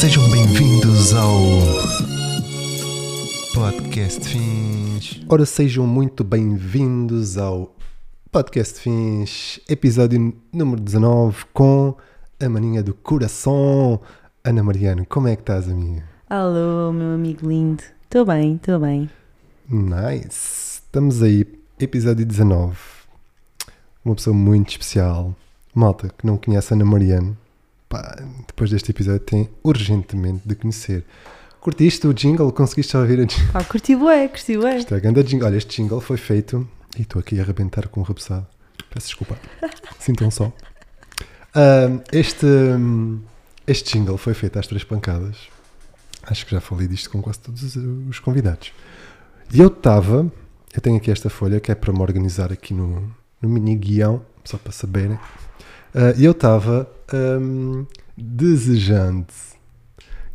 [0.00, 1.38] Sejam bem-vindos ao
[3.52, 5.20] Podcast Fins.
[5.28, 7.76] Ora, sejam muito bem-vindos ao
[8.32, 11.94] Podcast Fins, episódio número 19, com
[12.42, 14.00] a maninha do coração.
[14.42, 16.02] Ana Mariano, como é que estás, amiga?
[16.30, 17.82] Alô, meu amigo lindo.
[18.04, 19.10] Estou bem, estou bem.
[19.68, 20.80] Nice.
[20.80, 21.44] Estamos aí,
[21.78, 22.74] episódio 19.
[24.02, 25.36] Uma pessoa muito especial.
[25.74, 27.36] Malta que não conhece Ana Mariano,
[27.90, 28.16] pá,
[28.46, 31.04] depois deste episódio tem urgentemente de conhecer.
[31.60, 32.50] Curtiste o jingle?
[32.52, 33.52] Conseguiste ouvir o jingle?
[33.52, 34.78] Pá, curti bué, curti bué.
[34.78, 35.46] Isto é grande jingle.
[35.46, 36.66] Olha, este jingle foi feito.
[36.98, 38.46] E estou aqui a arrebentar com o rabessado.
[38.88, 39.36] Peço desculpa.
[40.00, 40.50] Sintam só.
[41.54, 42.46] Ahm, este,
[43.66, 45.36] este jingle foi feito às três pancadas.
[46.22, 47.76] Acho que já falei disto com quase todos os-
[48.08, 48.72] os convidados.
[49.52, 50.30] E eu estava.
[50.72, 53.12] Eu tenho aqui esta folha que é para me organizar aqui no,
[53.42, 55.18] no mini guião, só para saberem.
[55.94, 57.84] Ah, E eu estava hum,
[58.16, 59.26] desejando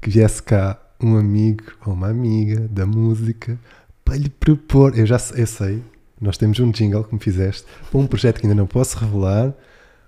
[0.02, 3.60] que viesse cá um amigo ou uma amiga da música
[4.04, 4.98] para lhe propor.
[4.98, 5.84] Eu já eu sei,
[6.20, 9.54] nós temos um jingle que me fizeste para um projeto que ainda não posso revelar,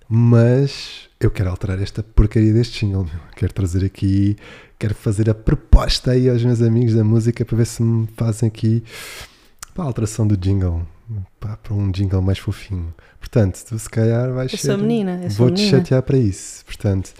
[0.10, 3.06] mas eu quero alterar esta porcaria deste jingle.
[3.06, 3.20] meu.
[3.36, 4.36] Quero trazer aqui,
[4.78, 8.48] quero fazer a proposta aí aos meus amigos da música para ver se me fazem
[8.48, 8.84] aqui
[9.78, 10.86] a alteração do jingle.
[11.40, 12.94] Pá, para um jingle mais fofinho.
[13.20, 14.68] Portanto, tu se calhar vais Eu ser.
[14.68, 15.78] sou menina, eu sou Vou-te menina.
[15.80, 16.64] chatear para isso.
[16.66, 17.14] Portanto,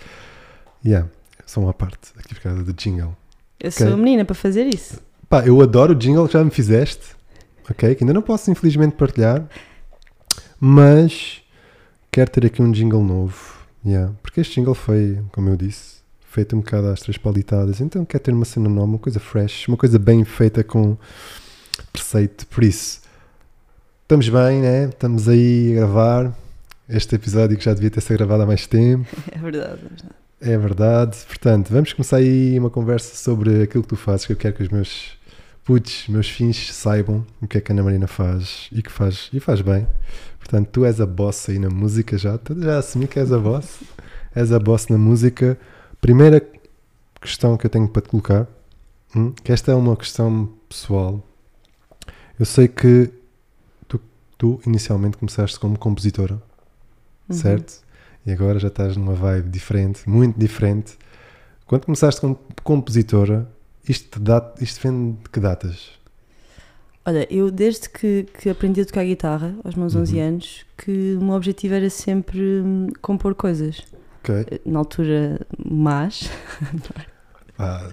[0.86, 1.08] yeah,
[1.46, 3.16] só uma parte aqui por causa do jingle.
[3.60, 3.94] Eu sou Ok.
[3.94, 5.00] a menina para fazer isso.
[5.30, 7.16] Pá, eu adoro o jingle que já me fizeste,
[7.70, 7.96] ok?
[7.96, 9.46] Que ainda não posso infelizmente partilhar,
[10.60, 11.42] mas
[12.12, 14.14] quero ter aqui um jingle novo, yeah.
[14.22, 15.98] Porque este jingle foi, como eu disse,
[16.30, 19.68] feito um bocado às três palitadas, então quero ter uma cena nova, uma coisa fresh,
[19.68, 20.98] uma coisa bem feita com
[21.92, 23.02] preceito, por isso,
[24.08, 24.86] estamos bem, né?
[24.86, 26.34] Estamos aí a gravar
[26.88, 29.06] este episódio que já devia ter sido gravado há mais tempo.
[29.30, 30.16] É verdade, é verdade.
[30.40, 31.18] É verdade.
[31.28, 34.64] Portanto, vamos começar aí uma conversa sobre aquilo que tu fazes, que eu quero que
[34.64, 35.18] os meus
[35.66, 39.30] putos, meus fins saibam o que é que a Ana Marina faz e que faz,
[39.34, 39.86] e faz bem.
[40.40, 42.38] Portanto, tu és a boss aí na música já.
[42.38, 43.82] Tu já assumi que és a boss.
[44.34, 45.60] És a boss na música.
[46.00, 46.42] Primeira
[47.20, 48.48] questão que eu tenho para te colocar,
[49.14, 51.22] hum, que esta é uma questão pessoal.
[52.40, 53.12] Eu sei que
[54.38, 56.42] tu, inicialmente começaste como compositora
[57.30, 57.36] Uhum.
[57.36, 57.82] certo?
[58.26, 60.98] E agora já estás numa vibe diferente, muito diferente.
[61.66, 63.50] Quando começaste como compositora,
[63.88, 65.90] isto, data, isto vem de que datas?
[67.06, 70.28] Olha, eu desde que, que aprendi a tocar guitarra, aos meus 11 Uhum.
[70.28, 73.82] anos, que o meu objetivo era sempre hum, compor coisas.
[74.24, 74.62] Ok?
[74.66, 76.30] Na altura, mas.
[77.56, 77.90] Pá,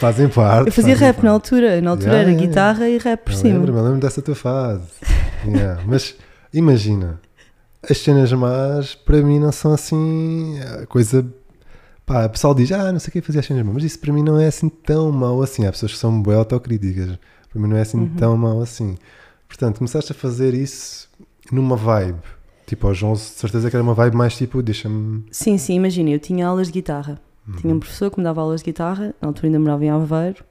[0.00, 0.66] fazem parte.
[0.68, 1.28] Eu fazia rap na parte.
[1.28, 1.80] altura.
[1.80, 3.54] Na altura Yeah, era yeah, guitarra e rap por Eu cima.
[3.54, 4.82] lembro-me, eu lembro dessa tua fase.
[5.46, 6.16] Yeah, Mas
[6.52, 7.20] imagina,
[7.88, 11.26] as cenas más para mim não são assim a coisa.
[12.04, 13.98] Pá, o pessoal diz, ah, não sei o que fazia as cenas más, mas isso
[13.98, 15.66] para mim não é assim tão mau assim.
[15.66, 17.18] Há pessoas que são bem autocríticas,
[17.52, 18.14] para mim não é assim Uhum.
[18.16, 18.96] tão mau assim.
[19.46, 21.08] Portanto, começaste a fazer isso
[21.52, 22.18] numa vibe.
[22.66, 25.24] Tipo, aos 11, de certeza que era uma vibe mais tipo, deixa-me.
[25.30, 27.18] Sim, sim, imagina, eu tinha aulas de guitarra.
[27.62, 30.44] Tinha um professor que me dava aulas de guitarra, na altura ainda morava em Aveiro,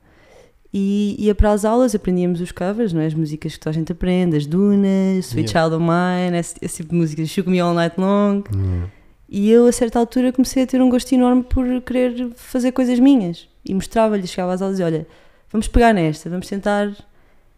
[0.74, 3.06] e ia para as aulas, aprendíamos os covers, não é?
[3.06, 5.70] as músicas que toda a gente aprende, as Dunas, Sweet Yeah.
[5.70, 8.44] Child of Mine, esse, esse tipo de músicas, Shook Me All Night Long.
[8.54, 8.84] Hum.
[9.30, 13.00] E eu, a certa altura, comecei a ter um gosto enorme por querer fazer coisas
[13.00, 13.48] minhas.
[13.66, 15.06] E mostrava-lhe, chegava às aulas e olha,
[15.52, 16.94] vamos pegar nesta, vamos tentar.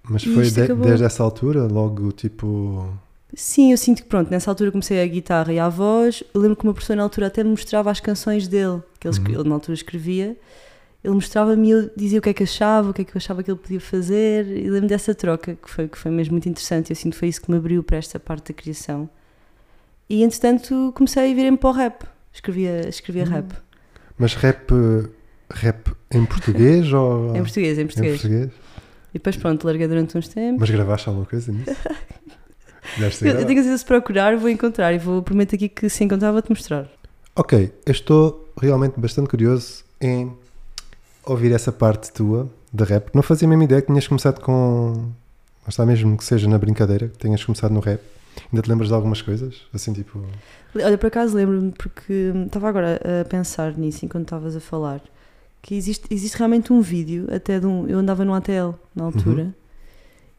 [0.03, 2.89] Mas E foi de- desde essa altura, logo tipo.
[3.35, 6.23] Sim, eu sinto que pronto, nessa altura comecei a guitarra e a voz.
[6.33, 9.19] Eu lembro que uma pessoa na altura até me mostrava as canções dele, que ele,
[9.19, 9.39] Uhum.
[9.41, 10.35] ele na altura escrevia.
[11.03, 13.17] Ele mostrava-me e eu dizia o que é que achava, o que é que eu
[13.17, 14.45] achava que ele podia fazer.
[14.47, 16.89] E lembro dessa troca, que foi, que foi mesmo muito interessante.
[16.89, 19.09] Eu sinto que foi isso que me abriu para esta parte da criação.
[20.09, 22.03] E entretanto comecei a virem para o rap.
[22.33, 23.29] Escrevia, escrevia Hum.
[23.29, 23.53] rap.
[24.17, 24.71] Mas rap.
[25.51, 27.29] Rap em português ou.
[27.35, 28.21] Em português, em Em português.
[28.21, 28.49] português?
[29.11, 30.59] E depois pronto, larguei durante uns tempos.
[30.59, 31.71] Mas gravaste alguma coisa nisso?
[33.21, 36.31] Eu, eu tenho certeza se procurar, vou encontrar e vou prometo aqui que se encontrar
[36.31, 36.89] vou-te mostrar.
[37.35, 40.35] Ok, eu estou realmente bastante curioso em
[41.25, 43.09] ouvir essa parte tua de rap.
[43.13, 45.11] Não fazia a mesma ideia que tinhas começado com.
[45.65, 48.01] Mas está mesmo que seja na brincadeira, que tenhas começado no rap.
[48.51, 49.61] Ainda te lembras de algumas coisas?
[49.73, 50.23] Assim, tipo.
[50.75, 55.01] Olha, por acaso lembro-me, porque estava agora a pensar nisso enquanto estavas a falar,
[55.61, 57.87] que existe, existe realmente um vídeo, até de um.
[57.87, 59.53] Eu andava no ATL na altura,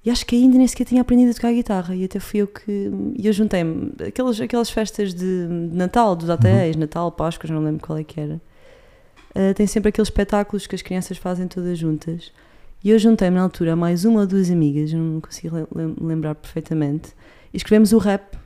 [0.05, 2.47] e acho que ainda nem sequer tinha aprendido a tocar guitarra, e até fui eu
[2.47, 2.91] que.
[3.17, 3.93] E eu juntei-me.
[4.07, 8.05] Aquelas, aquelas festas de, de Natal, dos ATLs, Natal, Páscoa, já não lembro qual é
[8.05, 8.41] que era.
[9.35, 12.33] Ah, tem sempre aqueles espetáculos que as crianças fazem todas juntas.
[12.83, 15.97] E eu juntei-me na altura a mais uma ou duas amigas, não consigo lem- lem-
[16.01, 17.11] lembrar perfeitamente,
[17.53, 18.37] e escrevemos o rap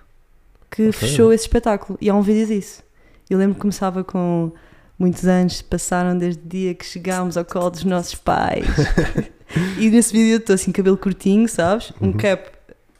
[0.71, 0.93] que Ok.
[0.93, 1.97] fechou esse espetáculo.
[2.01, 2.83] E há um vídeo disso.
[3.31, 4.53] Eu lembro que começava com
[4.97, 8.65] Muitos anos passaram desde o dia que chegámos ao colo dos nossos pais.
[9.77, 11.93] e nesse vídeo eu estou assim, cabelo curtinho, sabes?
[12.01, 12.13] Um Uhum.
[12.13, 12.49] cap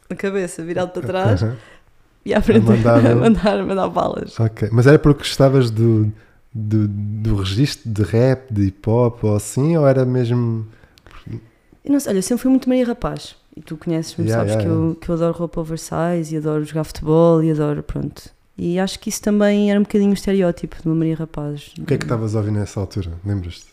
[0.09, 1.45] na cabeça, virado para trás
[2.25, 4.37] e à frente mandar- a mandar, a mandar balas.
[4.37, 6.11] Ok, mas era porque gostavas do,
[6.57, 10.65] do, do registro de rap, de hip hop ou assim, ou era mesmo.
[11.87, 13.35] Não sei, olha, eu sempre fui muito Maria Rapaz.
[13.55, 16.63] E tu conheces-me, Yeah, sabes yeah, que, Eu, que eu adoro roupa oversize e adoro
[16.65, 18.29] jogar futebol e adoro, pronto.
[18.57, 21.73] E acho que isso também era um bocadinho o estereótipo de uma Maria Rapaz.
[21.79, 23.11] O que é que estavas a ouvir nessa altura?
[23.25, 23.65] Lembras-te?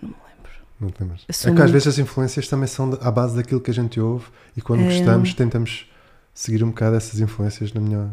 [0.00, 0.52] Não me lembro.
[0.80, 1.24] Não te lembras?
[1.28, 4.00] É que às vezes as influências também são de- à base daquilo que a gente
[4.00, 4.26] ouve
[4.56, 4.84] e quando É.
[4.86, 5.88] gostamos tentamos
[6.32, 8.10] seguir um bocado essas influências na minha.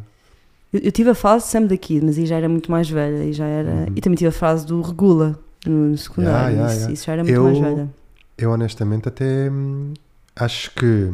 [0.75, 3.23] Eu, eu tive a fase Sam daqui, mas aí já era muito mais velha.
[3.23, 3.69] E, já era...
[3.71, 3.93] Uhum.
[3.95, 6.37] e também tive a fase do Regula no, secundário.
[6.37, 6.93] Yeah, yeah, isso, yeah.
[6.93, 7.89] isso já era muito Eu- mais velha.
[8.37, 9.93] Eu honestamente até hum,
[10.35, 11.13] acho que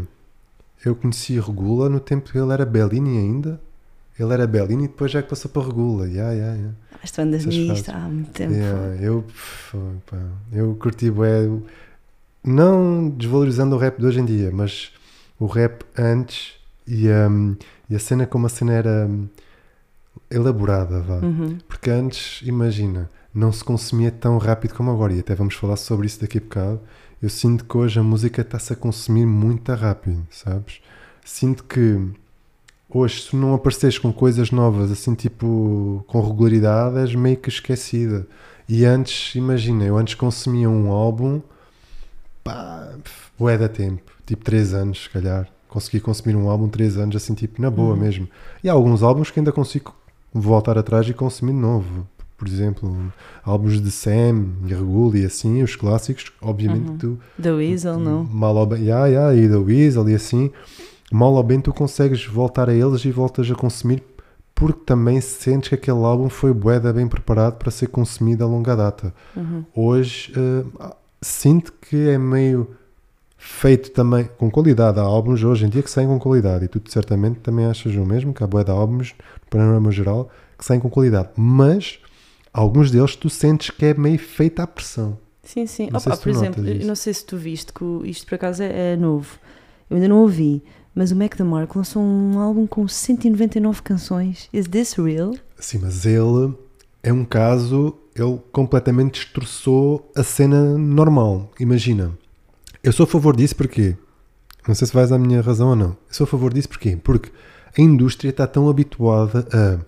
[0.84, 3.62] eu conheci Regula no tempo que ele era Bellini ainda.
[4.20, 6.08] Ele era Bellini e depois já é que passou para Regula.
[6.08, 6.76] Yeah, yeah, yeah.
[7.00, 8.54] Mas tu andas nisto há muito tempo.
[8.54, 9.24] Yeah, eu,
[10.08, 10.18] pá,
[10.52, 11.48] eu curti bué,
[12.44, 14.92] não desvalorizando o rap de hoje em dia, mas
[15.40, 16.56] o rap antes
[16.88, 17.56] e, hum,
[17.88, 19.28] e a cena como a cena era hum,
[20.30, 21.18] elaborada, vá.
[21.18, 21.58] Uhum.
[21.68, 26.08] Porque antes, imagina, não se consumia tão rápido como agora, e até vamos falar sobre
[26.08, 26.80] isso daqui a bocado.
[27.22, 30.82] Eu sinto que hoje a música está-se a consumir muito rápido, sabes?
[31.24, 32.00] Sinto que
[32.90, 38.28] hoje, se não apareceres com coisas novas, assim, tipo, com regularidade, és meio que esquecida.
[38.68, 41.42] E antes, imagina, eu antes consumia um álbum,
[42.44, 42.90] pá,
[43.38, 45.48] bué da tempo, tipo 3 anos, se calhar.
[45.70, 48.00] Consegui consumir um álbum 3 anos, assim, tipo, na boa Uhum.
[48.00, 48.28] mesmo.
[48.64, 49.94] E há alguns álbuns que ainda consigo
[50.34, 52.08] voltar atrás e consumir novo.
[52.38, 53.14] Por exemplo,
[53.44, 56.98] álbuns de Sam e Regula e assim, os clássicos, obviamente Uhum.
[56.98, 58.24] tu Da Weasel, não?
[58.24, 60.52] mal ou bem, yeah, yeah, e da Weasel e assim,
[61.12, 64.04] mal ou bem tu consegues voltar a eles e voltas a consumir
[64.56, 68.48] porque também sentes que aquele álbum foi bué da bem preparado para ser consumido a
[68.48, 69.14] longa data.
[69.36, 69.64] Uhum.
[69.76, 72.68] Hoje eh, sinto que é meio
[73.38, 75.00] feito também com qualidade.
[75.00, 78.06] Há álbuns hoje em dia que saem com qualidade e tu certamente também achas o
[78.06, 79.16] mesmo, que há de álbuns,
[79.52, 81.30] panorama geral, que saem com qualidade.
[81.36, 82.00] Mas
[82.52, 85.20] alguns deles tu sentes que é meio feito à pressão.
[85.44, 85.90] Sim, sim.
[85.94, 89.38] Opa, por exemplo, não sei se tu viste que isto por acaso é, é novo.
[89.90, 90.64] Eu ainda não ouvi,
[90.96, 94.48] mas o Mac DeMarco lançou um álbum com 199 canções.
[94.54, 95.34] Is this real?
[95.58, 96.56] Sim, mas ele
[97.04, 101.52] é um caso, ele completamente destroçou a cena normal.
[101.60, 102.12] Imagina,
[102.84, 103.98] eu sou a favor disso porque,
[104.68, 106.96] não sei se vais à minha razão ou não, eu sou a favor disso porque,
[106.98, 107.32] porque
[107.78, 109.80] a indústria está tão habituada a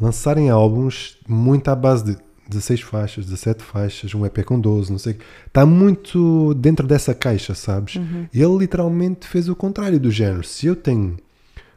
[0.00, 4.98] lançarem álbuns muito à base de 16 faixas, 17 faixas, um EP com 12, não
[4.98, 5.18] sei.
[5.46, 7.96] Está muito dentro dessa caixa, sabes?
[7.96, 8.26] Uhum.
[8.32, 10.44] Ele literalmente fez o contrário do género.
[10.44, 11.16] Se eu tenho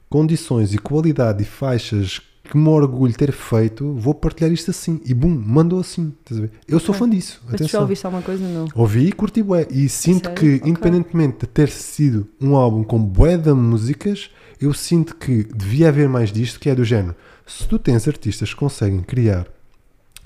[0.10, 5.00] condições e qualidade e faixas que me orgulho ter feito, vou partilhar isto assim.
[5.06, 6.14] E bum, mandou assim.
[6.22, 6.52] Estás a ver?
[6.68, 7.42] Eu sou fã disso.
[7.46, 7.82] Mas tu já Atenção.
[7.82, 8.44] ouviste alguma coisa?
[8.44, 8.68] Não.
[8.76, 9.68] Ouvi e curti bué.
[9.70, 10.62] E sinto que, Ok.
[10.70, 14.30] independentemente de ter sido um álbum com bué de músicas,
[14.60, 17.16] eu sinto que devia haver mais disto, que é do género.
[17.46, 19.48] Se tu tens artistas que conseguem criar,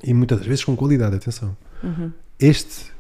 [0.04, 2.12] e muitas das vezes com qualidade, atenção, Uhum.
[2.40, 2.92] este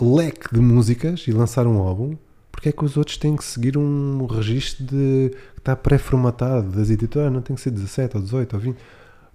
[0.00, 2.16] leque de músicas e lançar um álbum,
[2.52, 6.90] porque é que os outros têm que seguir um registro de, que está pré-formatado das
[6.90, 7.32] editoras?
[7.32, 8.76] Não tem que ser 17 ou 18 ou 20.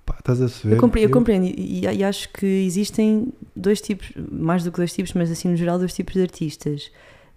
[0.06, 0.76] Pá, estás a saber?
[0.76, 4.94] Eu compreendo, eu compreendo e, e- acho que existem dois tipos, mais do que dois
[4.94, 6.92] tipos, mas assim no geral, dois tipos de artistas.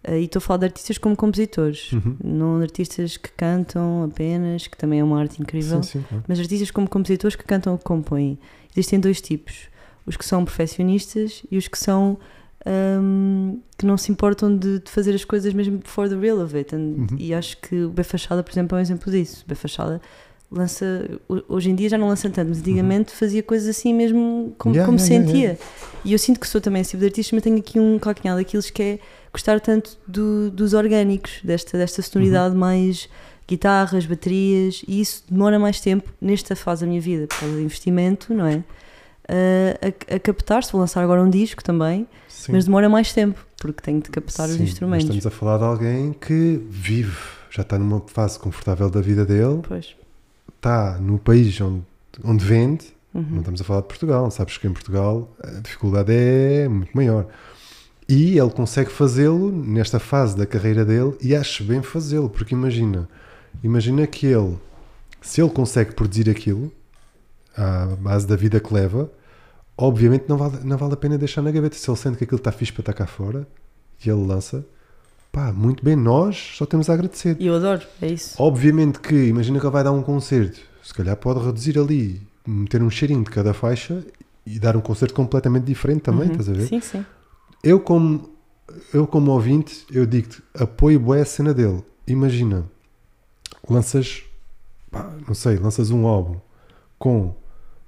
[0.04, 2.16] Eh, E estou a falar de artistas como compositores, Uhum.
[2.22, 5.82] não de artistas que cantam apenas, que também é uma arte incrível.
[5.82, 6.24] Sim, sim, claro.
[6.28, 8.38] Mas artistas como compositores que cantam ou que compõem.
[8.76, 9.68] Existem dois tipos.
[10.04, 12.18] Os que são perfeccionistas e os que são
[13.00, 16.56] hum, que não se importam de, de fazer as coisas mesmo for the real of
[16.56, 16.74] it.
[16.74, 17.06] And- Uhum.
[17.18, 19.42] E acho que o B Fachada, por exemplo, é um exemplo disso.
[19.44, 20.00] O B Fachada
[20.50, 24.54] lança, ho- hoje em dia já não lança tanto, mas antigamente fazia coisas assim mesmo
[24.58, 25.40] como, Yeah, como yeah, sentia.
[25.42, 25.58] yeah.
[26.04, 28.36] E eu sinto que sou também esse tipo de artista, mas tenho aqui um calcanhar
[28.36, 28.98] daqueles que é
[29.32, 32.60] gostar tanto do- dos orgânicos, desta, desta sonoridade Uhum.
[32.60, 33.08] mais
[33.46, 37.60] guitarras, baterias, e isso demora mais tempo nesta fase da minha vida, por causa do
[37.60, 38.62] investimento, não é?
[39.30, 42.52] A, a captar, se vou lançar agora um disco também, Sim.
[42.52, 45.04] mas demora mais tempo, porque tenho de captar os Sim, mas instrumentos.
[45.04, 47.16] estamos a falar de alguém que vive,
[47.50, 49.94] já está numa fase confortável da vida dele, Pois.
[50.56, 51.82] está no país onde,
[52.24, 53.38] onde vende, não Uhum.
[53.38, 57.26] estamos a falar de Portugal, sabes que em Portugal a dificuldade é muito maior.
[58.08, 63.08] E ele consegue fazê-lo nesta fase da carreira dele e acho bem fazê-lo, porque imagina,
[63.62, 64.56] imagina que ele,
[65.20, 66.72] se ele consegue produzir aquilo,
[67.58, 69.10] à base da vida que leva,
[69.76, 71.76] obviamente não vale, não vale a pena deixar na gaveta.
[71.76, 73.46] Se ele sente que aquilo está fixe para estar cá fora
[74.04, 74.64] e ele lança,
[75.32, 77.36] pá, muito bem, nós só temos a agradecer.
[77.40, 78.34] E eu adoro, é isso.
[78.40, 82.82] Obviamente que, imagina que ele vai dar um concerto, se calhar pode reduzir ali, meter
[82.82, 84.04] um cheirinho de cada faixa
[84.46, 86.30] e dar um concerto completamente diferente também, Uhum.
[86.32, 86.66] estás a ver?
[86.66, 87.04] Sim, sim.
[87.62, 88.30] Eu como,
[88.94, 91.82] eu como ouvinte, eu digo-te, apoio bué a cena dele.
[92.06, 92.64] Imagina,
[93.68, 94.22] lanças,
[94.90, 96.36] pá, não sei, lanças um álbum
[96.98, 97.34] com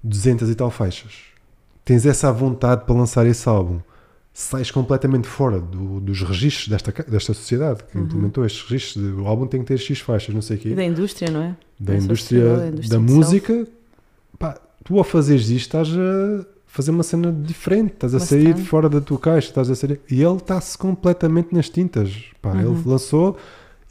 [0.02, 1.12] 200 e tal faixas.
[1.84, 3.80] Tens essa vontade para lançar esse álbum.
[4.32, 8.04] Sais completamente fora do- dos registros desta, desta sociedade que Uhum.
[8.04, 9.04] implementou estes registros.
[9.04, 11.30] de, O álbum tem que ter X faixas, não sei o quê E da indústria,
[11.30, 11.56] não é?
[11.78, 13.66] da da indústria, da indústria da música,
[14.38, 18.62] pá, tu ao fazeres isto estás a fazer uma cena diferente, estás a sair Bastante.
[18.62, 22.26] de fora da tua caixa, estás a sair, e ele está-se completamente nas tintas.
[22.40, 22.60] Pá, Uhum.
[22.76, 23.36] Ele lançou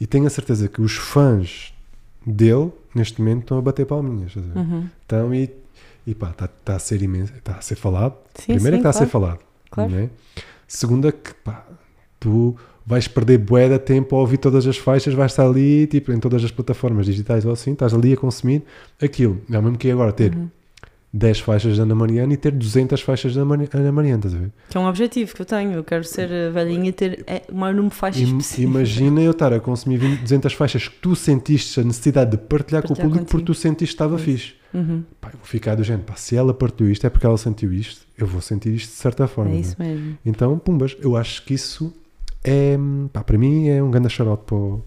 [0.00, 1.74] e tenho a certeza que os fãs
[2.26, 4.34] dele neste momento estão a bater palminhas.
[4.36, 4.86] Uhum.
[5.04, 5.50] Então, e,
[6.06, 8.14] e pá, está tá a ser imenso, está a ser falado.
[8.34, 9.10] Sim, Primeiro sim, é que está a ser claro.
[9.10, 9.40] falado.
[9.70, 9.90] Claro.
[9.90, 10.10] não é?
[10.66, 11.66] Segunda que pá,
[12.18, 16.12] tu vais perder bué de tempo a ouvir todas as faixas, vais estar ali, tipo,
[16.12, 18.62] em todas as plataformas digitais ou assim, estás ali a consumir
[19.00, 19.40] aquilo.
[19.50, 20.48] É o mesmo que agora ter Uhum.
[21.12, 24.50] 10 faixas da Ana Mariana e ter 200 faixas da Ana Mariana, estás a ver?
[24.68, 25.72] Que é um objetivo que eu tenho.
[25.72, 28.70] Eu quero ser eh, velhinha e ter eh, o maior número de faixas Im- possível.
[28.70, 32.82] Imagina eu estar a consumir 20, 200 faixas que tu sentiste a necessidade de partilhar,
[32.82, 33.56] com o Partilhar público porque contigo.
[33.58, 34.24] tu sentiste que estava Isso.
[34.24, 34.52] fixe.
[34.72, 35.04] Uhum.
[35.20, 38.06] Pá, vou ficar do género, pá, se ela partilhou isto é porque ela sentiu isto,
[38.16, 39.52] eu vou sentir isto de certa forma.
[39.52, 39.60] É é?
[39.60, 40.18] isso mesmo.
[40.24, 41.92] Então, pumbas, eu acho que isso
[42.44, 42.76] é,
[43.12, 44.82] pá, para mim é um grande shout para o,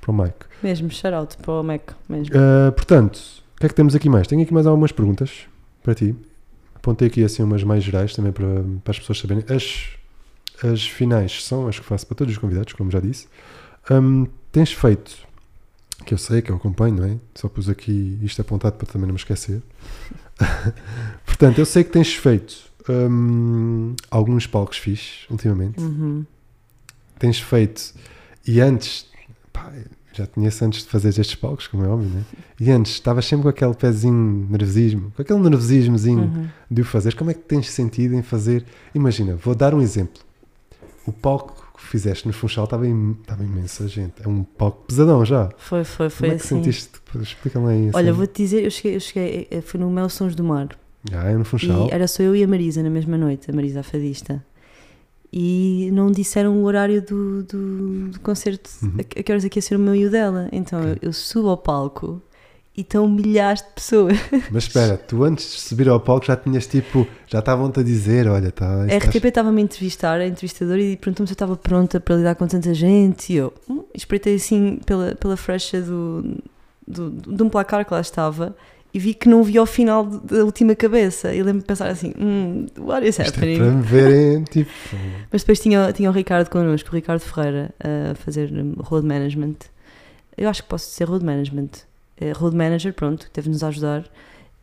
[0.00, 0.50] para o Mike.
[0.62, 1.92] Mesmo, out para o Mac.
[2.08, 2.34] Mesmo.
[2.36, 3.16] Ah, portanto,
[3.56, 4.26] o que é que temos aqui mais?
[4.26, 5.46] Tenho aqui mais algumas perguntas
[5.82, 6.14] para ti.
[6.74, 8.46] Apontei aqui assim umas mais gerais também para,
[8.82, 9.44] para as pessoas saberem.
[9.54, 9.88] As,
[10.62, 13.28] as finais são as que faço para todos os convidados, como já disse.
[13.90, 15.16] Hum, tens feito,
[16.04, 17.16] que eu sei, que eu acompanho, não é?
[17.34, 19.62] Só pus aqui isto apontado para também não me esquecer.
[21.26, 22.56] Portanto, eu sei que tens feito
[22.88, 26.24] hum, alguns palcos fixes ultimamente Uhum.
[27.18, 27.92] tens feito
[28.46, 29.06] e antes
[29.52, 29.70] pá,
[30.12, 32.24] já conheço antes de fazer estes palcos, como é óbvio, né?
[32.58, 36.48] E antes estavas sempre com aquele pezinho nervosismo, com aquele nervosismozinho Uhum.
[36.70, 37.14] de o fazer.
[37.14, 38.64] Como é que tens sentido em fazer?
[38.94, 40.20] Imagina, vou dar um exemplo.
[41.06, 44.14] O palco que fizeste no Funchal estava, im- estava imensa gente.
[44.22, 45.48] É um palco pesadão já.
[45.56, 46.56] Foi, foi, foi Como é que assim.
[46.56, 46.90] sentiste?
[47.20, 47.88] Explica-me aí.
[47.88, 47.96] Assim.
[47.96, 50.68] Olha, vou-te dizer, eu cheguei, eu cheguei, eh, foi no Mel Sons do Mar.
[51.10, 51.88] Já é no Funchal.
[51.88, 54.44] E era só eu e a Marisa na mesma noite, a Marisa a fadista.
[55.32, 58.94] E não disseram o horário do, do, do concerto, Uhum.
[58.98, 60.48] a, a que horas é que ia ser o meu e o dela.
[60.52, 60.92] Então Ok.
[61.02, 62.20] eu, eu subo ao palco
[62.80, 64.18] e estão milhares de pessoas.
[64.50, 68.26] Mas espera, tu antes de subir ao palco já tinhas tipo, já estavam-te a dizer,
[68.26, 72.00] olha, tá, A RTP estava-me a entrevistar, a entrevistadora, e perguntou-me se eu estava pronta
[72.00, 73.34] para lidar com tanta gente.
[73.34, 76.38] E eu hum, espreitei assim pela, pela frecha do,
[76.88, 78.56] do, de um placar que lá estava
[78.94, 81.34] e vi que não via o final da última cabeça.
[81.34, 83.58] E lembro-me de pensar assim: hum, what is Isto é happening?
[83.58, 84.70] para me verem, tipo,
[85.30, 89.56] Mas depois tinha, tinha o Ricardo connosco, o Ricardo Ferreira, a fazer road management.
[90.34, 91.89] Eu acho que posso dizer road management.
[92.20, 94.04] É, road manager, pronto, que teve-nos a ajudar.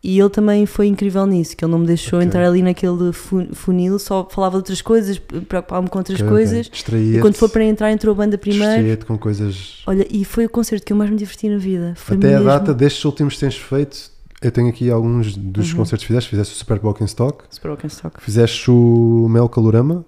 [0.03, 2.27] E ele também foi incrível nisso, que ele não me deixou Ok.
[2.27, 6.37] entrar ali naquele fu- funil, só falava de outras coisas, preocupava-me com outras ok, ok.
[6.37, 6.69] coisas.
[6.69, 8.65] Distraía-te, E quando foi para entrar, entrou a banda primeiro.
[8.75, 11.93] distraía-te com coisas Olha, e foi o concerto que eu mais me diverti na vida.
[11.97, 12.45] Foi Até a mesmo...
[12.45, 15.77] data destes últimos que tens feito, eu tenho aqui alguns dos Uhum.
[15.77, 16.29] concertos que fizeste.
[16.29, 18.21] Fizeste o Super in Stock, Super Rock'n'Stock.
[18.21, 20.05] fizeste o Mel Calorama,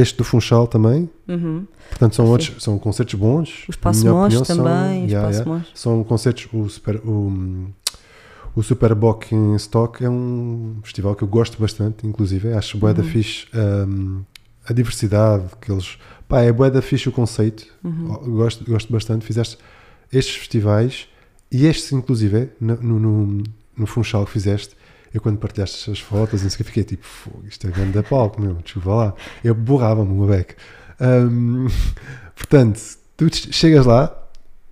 [0.00, 1.08] este do Funchal também.
[1.26, 1.66] Uhum.
[1.90, 2.30] Portanto, são, Sim.
[2.32, 3.64] outros, são concertos bons.
[3.68, 5.04] O Espaço são- também.
[5.04, 5.64] o yeah, yeah.
[5.74, 6.46] São concertos.
[6.52, 7.68] O Super, o,
[8.54, 12.52] o Super Bowl in Stock é um festival que eu gosto bastante, inclusive.
[12.52, 13.08] Acho bué da Uhum.
[13.08, 14.22] fixe um,
[14.68, 15.98] a diversidade que eles.
[16.28, 17.66] Pá, é bué da fixe o conceito.
[17.82, 18.36] Uhum.
[18.36, 19.24] Gosto, gosto bastante.
[19.24, 19.56] Fizeste
[20.12, 21.08] estes festivais
[21.50, 23.42] e estes, inclusive, no, no, no,
[23.76, 24.76] no Funchal que fizeste.
[25.12, 27.92] Eu, quando partilhaste as fotos, não sei o que, fiquei tipo, "Fogo, isto é grande
[27.92, 29.14] da palco, meu, desculpa lá.
[29.42, 30.54] Eu borrava-me uma beca.
[31.00, 31.66] Ahm,
[32.36, 32.80] portanto,
[33.16, 34.14] tu chegas lá,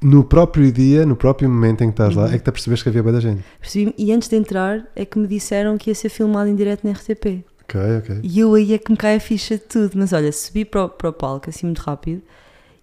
[0.02, 2.28] no próprio dia, no próprio momento em que estás lá, Uhum.
[2.34, 3.42] é que te percebes que havia boa da gente.
[3.60, 3.94] Percebi-me.
[3.96, 6.92] E antes de entrar, é que me disseram que ia ser filmado em direto na
[6.92, 7.44] RTP.
[7.64, 8.20] Ok, ok.
[8.22, 9.92] E eu aí é que me cai a ficha de tudo.
[9.96, 12.22] Mas olha, subi para o, para o palco assim muito rápido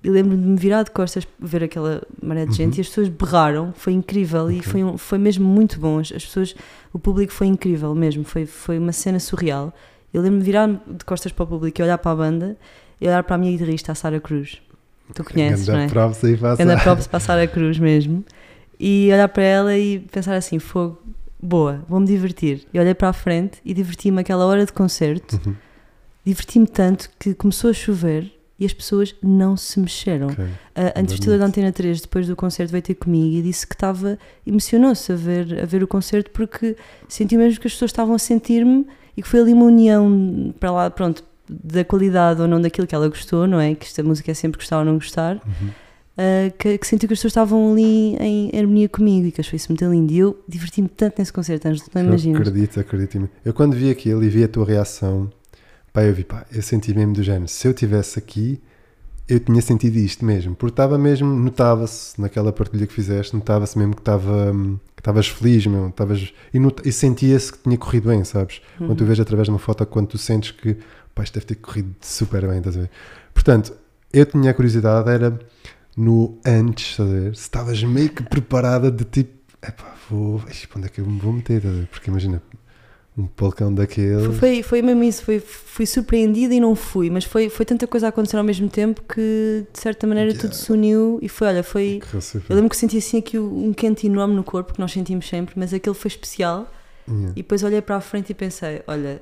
[0.04, 2.78] e lembro-me de me virar de costas, ver aquela maré de gente Uhum.
[2.80, 3.72] e as pessoas berraram.
[3.76, 4.64] Foi incrível e Ok.
[4.72, 6.00] foi, um- foi mesmo muito bom.
[6.00, 6.56] As as pessoas,
[6.92, 8.24] o público foi incrível mesmo.
[8.24, 9.74] Foi, foi uma cena surreal.
[10.14, 12.58] Eu lembro-me de virar de costas para o público e olhar para a banda
[13.00, 14.62] e olhar para a minha guitarrista, a Sara Cruz.
[15.16, 15.80] Tu conheces, não é?
[15.82, 16.64] Ganda props aí, faça.
[16.64, 18.24] Anda props para a Sara Cruz mesmo.
[18.80, 20.98] E olhar para ela e pensar assim: fogo,
[21.42, 22.66] boa, vou-me divertir.
[22.74, 25.40] E olhei para a frente e diverti-me aquela hora de concerto.
[25.46, 25.56] Uhum,
[26.26, 28.32] Diverti-me tanto que começou a chover
[28.64, 30.28] e as pessoas não se mexeram.
[30.28, 30.46] ok.
[30.76, 34.18] A, entrevistadora da Antena 3, depois do concerto, veio ter comigo e disse que estava,
[34.48, 36.76] emocionou-se a ver, a ver o concerto porque
[37.08, 40.72] sentiu mesmo que as pessoas estavam a sentir-me e que foi ali uma união para
[40.72, 43.76] lá, pronto, da qualidade ou não daquilo que ela gostou, não é?
[43.76, 45.68] Que esta música é sempre gostar ou não gostar, Uhum.
[45.68, 49.58] uh, que, que senti que as pessoas estavam ali em harmonia comigo e que achei
[49.58, 50.12] isso muito lindo.
[50.12, 52.42] E eu diverti-me tanto nesse concerto, Ângelo, não imaginas.
[52.42, 53.30] acredito, acredito.
[53.46, 55.30] Eu quando vi aquilo e vi a tua reação,
[55.94, 57.48] pá, eu vi, pá, eu senti mesmo do género.
[57.48, 58.60] Se eu estivesse aqui,
[59.30, 60.56] eu tinha sentido isto mesmo.
[60.56, 64.52] Porque estava mesmo, notava-se naquela partilha que fizeste, notava-se mesmo que estava
[64.96, 65.90] que estavas feliz, meu.
[65.90, 66.60] Estavas, e,
[66.90, 68.62] e sentia-se que tinha corrido bem, sabes?
[68.78, 70.78] Quando tu vês através de uma foto, quando tu sentes que,
[71.14, 72.90] pá, isto deve ter corrido super bem, estás a ver?
[73.34, 73.74] Portanto,
[74.12, 75.40] eu tinha a curiosidade, era
[75.96, 77.36] no antes, estás a ver?
[77.36, 79.32] Se estavas meio que preparada de tipo,
[79.62, 80.42] epá, vou,
[80.76, 81.88] onde é que eu me vou meter, estás a ver?
[81.88, 82.42] Porque imagina,
[83.18, 84.34] um palcão daquele.
[84.34, 88.08] Foi, foi mesmo isso, foi, fui surpreendida e não fui, mas foi, foi tanta coisa
[88.08, 90.42] a acontecer ao mesmo tempo que de certa maneira Yeah.
[90.42, 92.02] tudo se uniu e foi, olha, foi.
[92.50, 95.54] Eu lembro que senti assim aqui um quente enorme no corpo, que nós sentimos sempre,
[95.58, 96.72] mas aquele foi especial.
[97.08, 97.32] Yeah.
[97.32, 99.22] E depois olhei para a frente e pensei: olha,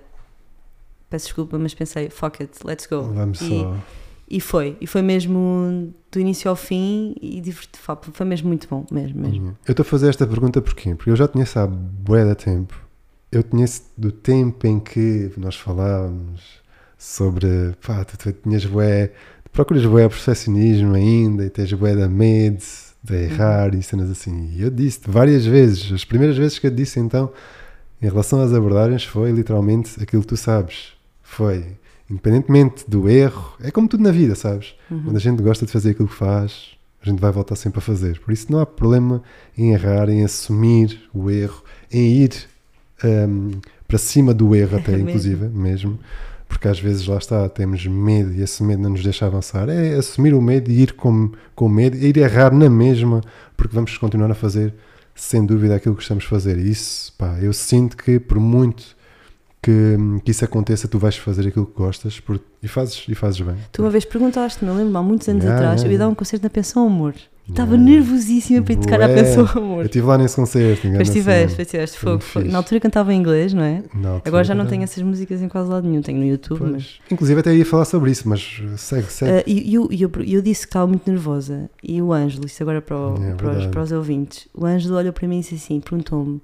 [1.10, 3.02] peço desculpa, mas pensei, fuck it, let's go.
[3.02, 3.76] Vamos e, só.
[4.30, 7.78] e foi, e foi mesmo do início ao fim e diverti,
[8.14, 9.36] foi mesmo muito bom, mesmo, mesmo.
[9.36, 9.58] Yeah.
[9.68, 10.96] Eu estou a fazer esta pergunta porquê?
[10.96, 12.91] Porque eu já conheço há bué de tempo.
[13.32, 16.42] Eu conheço do tempo em que nós falávamos
[16.98, 17.48] sobre,
[17.86, 19.12] pá, tu, tu tinhas bué,
[19.54, 22.62] procuras bué perfeccionismo ainda e tens bué da medo
[23.02, 24.52] de errar e cenas assim.
[24.54, 27.32] E eu disse várias vezes, as primeiras vezes que eu disse então,
[28.02, 30.94] em relação às abordagens, foi literalmente aquilo que tu sabes.
[31.24, 31.78] Foi,
[32.10, 34.76] independentemente do erro, é como tudo na vida, sabes?
[34.90, 35.04] Uhum.
[35.04, 36.72] Quando a gente gosta de fazer aquilo que faz,
[37.02, 38.20] a gente vai voltar sempre a fazer.
[38.20, 39.24] Por isso não há problema
[39.58, 42.51] em errar, em assumir o erro, em ir
[43.04, 43.52] hum,
[43.88, 45.10] para cima do erro até, Mesmo.
[45.10, 46.00] inclusive, mesmo.
[46.48, 49.70] Porque às vezes lá está, temos medo e esse medo não nos deixa avançar.
[49.70, 53.22] É assumir o medo e ir com, com medo, e ir errar na mesma,
[53.56, 54.74] porque vamos continuar a fazer
[55.16, 56.58] sem dúvida aquilo que estamos a fazer.
[56.58, 58.84] E isso, pá, eu sinto que por muito
[59.62, 63.40] que, que isso aconteça, tu vais fazer aquilo que gostas por- e, fazes, e fazes
[63.40, 63.56] bem.
[63.72, 66.04] Tu uma vez perguntaste-me, eu lembro-me há muitos anos Yeah, atrás, yeah, eu ia dar
[66.06, 66.12] yeah.
[66.12, 67.14] um concerto na Pensão Amor.
[67.52, 69.16] Estava nervosíssima para ir tocar à Bué.
[69.24, 69.86] Pensão Eu Amor.
[69.86, 72.48] estive lá nesse concerto, engana Depois tiveste, depois tiveste Foi fogo.
[72.50, 73.78] Na altura cantava em inglês, não é?
[73.94, 77.00] Altura Agora já não tenho essas músicas em quase lado nenhum, tenho no YouTube, mas.
[77.12, 79.32] Inclusive até ia falar sobre isso, mas uh, segue, segue.
[79.40, 82.62] Ah, e eu, e eu, eu disse que estava muito nervosa e o Ângelo, isto
[82.64, 85.42] agora para, o- É para, os, para os ouvintes, o Ângelo olhou para mim e
[85.42, 86.42] disse assim: perguntou-me,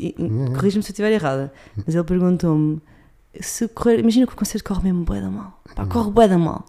[0.00, 0.12] É.
[0.56, 1.52] corrige-me se eu estiver errada,
[1.86, 2.80] mas ele perguntou-me
[3.40, 5.72] se correr, imagina que o concerto corre mesmo bué da mal, Hum.
[5.74, 6.64] pá, corre bué da mal.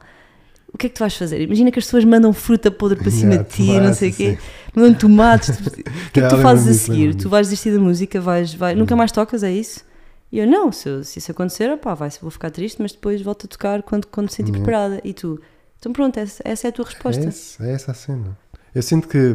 [0.76, 1.40] O que é que tu vais fazer?
[1.40, 4.14] Imagina que as pessoas mandam fruta podre para cima Yeah, de ti, não sei o
[4.14, 4.38] quê,
[4.76, 5.50] mandam tomates.
[5.58, 7.16] O que é que tu fazes a seguir?
[7.16, 8.98] Tu vais desistir da música, vais, vai, nunca Hum.
[8.98, 9.86] mais tocas, é isso?
[10.34, 13.46] E eu, não, se, se isso acontecer, pá, vai, vou ficar triste, mas depois volto
[13.46, 14.66] a tocar quando, quando me sentir Yeah.
[14.66, 15.02] preparada.
[15.06, 15.40] E tu,
[15.80, 17.24] então pronto, essa, essa é a tua resposta.
[17.24, 18.38] É, esse- é essa a cena.
[18.74, 19.34] Eu sinto que,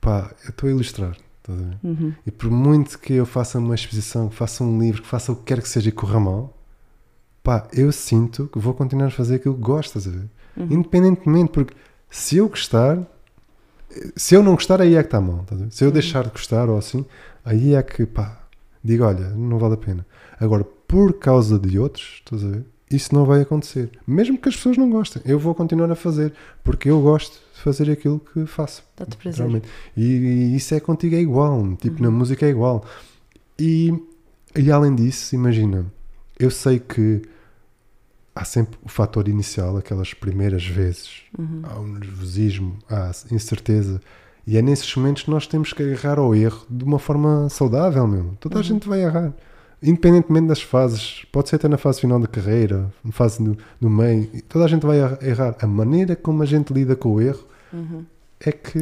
[0.00, 1.76] pá, eu estou a ilustrar, estás a ver?
[1.82, 2.12] Uhum.
[2.24, 5.36] E por muito que eu faça uma exposição, que faça um livro, que faça o
[5.36, 6.56] que quer que seja e corra mal,
[7.42, 10.28] pá, eu sinto que vou continuar a fazer aquilo que gosto, estás a ver?
[10.60, 10.66] Uhum.
[10.70, 11.74] Independentemente, porque
[12.10, 12.98] se eu gostar,
[14.16, 15.44] se eu não gostar, aí é que está mal.
[15.50, 15.70] ver?
[15.70, 15.94] Se eu Uhum.
[15.94, 17.04] deixar de gostar ou assim,
[17.44, 18.40] aí é que, pá,
[18.82, 20.06] digo, olha, não vale a pena.
[20.38, 22.64] Agora, por causa de outros, estás a ver?
[22.90, 23.88] Isso não vai acontecer.
[24.04, 26.32] Mesmo que as pessoas não gostem, eu vou continuar a fazer,
[26.64, 28.82] porque eu gosto de fazer aquilo que faço.
[28.96, 29.62] Dá-te prazer.
[29.96, 32.14] E, e isso é contigo é igual, tipo, na Uhum.
[32.16, 32.84] música é igual.
[33.58, 33.94] E,
[34.56, 35.86] e além disso, imagina,
[36.38, 37.22] eu sei que
[38.40, 41.60] há sempre o fator inicial, aquelas primeiras vezes, Uhum.
[41.62, 44.00] há um nervosismo, há incerteza,
[44.46, 48.06] e é nesses momentos que nós temos que agarrar ao erro de uma forma saudável
[48.06, 48.36] mesmo.
[48.40, 48.62] Toda a Uhum.
[48.64, 49.32] gente vai errar.
[49.82, 53.88] Independentemente das fases, pode ser até na fase final da carreira, na fase do, do
[53.90, 55.56] meio, toda a gente vai errar.
[55.60, 58.04] A maneira como a gente lida com o erro Uhum.
[58.40, 58.78] é que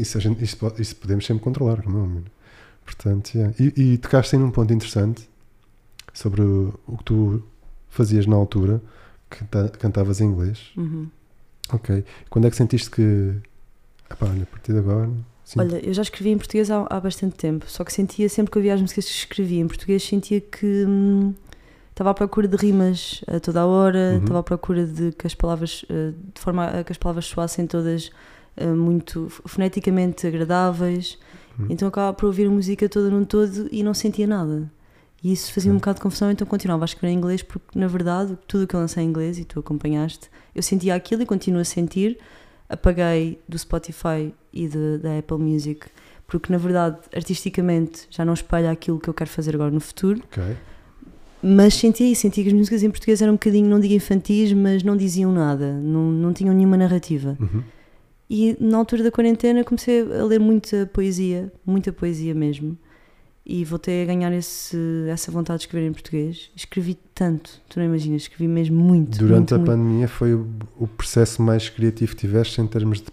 [0.00, 2.22] isso, a gente, isso, isso podemos sempre controlar, como é.
[2.84, 3.54] Portanto, yeah.
[3.58, 5.28] e, e tocaste aí num ponto interessante
[6.14, 7.42] sobre o, o que tu
[7.88, 8.80] fazias na altura,
[9.30, 10.70] que ta- cantavas em inglês.
[10.76, 11.08] Uhum.
[11.72, 12.04] Ok.
[12.30, 13.34] Quando é que sentiste que,
[14.10, 15.10] epá, olha, a partir de agora,
[15.44, 18.50] sim, Olha, eu já escrevi em português há, há bastante tempo, só que sentia sempre
[18.52, 21.34] que eu via as músicas que escrevia em português, sentia que hum,
[21.90, 24.18] estava à procura de rimas a toda a hora, Uhum.
[24.20, 27.66] estava à procura de que as palavras, eh, de forma a que as palavras soassem
[27.66, 28.10] todas
[28.56, 31.18] eh, muito foneticamente agradáveis.
[31.58, 31.66] Uhum.
[31.70, 34.70] Então acabava por ouvir a música toda num todo e não sentia nada.
[35.22, 37.88] E isso fazia um bocado de confusão, então continuava a escrever em inglês, porque na
[37.88, 41.26] verdade tudo o que eu lancei em inglês e tu acompanhaste, eu sentia aquilo e
[41.26, 42.18] continuo a sentir.
[42.68, 45.86] Apaguei do Spotify e de- da Apple Music,
[46.26, 50.22] porque na verdade artisticamente já não espelha aquilo que eu quero fazer agora no futuro.
[50.30, 50.56] ok.
[51.42, 54.52] Mas sentia isso, sentia que as músicas em português eram um bocadinho, não digo infantis,
[54.52, 57.36] mas não diziam nada, não, não tinham nenhuma narrativa.
[57.40, 57.62] Uhum.
[58.28, 62.76] E na altura da quarentena comecei a ler muita poesia, muita poesia mesmo.
[63.50, 64.76] E voltei a ganhar esse,
[65.08, 66.50] essa vontade de escrever em português.
[66.54, 69.16] Escrevi tanto, tu não imaginas, escrevi mesmo muito.
[69.18, 69.70] Durante muito, a muito.
[69.70, 70.46] pandemia foi o,
[70.78, 73.06] o processo mais criativo que tiveste em termos de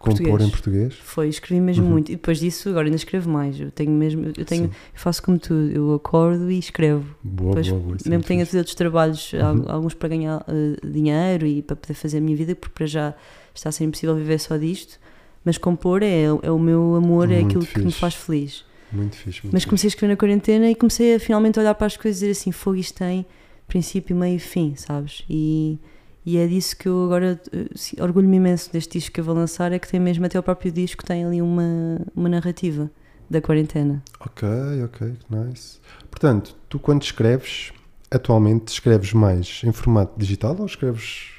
[0.00, 0.42] compor Português.
[0.42, 0.94] em português?
[0.94, 1.90] Foi, escrevi mesmo Uhum.
[1.90, 2.10] muito.
[2.10, 3.60] E depois disso, agora ainda escrevo mais.
[3.60, 7.04] Eu tenho mesmo, eu tenho, eu faço como tu, eu acordo e escrevo.
[7.22, 7.96] Boa, Pois, boa, boa.
[8.04, 8.50] é mesmo tenha fixe.
[8.52, 9.40] tido outros trabalhos, Uhum.
[9.44, 12.86] al- alguns para ganhar eh, dinheiro e para poder fazer a minha vida, porque para
[12.86, 13.14] já
[13.54, 14.98] está a ser impossível viver só disto.
[15.44, 18.00] Mas compor é, é o meu amor, é Muito aquilo que me fixe.
[18.00, 18.64] faz feliz.
[18.94, 19.40] Muito fixe.
[19.42, 22.22] Muito Mas comecei a escrever na quarentena e comecei a finalmente olhar para as coisas
[22.22, 23.26] e dizer assim: fogo, isto tem
[23.66, 25.24] princípio, meio e fim, sabes?
[25.28, 25.78] E,
[26.24, 29.72] e é disso que eu agora eh, orgulho-me imenso deste disco que eu vou lançar:
[29.72, 32.90] é que tem mesmo até o próprio disco, tem ali uma, uma narrativa
[33.28, 34.02] da quarentena.
[34.20, 34.48] Ok,
[34.84, 35.78] ok, nice.
[36.10, 37.72] Portanto, tu quando escreves,
[38.10, 41.30] atualmente escreves mais em formato digital ou escreves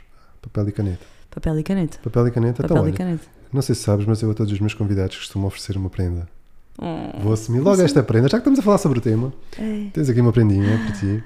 [0.42, 1.06] papel e caneta?
[1.30, 2.00] Papel e caneta.
[2.04, 3.28] Papel e caneta, Papel então e olha, caneta.
[3.52, 6.28] não sei se sabes, mas eu a todos os meus convidados costumo oferecer uma prenda.
[6.78, 9.34] Oh, Vou assumir logo esta prenda, já que estamos a falar sobre o tema.
[9.58, 9.88] é.
[9.94, 11.24] Tens aqui uma prendinha para ti.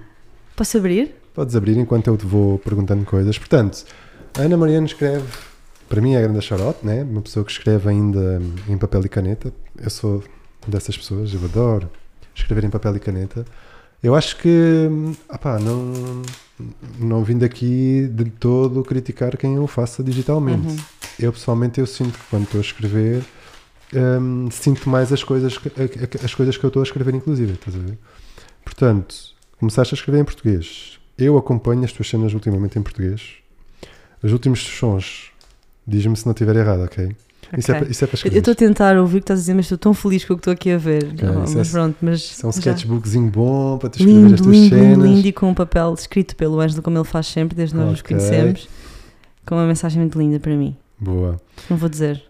[0.56, 1.16] Posso abrir?
[1.34, 3.38] Podes abrir enquanto eu te vou perguntando coisas.
[3.38, 3.84] Portanto,
[4.38, 5.26] a Ana Mariana escreve,
[5.88, 7.04] para mim é a grande charote, né?
[7.04, 9.52] uma pessoa que escreve ainda em papel e caneta.
[9.82, 10.24] Eu sou
[10.68, 11.90] dessas pessoas, eu adoro
[12.36, 13.46] escrever em papel e caneta.
[14.02, 14.88] Eu acho que,
[15.30, 16.22] opá, não,
[17.00, 20.68] não vim daqui de todo criticar quem o faça digitalmente.
[20.68, 20.78] Uhum.
[21.20, 23.24] Eu pessoalmente eu sinto que quando estou a escrever
[23.93, 25.71] hum, sinto mais as coisas, que-
[26.23, 27.97] as coisas que eu estou a escrever inclusive, estás a ver?
[28.63, 29.15] Portanto,
[29.60, 30.99] começaste a escrever em português.
[31.17, 33.34] Eu acompanho as tuas cenas ultimamente em português.
[34.23, 35.32] Os últimos sons,
[35.88, 37.15] diz-me se não estiver errado, ok?
[37.58, 38.38] Isso, é, isso é para Eu escrever.
[38.38, 40.38] estou a tentar ouvir o que estás a dizer, mas estou tão feliz com o
[40.38, 41.04] que estou aqui a ver.
[41.06, 42.19] Oh, isso é- mas pronto, mas.
[42.19, 45.10] Isso é um sketchbookzinho bom para te escrever as Lindo, tuas lindo, cenas.
[45.10, 47.99] lindo, e com um papel escrito pelo Ângelo, como ele faz sempre, desde nós nos
[48.02, 48.15] Ok.
[48.15, 48.67] conhecemos,
[49.47, 50.78] com uma mensagem muito linda para mim.
[51.00, 51.40] Boa.
[51.70, 52.24] Não vou dizer.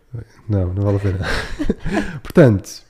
[0.48, 1.20] Não, não vale a pena.
[2.24, 2.84] Portanto,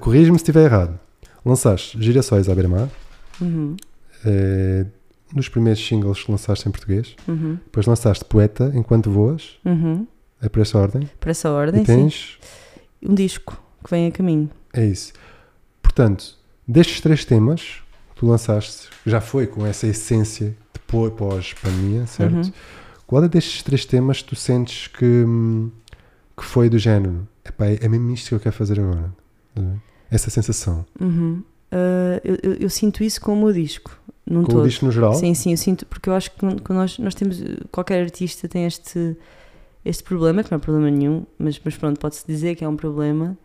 [0.00, 0.98] corrige-me se estiver errado.
[1.44, 2.88] Lançaste Girassóis à beira-mar,
[3.40, 3.76] Uhum,
[4.26, 4.84] eh,
[5.32, 7.14] nos primeiros singles que lançaste em português.
[7.28, 10.06] uhum, Depois lançaste Poeta Enquanto Voas, uhum.
[10.42, 11.08] é por essa ordem.
[11.20, 13.10] Para essa ordem, e tens, sim.
[13.10, 14.50] Um disco que vem a caminho.
[14.72, 15.12] é isso.
[15.80, 17.80] Portanto, destes três temas
[18.14, 22.34] que tu lançaste, já foi com essa essência depois, pós-pandemia, certo?
[22.34, 22.52] Uhum.
[23.08, 25.24] Qual é destes três temas que tu sentes que,
[26.36, 27.26] que foi do género?
[27.44, 29.12] Epá, é mesmo isto que eu quero fazer agora.
[29.56, 29.80] Ver?
[30.10, 30.84] Essa sensação.
[31.00, 31.42] Uhum.
[31.72, 33.90] Ah, eu, eu- eu sinto isso com o meu disco,
[34.26, 34.62] num Com todo.
[34.62, 35.14] o disco no geral?
[35.14, 37.42] Sim, sim, eu sinto, porque eu acho que nós, nós temos,
[37.72, 39.16] qualquer artista tem este,
[39.84, 42.76] este problema, que não é problema nenhum, mas, mas pronto, pode-se dizer que é um
[42.76, 43.36] problema,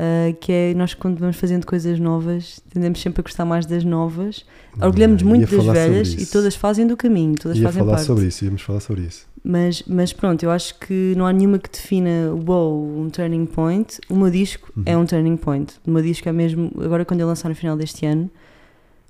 [0.00, 3.82] ah, que é nós quando vamos fazendo coisas novas, tendemos sempre a gostar mais das
[3.82, 4.44] novas,
[4.80, 8.06] orgulhamos Ia muito das velhas e todas fazem do caminho, todas Ia fazem falar parte.
[8.06, 9.26] sobre isso, íamos falar sobre isso.
[9.42, 13.98] Mas, mas pronto, eu acho que não há nenhuma que defina wow, um turning point.
[14.08, 14.82] O meu disco Uhum.
[14.86, 15.74] é um turning point.
[15.86, 18.30] O meu disco é mesmo, agora quando eu lançar no final deste ano,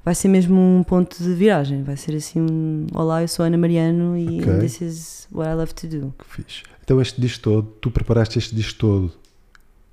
[0.05, 1.83] vai ser mesmo um ponto de viragem.
[1.83, 4.59] Vai ser assim um Olá, eu sou Ana Mariano e Ok.
[4.61, 6.15] this is what I love to do.
[6.19, 6.63] Que fixe.
[6.85, 9.13] Então este disco todo, tu preparaste este disco todo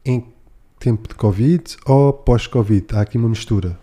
[0.05, 0.23] em
[0.79, 2.85] tempo de Covid ou pós-Covid?
[2.93, 3.77] Há aqui uma mistura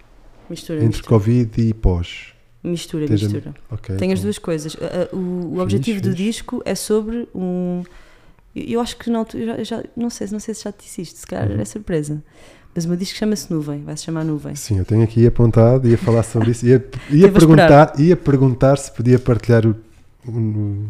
[0.49, 1.09] Mistura, entre mistura.
[1.09, 2.33] Covid e pós.
[2.63, 3.55] Mistura, Tens a- mistura.
[3.71, 3.97] Ok.
[3.97, 4.75] Tem as então- duas coisas.
[4.75, 6.23] O, o Fixe, objetivo do fixe.
[6.23, 7.83] disco é sobre um.
[8.55, 11.19] Eu acho que eu já, já- não, sei, não sei se já te disse isto,
[11.21, 11.61] se calhar Uhum.
[11.61, 12.23] é surpresa.
[12.75, 14.55] Mas o meu disco chama-se Nuvem, vai se chamar Nuvem.
[14.55, 16.67] Sim, eu tenho aqui apontado, ia falar sobre isso.
[16.67, 19.75] Ia, ia, perguntar, ia perguntar se podia partilhar o,
[20.27, 20.87] o,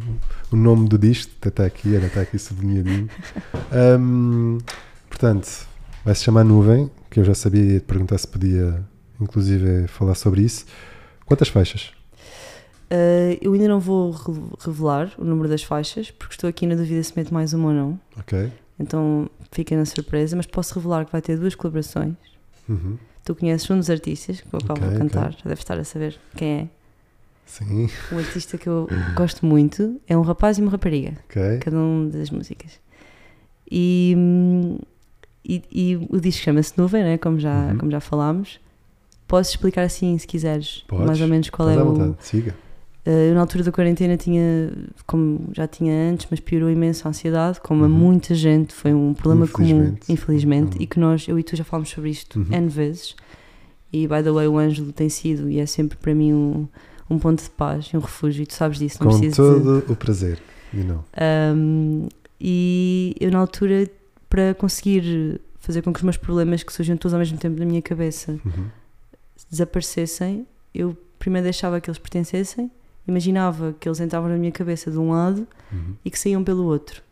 [0.52, 1.32] o nome do disco.
[1.40, 3.08] Até está aqui, está aqui sublinhadinho.
[3.72, 4.58] Ahm,
[5.08, 5.66] portanto,
[6.04, 8.82] vai se chamar Nuvem, que eu já sabia ia te perguntar se podia,
[9.20, 10.64] inclusive, falar sobre isso.
[11.26, 11.92] Quantas faixas?
[12.90, 16.74] Uh, eu ainda não vou re- revelar o número das faixas, porque estou aqui na
[16.74, 18.00] dúvida se mete mais uma ou não.
[18.18, 18.50] Ok.
[18.78, 22.14] Então fiquem na surpresa, mas posso revelar que vai ter duas colaborações.
[22.68, 22.98] Uhum.
[23.24, 24.98] Tu conheces um dos artistas que eu acabo Ok, de ok.
[25.08, 26.68] cantar, já deves estar a saber quem é.
[27.46, 31.58] Sim, Um artista que eu gosto muito é um rapaz e uma rapariga, ok.
[31.58, 32.80] cada um das músicas.
[33.70, 34.78] E, hum,
[35.44, 37.18] e, e o disco chama-se Nuvem, né?
[37.18, 37.78] como, já, Uhum.
[37.78, 38.60] como já falámos.
[39.26, 41.06] Posso explicar assim, se quiseres, Podes.
[41.06, 42.54] mais ou menos qual é o, siga.
[43.04, 44.70] Uh, eu na altura da quarentena tinha,
[45.06, 47.92] como já tinha antes, mas piorou imenso a ansiedade, como a Uhum.
[47.92, 50.12] muita gente, foi um problema comum, Infelizmente.
[50.12, 50.82] infelizmente, Uhum.
[50.82, 52.46] e que nós, eu e tu já falámos sobre isto Uhum.
[52.50, 53.16] N vezes,
[53.92, 56.68] e by the way o Ângelo tem sido e é sempre para mim um,
[57.10, 59.62] um ponto de paz e um refúgio, e tu sabes disso, não Com preciso dizer.
[59.82, 60.38] todo o prazer.
[60.72, 61.04] You know.
[61.56, 62.06] Um,
[62.40, 63.88] e eu na altura,
[64.32, 67.66] para conseguir fazer com que os meus problemas que surgiam todos ao mesmo tempo na
[67.66, 68.68] minha cabeça Uhum.
[69.50, 72.70] desaparecessem, eu primeiro deixava que eles pertencessem,
[73.06, 75.94] imaginava que eles entravam na minha cabeça de um lado Uhum.
[76.04, 77.02] e que saíam pelo outro.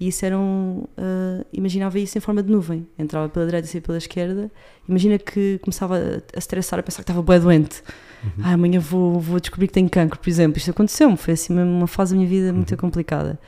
[0.00, 0.84] E isso era um.
[0.98, 2.84] ah, imaginava isso em forma de nuvem.
[2.98, 4.50] Entrava pela direita e saía pela esquerda.
[4.88, 7.80] Imagina que começava a, estressar, a pensar que estava bem doente.
[8.24, 8.30] Uhum.
[8.42, 10.58] Ah, amanhã vou, vou descobrir que tenho cancro, por exemplo.
[10.58, 12.76] Isto aconteceu-me, foi assim uma fase da minha vida muito Uhum.
[12.78, 13.38] complicada.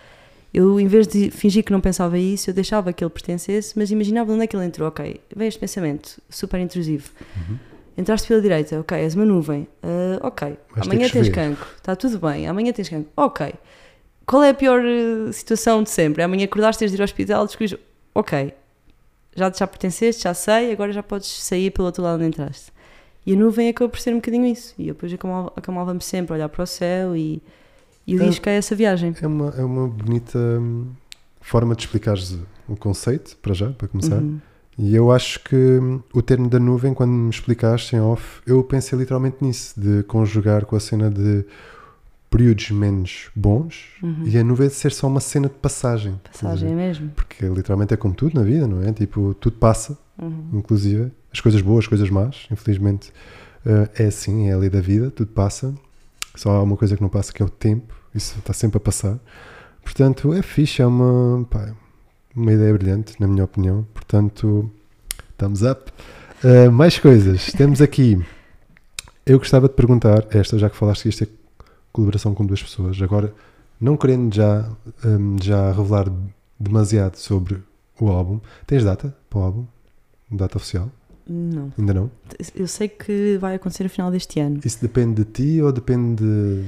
[0.58, 3.90] Eu, em vez de fingir que não pensava isso, eu deixava que ele pertencesse, mas
[3.90, 4.88] imaginava onde é que ele entrou.
[4.88, 7.10] Ok, vem este pensamento super intrusivo.
[7.36, 7.58] Uhum.
[7.98, 9.68] Entraste pela direita, ok, és uma nuvem.
[9.82, 12.46] Ah, ok, amanhã tens cancro, está tudo bem.
[12.46, 13.52] Amanhã tens cancro, ok.
[14.24, 16.22] Qual é a pior eh, situação de sempre?
[16.22, 17.78] Amanhã acordaste, tens de ir ao hospital, descobrires,
[18.14, 18.52] ok,
[19.36, 22.72] já, já pertenceste, já sei, agora já podes sair pelo outro lado onde entraste.
[23.26, 24.74] E a nuvem acabou por ser um bocadinho isso.
[24.78, 27.42] E eu depois acalmava- acalmava-me sempre a olhar para o céu e,
[28.06, 28.28] e É.
[28.28, 29.14] disco é essa viagem.
[29.20, 30.86] É uma, é uma bonita hum,
[31.40, 32.38] forma de explicares
[32.68, 34.16] o conceito, para já, para começar.
[34.20, 34.40] Uhum.
[34.78, 38.62] E eu acho que hum, o termo da nuvem, quando me explicaste em off, eu
[38.62, 41.44] pensei literalmente nisso, de conjugar com a cena de
[42.28, 44.24] períodos menos bons Uhum.
[44.26, 46.20] e a nuvem ser só uma cena de passagem.
[46.24, 46.74] Passagem ver?
[46.74, 47.10] é mesmo.
[47.14, 48.92] Porque literalmente é como tudo na vida, não é?
[48.92, 50.48] Tipo, tudo passa, Uhum.
[50.54, 52.46] inclusive as coisas boas, as coisas más.
[52.50, 53.12] Infelizmente
[53.64, 55.74] eh, é assim, é a lei da vida, tudo passa.
[56.34, 58.80] Só há uma coisa que não passa que é o tempo, isso está sempre a
[58.80, 59.18] passar.
[59.82, 61.72] Portanto, é fixe, é uma, pá,
[62.34, 63.86] uma ideia brilhante, na minha opinião.
[63.94, 64.70] Portanto,
[65.36, 65.92] thumbs up.
[66.42, 68.20] Eh, mais coisas, temos aqui.
[69.24, 71.28] Eu gostava de perguntar, esta já que falaste que isto é
[71.92, 73.32] colaboração com duas pessoas, agora
[73.80, 74.68] não querendo já,
[75.04, 76.06] hum, já revelar
[76.58, 77.62] demasiado sobre
[78.00, 79.66] o álbum, tens data para o álbum?
[80.30, 80.90] Data oficial?
[81.26, 81.72] Não.
[81.76, 82.10] Ainda não?
[82.54, 84.60] Eu sei que vai acontecer no final deste ano.
[84.64, 86.64] Isso depende de ti ou depende de,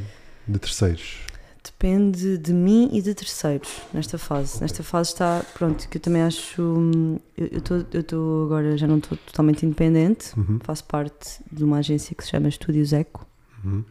[0.46, 1.18] de terceiros?
[1.62, 4.60] Depende de mim e de terceiros nesta fase.
[4.60, 6.62] Nesta fase está, pronto, que eu também acho.
[6.62, 10.58] hum, Eu estou eu agora, já não estou totalmente independente, Uhum.
[10.62, 13.26] faço parte de uma agência que se chama Estúdios Eco,
[13.64, 13.84] Uhum.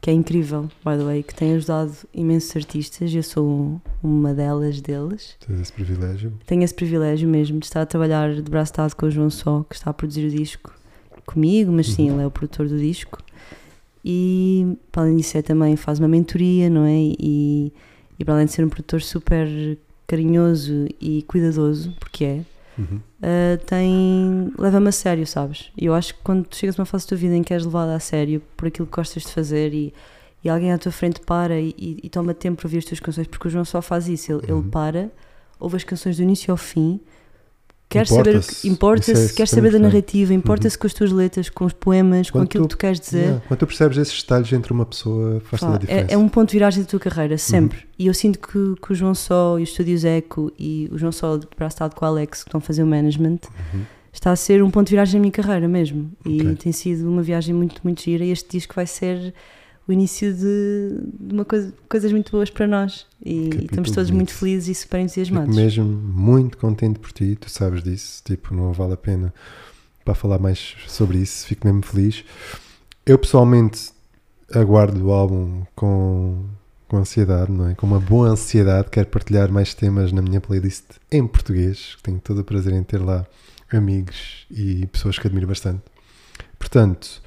[0.00, 4.80] que é incrível, by the way, que tem ajudado imensos artistas eu sou uma delas
[4.80, 5.36] deles.
[5.46, 6.32] Tens esse privilégio.
[6.46, 9.64] Tenho esse privilégio mesmo de estar a trabalhar de braço dado com o João Só,
[9.68, 10.72] que está a produzir o disco
[11.26, 12.16] comigo, mas sim, Uhum.
[12.16, 13.18] ele é o produtor do disco.
[14.08, 16.94] E para além disso, é também faz uma mentoria, não é?
[16.96, 17.72] E,
[18.18, 19.48] e para além de ser um produtor super
[20.06, 22.40] carinhoso e cuidadoso, porque é,
[22.78, 22.98] Uhum.
[22.98, 25.72] uh, tem leva-me a sério, sabes?
[25.76, 27.52] E eu acho que quando tu chegas a uma fase da tua vida em que
[27.52, 29.92] és levada a sério por aquilo que gostas de fazer e,
[30.44, 33.00] e alguém à tua frente para e, e- e toma tempo para ouvir as tuas
[33.00, 34.58] canções, porque o João só faz isso, ele, Uhum.
[34.60, 35.10] ele para,
[35.58, 37.00] ouve as canções do início ao fim,
[37.96, 39.32] quer saber, Importa-se.
[39.32, 42.44] é quer saber da narrativa, importa-se com as tuas letras, com os poemas, com Quando
[42.46, 43.18] aquilo tu- que tu queres dizer.
[43.18, 43.42] Yeah.
[43.48, 46.04] Quando tu percebes esses detalhes entre uma pessoa, faz toda a diferença.
[46.04, 46.10] Uhum.
[46.10, 47.78] é, é um ponto de viragem da tua carreira, sempre.
[47.98, 51.12] E eu sinto que, que o João Só e os Estúdios Eco e o João
[51.12, 53.38] Só de braçado com o Alex, que estão a fazer o management,
[53.74, 53.80] Uhum.
[54.12, 56.10] está a ser um ponto de viragem na minha carreira mesmo.
[56.24, 56.54] E Ok.
[56.56, 58.24] tem sido uma viagem muito, muito gira.
[58.24, 59.34] E este disco vai ser
[59.88, 63.06] o início de, de uma coisa, coisas muito boas para nós.
[63.24, 64.14] E, e estamos todos bonito.
[64.14, 65.56] muito felizes e super Fico entusiasmados.
[65.56, 69.32] mesmo muito contente por ti, tu sabes disso, tipo, não vale a pena
[70.04, 72.24] para falar mais sobre isso, fico mesmo feliz.
[73.04, 73.90] Eu pessoalmente
[74.52, 76.44] aguardo o álbum com,
[76.88, 77.74] com ansiedade, não é?
[77.74, 82.40] Com uma boa ansiedade, quero partilhar mais temas na minha playlist em português, tenho todo
[82.40, 83.24] o prazer em ter lá
[83.72, 85.82] amigos e pessoas que admiro bastante.
[86.58, 87.22] Portanto,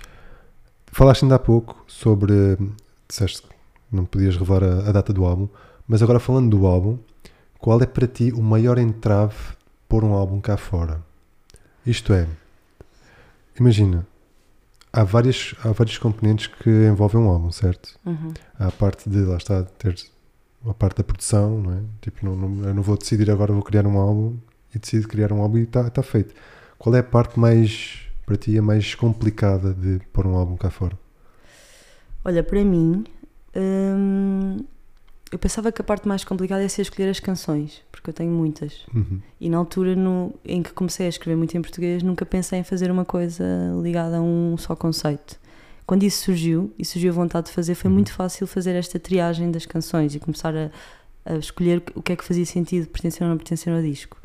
[0.92, 2.58] falaste ainda há pouco sobre,
[3.08, 3.50] disseste que
[3.92, 5.50] não podias revelar a, a data do álbum,
[5.86, 6.98] mas agora falando do álbum,
[7.58, 9.58] qual é para ti o maior entrave de
[9.88, 11.04] pôr um álbum cá fora?
[11.86, 12.26] Isto é,
[13.60, 14.08] imagina,
[14.94, 18.00] há, várias, há vários componentes que envolvem um álbum, certo?
[18.06, 18.34] Uhum.
[18.58, 19.96] Há a parte de, lá está, ter
[20.66, 21.82] a parte da produção, não é?
[22.02, 24.38] Tipo, não, não, eu não vou decidir agora, vou criar um álbum
[24.74, 26.34] e decido criar um álbum e está tá feito.
[26.78, 30.70] Qual é a parte mais, para ti, a mais complicada de pôr um álbum cá
[30.70, 30.98] fora?
[32.24, 33.04] Olha, para mim,
[33.56, 34.58] hum,
[35.32, 38.32] eu pensava que a parte mais complicada ia ser escolher as canções, porque eu tenho
[38.32, 38.86] muitas.
[38.94, 39.20] Uhum.
[39.40, 42.64] E na altura no, em que comecei a escrever muito em português, nunca pensei em
[42.64, 43.44] fazer uma coisa
[43.82, 45.40] ligada a um só conceito.
[45.86, 47.96] Quando isso surgiu, e surgiu a vontade de fazer, foi Uhum.
[47.96, 50.70] muito fácil fazer esta triagem das canções e começar a,
[51.26, 54.18] a escolher o que é que fazia sentido pertencer ou não pertencer ao disco.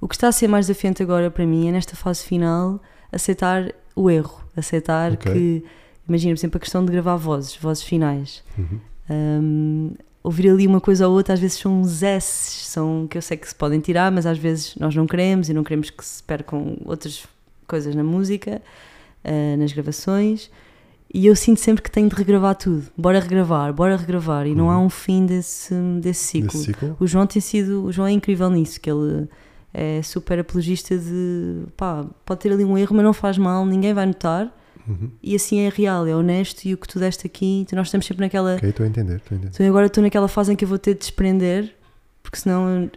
[0.00, 2.80] O que está a ser mais desafiante agora para mim é, nesta fase final,
[3.12, 4.42] aceitar o erro.
[4.56, 5.32] Aceitar Ok.
[5.32, 5.64] que,
[6.08, 8.42] imagina, por exemplo, a questão de gravar vozes, vozes finais.
[8.58, 8.80] Uhum.
[9.10, 9.90] Hum,
[10.22, 13.36] ouvir ali uma coisa ou outra, às vezes são uns S's, são, que eu sei
[13.36, 16.22] que se podem tirar, mas às vezes nós não queremos e não queremos que se
[16.22, 17.24] percam outras
[17.66, 18.60] coisas na música,
[19.24, 20.50] ah, nas gravações.
[21.12, 22.84] E eu sinto sempre que tenho de regravar tudo.
[22.96, 24.46] Bora regravar, bora regravar.
[24.46, 24.70] E não Uhum.
[24.70, 26.48] há um fim desse, desse ciclo.
[26.52, 26.96] Desse ciclo?
[27.00, 29.26] O João tem sido, o João é incrível nisso, que ele
[29.72, 33.94] é super apologista de pá, pode ter ali um erro, mas não faz mal, ninguém
[33.94, 34.54] vai notar.
[34.88, 35.10] Uhum.
[35.22, 38.06] E assim é real, é honesto e o que tu deste aqui, então nós estamos
[38.06, 39.52] sempre naquela Ok, estou a entender, estou a entender.
[39.54, 41.74] então agora estou naquela fase em que eu vou ter de desprender,
[42.22, 42.90] porque senão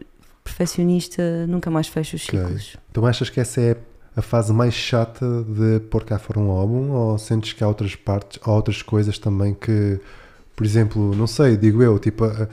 [0.44, 2.78] perfeccionista nunca mais fecho os ciclos.
[2.92, 3.78] Então achas que essa é
[4.16, 7.96] a fase mais chata de pôr cá fora um álbum ou sentes que há outras
[7.96, 10.00] partes, há outras coisas também que,
[10.56, 12.48] por exemplo, não sei, digo eu, tipo, a-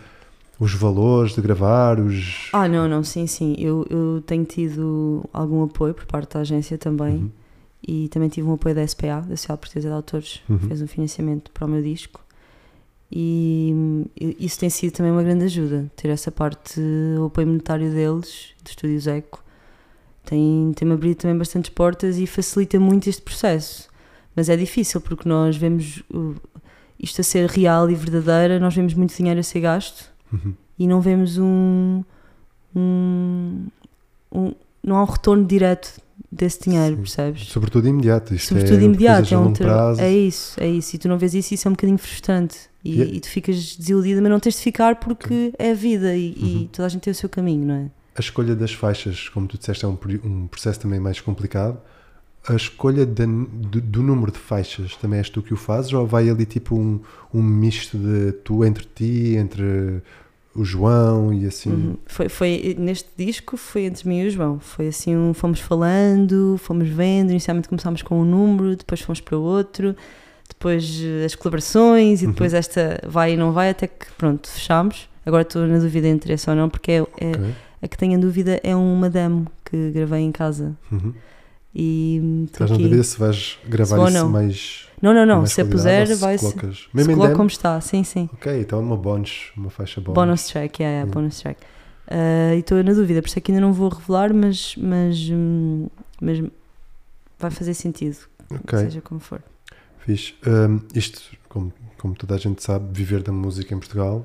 [0.60, 2.48] Os valores de gravar, os.
[2.52, 3.54] Ah, não, não, sim, sim.
[3.60, 7.14] Eu, eu tenho tido algum apoio por parte da agência também.
[7.18, 7.30] Uhum.
[7.90, 10.58] E também tive um apoio da SPA, da Sociedade Portuguesa de Autores, Uhum.
[10.58, 12.20] fez um financiamento para o meu disco.
[13.10, 13.72] E
[14.38, 16.78] isso tem sido também uma grande ajuda, ter essa parte,
[17.18, 19.42] o apoio monetário deles, do Estúdios Eco,
[20.26, 23.88] tem- tem-me abrido também bastantes portas e facilita muito este processo.
[24.36, 26.02] Mas é difícil porque nós vemos
[26.98, 30.52] isto a ser real e verdadeira, nós vemos muito dinheiro a ser gasto Uhum.
[30.78, 32.04] e não vemos um,
[32.76, 33.66] um,
[34.30, 34.54] um-
[34.88, 37.02] não há um retorno direto desse dinheiro, Sim.
[37.02, 37.44] percebes?
[37.48, 38.34] Sobretudo imediato.
[38.34, 40.00] Isto Sobretudo é imediato, é um ter- prazo.
[40.00, 40.96] é isso, é isso.
[40.96, 42.56] E tu não vês isso, isso é um bocadinho frustrante.
[42.84, 45.74] E, E é- e tu ficas desiludida, mas não tens de ficar porque é a
[45.74, 46.68] vida e, e Uhum.
[46.72, 47.90] toda a gente tem o seu caminho, não é?
[48.16, 51.78] A escolha das faixas, como tu disseste, é um, um processo também mais complicado.
[52.48, 56.06] A escolha da- do, do número de faixas também és tu que o fazes ou
[56.06, 57.00] vai ali tipo um,
[57.32, 60.02] um misto de tu entre ti, entre
[60.60, 61.70] o João e assim?
[61.70, 61.96] Uhum.
[62.06, 64.58] Foi, foi, neste disco foi entre mim e o João.
[64.60, 67.30] Foi assim, um, fomos falando, fomos vendo.
[67.30, 69.94] Inicialmente começámos com um número, depois fomos para outro,
[70.48, 72.32] depois eh, as colaborações e Uhum.
[72.32, 75.08] depois esta vai e não vai, até que pronto, fechámos.
[75.24, 77.54] Agora estou na dúvida entre essa ou não, porque é, é- Ok.
[77.82, 80.74] a que tenho a dúvida é uma demo que gravei em casa.
[80.90, 81.12] Uhum.
[81.74, 84.87] E Estás na dúvida se vais gravar isso mais.
[85.00, 85.46] Não, não, não.
[85.46, 85.70] Se qualidade,
[86.08, 87.80] puser, vai se, colocas- se Mesmo coloca como está.
[87.80, 88.28] Sim, sim.
[88.32, 90.14] Ok, então é uma bonus, uma faixa bonus.
[90.14, 91.12] Bonus track, yeah, yeah, Yeah.
[91.12, 91.60] bonus track.
[92.10, 95.16] Ah, e estou na dúvida, por isso é que ainda não vou revelar, mas, mas,
[95.30, 95.88] hum,
[96.20, 96.42] mas
[97.38, 98.16] vai fazer sentido,
[98.50, 99.40] Ok, seja como for.
[100.04, 100.34] fixe.
[100.46, 104.24] Hum, isto, como, como toda a gente sabe, viver da música em Portugal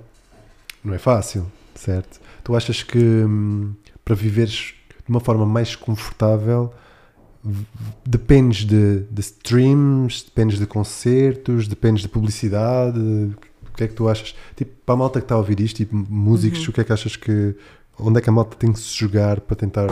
[0.84, 2.20] não é fácil, certo?
[2.44, 4.74] Tu achas que hum, para viveres
[5.06, 6.74] de uma forma mais confortável
[8.06, 13.00] dependes de, de streams, dependes de concertos, dependes de publicidade?
[13.00, 14.36] O que é que tu achas?
[14.56, 16.70] Tipo, para a malta que está a ouvir isto, tipo, músicos, Uhum.
[16.70, 17.56] o que é que achas que.
[18.00, 19.88] Onde é que a malta tem que se jogar para tentar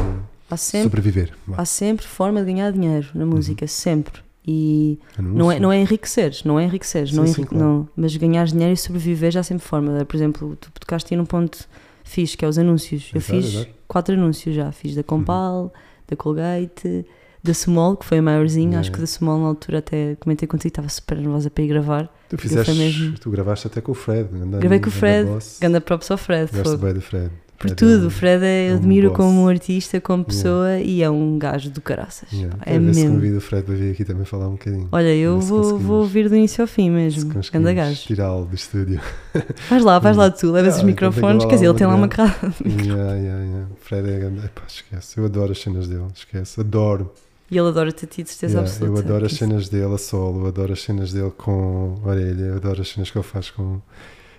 [0.58, 1.34] sempre, sobreviver?
[1.48, 1.56] Vá.
[1.62, 4.22] há sempre forma de ganhar dinheiro na música, sempre.
[4.48, 5.38] E Anúncio.
[5.38, 7.64] não é, não é enriqueceres, não é enriqueceres, não, Sim, é sim, enri- claro.
[7.66, 10.04] não, mas ganhar dinheiro e sobreviver já há sempre forma.
[10.04, 11.68] Por exemplo, tu tocaste aí num ponto
[12.04, 13.12] fixe, que é os anúncios.
[13.14, 13.72] Eu Exato, fiz exato.
[13.88, 15.72] quatro anúncios já, fiz da Compal,
[16.08, 17.06] da Colgate,
[17.44, 19.12] da Small, que foi a maiorzinha, Yeah, acho que yeah.
[19.12, 22.10] da Small na altura até comentei contigo, estava super nervosa para ir gravar.
[22.30, 24.30] Tu fizeste, mesmo- tu gravaste até com o Fred.
[24.32, 25.30] Ganda, Gravei com o Fred.
[25.60, 27.30] Ganda props ao Fred, Gosto bem do Fred.
[27.58, 29.18] Por Fred é tudo, um- o Fred é, eu um admiro boss.
[29.18, 32.32] como artista, como pessoa e é um gajo do caraças.
[32.32, 32.58] Yeah.
[32.58, 33.16] pá, É ver se mesmo.
[33.16, 34.88] convido o Fred para vir aqui também falar um bocadinho.
[34.92, 37.32] Olha, eu vou, vou ouvir do início ao fim mesmo.
[37.34, 38.02] Conseguimos gajo.
[38.08, 39.00] tirá-lo do estúdio.
[39.70, 42.08] Vais lá, vais lá tu, levas Ah, os microfones, quer dizer, ele tem lá uma
[42.08, 42.36] cara.
[42.66, 43.68] yeah, yeah, yeah.
[43.82, 44.46] Fred é grande.
[44.46, 45.18] Epá, esquece.
[45.20, 46.06] Eu adoro as cenas dele.
[46.16, 46.60] Esquece.
[46.62, 47.12] Adoro.
[47.52, 49.00] E ele adora-te a ti, de certeza Yeah, absoluta.
[49.02, 50.40] eu adoro as cenas dele a solo.
[50.44, 52.44] Eu adoro as cenas dele com orelha.
[52.46, 53.82] Eu adoro as cenas que ele faz com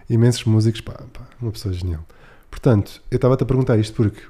[0.08, 0.80] imensos músicos.
[0.80, 2.02] Pá, pá, uma pessoa genial.
[2.50, 4.20] Portanto, eu estava-te a perguntar isto porque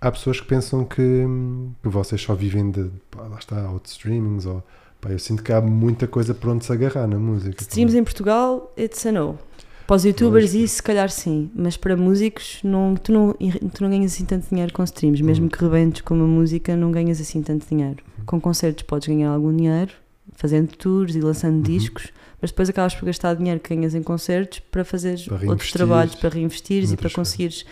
[0.00, 3.88] há pessoas que pensam que, hum, que vocês só vivem de, pá, lá está, out
[3.88, 4.62] streamings ou...
[5.00, 7.62] Pá, eu sinto que há muita coisa para onde se agarrar na música.
[7.62, 9.38] Streams em Portugal, it's a no.
[9.86, 13.32] Para os youtubers, isso se calhar sim, mas para músicos, não, tu, não,
[13.72, 15.20] tu não ganhas assim tanto dinheiro com streams.
[15.22, 15.48] Mesmo Uhum.
[15.50, 18.04] que rebentes com uma música, não ganhas assim tanto dinheiro.
[18.30, 19.90] Com concertos, podes ganhar algum dinheiro,
[20.36, 21.62] fazendo tours e lançando Uhum.
[21.62, 25.72] discos, mas depois acabas por gastar dinheiro que ganhas em concertos para fazeres Para outros
[25.72, 27.64] trabalhos, para reinvestires e para conseguires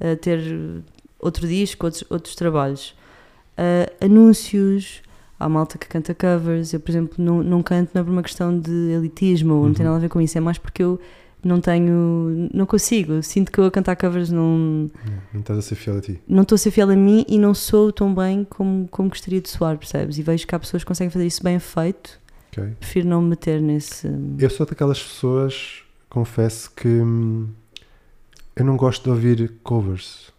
[0.00, 0.40] uh, ter
[1.20, 2.90] outro disco, outros, outros trabalhos.
[3.56, 5.00] Uh, anúncios,
[5.38, 6.72] há malta que canta covers.
[6.72, 9.72] Eu, por exemplo, não, não canto não é por uma questão de elitismo, ou não
[9.74, 9.92] tem Uhum.
[9.92, 10.98] nada a ver com isso, é mais porque eu
[11.42, 13.22] não tenho, não consigo.
[13.22, 14.90] Sinto que eu a cantar covers não
[15.32, 16.20] Não estás a ser fiel a ti.
[16.28, 19.40] não estou a ser fiel a mim e não sou tão bem como, como gostaria
[19.40, 20.18] de soar, percebes?
[20.18, 22.18] E vejo que há pessoas que conseguem fazer isso bem feito.
[22.52, 22.72] ok?
[22.78, 24.08] Prefiro não me meter nesse.
[24.38, 27.48] Eu sou daquelas pessoas, confesso que hum,
[28.56, 30.30] eu não gosto de ouvir covers.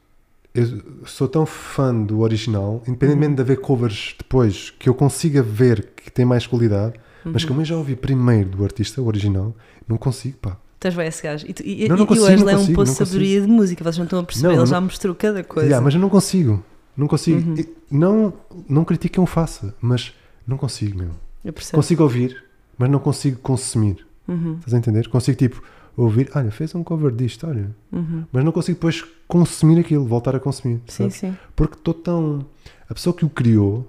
[0.53, 0.65] Eu
[1.05, 3.35] sou tão fã do original, independentemente Uhum.
[3.35, 7.47] de haver covers depois, que eu consiga ver que tem mais qualidade, mas Uhum.
[7.47, 9.55] como eu já ouvi primeiro do artista, o original,
[9.87, 10.57] não consigo, pá.
[10.83, 11.45] És bem esse gajo.
[11.47, 13.83] E, tu, e, Não, não e consigo, o não é um de sabedoria de música,
[13.83, 15.67] vocês não estão a perceber, Não, ele já mostrou cada coisa.
[15.67, 16.63] Yeah, mas eu não consigo.
[16.97, 17.39] Não consigo.
[17.39, 17.65] Uhum.
[17.89, 18.33] Não,
[18.67, 20.13] não critico quem o faça, mas
[20.47, 21.11] não consigo, meu.
[21.45, 21.77] Eu percebo.
[21.77, 22.43] Consigo ouvir,
[22.77, 24.05] mas não consigo consumir.
[24.27, 25.07] Uhum, Estás a entender?
[25.09, 25.61] Consigo, tipo,
[25.95, 27.69] ouvir, olha, fez um cover disto, olha.
[27.91, 28.23] uhum.
[28.31, 30.81] Mas não consigo depois consumir aquilo, voltar a consumir.
[30.87, 31.37] Sim, sim.
[31.55, 32.45] Porque estou tão.
[32.89, 33.87] A pessoa que o criou,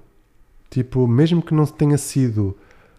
[0.70, 2.56] tipo, mesmo que não tenha sido.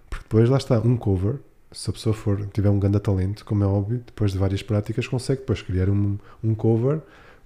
[0.09, 1.35] Porque depois lá está, um cover.
[1.73, 5.07] Se a pessoa for, tiver um grande talento, como é óbvio, depois de várias práticas,
[5.07, 6.99] consegue depois criar um, um cover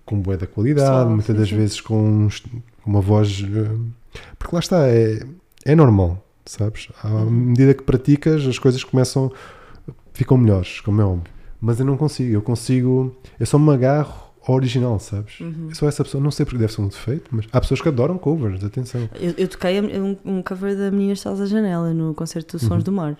[0.05, 1.55] com boa da qualidade, Pessoal, muitas sim, das sim.
[1.55, 2.27] vezes com,
[2.85, 3.41] uma voz.
[3.43, 5.19] eh, Porque lá está, é,
[5.65, 6.89] é normal, sabes?
[7.03, 7.29] À Uhum.
[7.29, 9.31] medida que praticas, as coisas começam.
[10.13, 11.31] ficam melhores, como é óbvio.
[11.59, 13.15] Mas eu não consigo, eu consigo.
[13.39, 15.39] Eu só me agarro original, sabes?
[15.41, 15.67] Uhum.
[15.69, 17.89] Eu sou essa pessoa, não sei porque deve ser um defeito, mas há pessoas que
[17.89, 19.09] adoram covers, atenção.
[19.19, 22.77] Eu, eu toquei um, um cover da Menina Estás à Janela no concerto dos Sons
[22.77, 22.83] Uhum.
[22.83, 23.17] do Mar.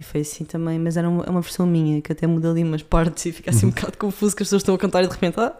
[0.00, 2.62] E foi assim também, mas era uma, é uma versão minha, que até muda ali
[2.62, 3.74] umas partes e fica assim um Uhum.
[3.74, 5.38] bocado confuso que as pessoas estão a cantar e de repente.
[5.40, 5.52] Ah!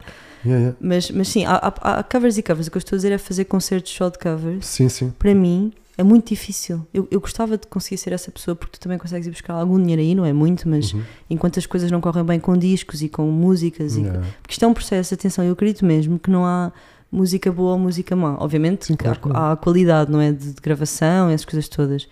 [0.44, 0.76] Yeah, yeah.
[0.80, 2.68] Mas, mas sim, há, há- há covers e covers.
[2.68, 4.64] O que eu estou a dizer é fazer concertos só de covers.
[4.66, 5.12] Sim, sim.
[5.18, 6.86] Para mim é muito difícil.
[6.94, 9.76] Eu, eu gostava de conseguir ser essa pessoa porque tu também consegues ir buscar algum
[9.80, 11.02] dinheiro aí, não é muito, mas Uhum.
[11.28, 14.20] enquanto as coisas não correm bem com discos e com músicas, e- Yeah.
[14.40, 16.70] porque isto é um processo, atenção, eu acredito mesmo que não há
[17.10, 18.36] música boa ou música má.
[18.38, 19.36] Obviamente Sim, claro há, não.
[19.52, 20.30] há qualidade, não é?
[20.30, 22.06] De, de gravação, essas coisas todas.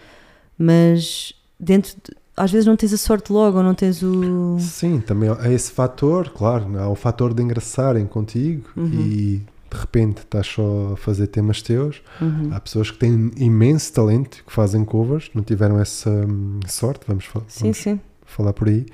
[0.59, 4.59] Mas dentro de- às vezes não tens a sorte logo ou não tens o.
[4.61, 8.87] Sim, também há esse fator, claro, há o fator de engraçarem contigo Uhum.
[8.93, 12.03] e de repente estás só a fazer temas teus.
[12.21, 12.51] Uhum.
[12.53, 17.25] Há pessoas que têm imenso talento que fazem covers, não tiveram essa hum, sorte, vamos,
[17.49, 18.01] Sim, vamos sim.
[18.27, 18.85] falar por aí.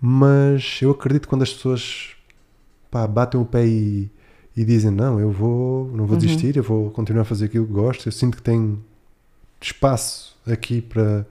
[0.00, 2.10] Mas eu acredito que quando as pessoas
[2.90, 4.08] pá, batem o pé e,
[4.56, 6.18] e dizem não, eu vou, não vou Uhum.
[6.18, 8.80] desistir, eu vou continuar a fazer aquilo que gosto, eu sinto que tenho
[9.60, 11.26] espaço aqui para,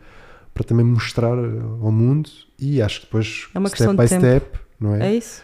[0.54, 2.30] para também mostrar ao mundo
[2.60, 4.20] e acho que depois É uma step by tempo.
[4.26, 5.10] step, não é?
[5.10, 5.42] É isso?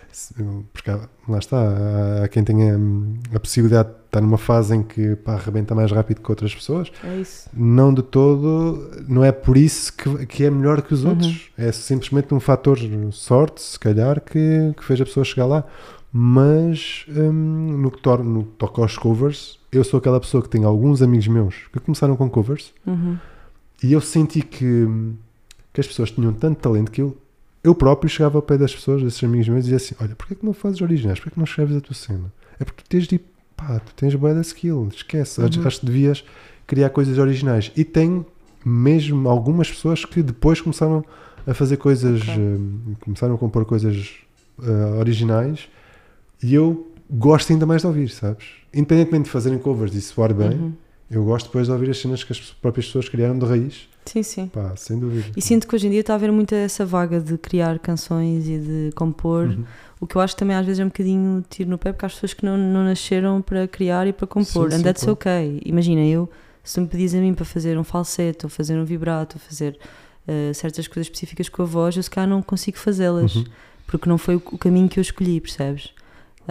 [0.73, 5.15] Porque lá está, há, quem tenha hum, a possibilidade de estar numa fase em que
[5.17, 6.91] pá, arrebenta mais rápido que outras pessoas.
[7.03, 7.49] É isso.
[7.53, 11.11] Não de todo, não é por isso que, que é melhor que os Uhum.
[11.11, 11.49] outros.
[11.57, 12.77] É simplesmente um fator
[13.11, 15.63] sorte, se calhar, que, que fez a pessoa chegar lá.
[16.11, 20.63] Mas hum, no, que no que toca aos covers, eu sou aquela pessoa que tem
[20.63, 23.17] alguns amigos meus que começaram com covers Uhum.
[23.83, 24.87] E eu senti que,
[25.73, 27.17] que as pessoas tinham tanto talento que eu,
[27.63, 30.35] eu próprio chegava ao pé das pessoas, desses amigos meus, e dizia assim: Olha, porquê
[30.35, 31.19] que não fazes originais?
[31.19, 32.31] Porquê que não escreves a tua cena?
[32.59, 33.19] É porque tu tens de
[33.55, 35.41] pá, tu tens boa da skill, esquece.
[35.41, 35.67] Acho, Uhum.
[35.67, 36.23] acho que devias
[36.67, 37.71] criar coisas originais.
[37.75, 38.25] E tem
[38.65, 41.03] mesmo algumas pessoas que depois começaram
[41.47, 42.37] a fazer coisas, Ok.
[42.37, 44.11] hum, começaram a compor coisas
[44.61, 45.67] ah, originais
[46.43, 48.45] e eu gosto ainda mais de ouvir, sabes?
[48.73, 50.73] Independentemente de fazerem covers e soar bem, Uhum.
[51.09, 53.87] Eu gosto depois de ouvir as cenas que as próprias pessoas criaram de raiz.
[54.05, 54.47] Sim, sim.
[54.47, 55.25] Pá, sem dúvida.
[55.37, 58.47] E sinto que hoje em dia está a haver muita essa vaga de criar canções
[58.47, 59.45] e de compor.
[59.47, 59.63] Uhum.
[59.99, 62.05] O que eu acho que também às vezes é um bocadinho tiro no pé, porque
[62.05, 64.69] há pessoas que não, não nasceram para criar e para compor.
[64.71, 65.13] Sim, And sim, that's claro.
[65.13, 65.61] ok.
[65.65, 66.29] Imagina, eu,
[66.63, 69.77] se me pedis a mim para fazer um falsete, ou fazer um vibrato, ou fazer
[70.27, 73.43] eh, certas coisas específicas com a voz, eu se calhar não consigo fazê-las, Uhum.
[73.85, 75.89] porque não foi o caminho que eu escolhi, percebes?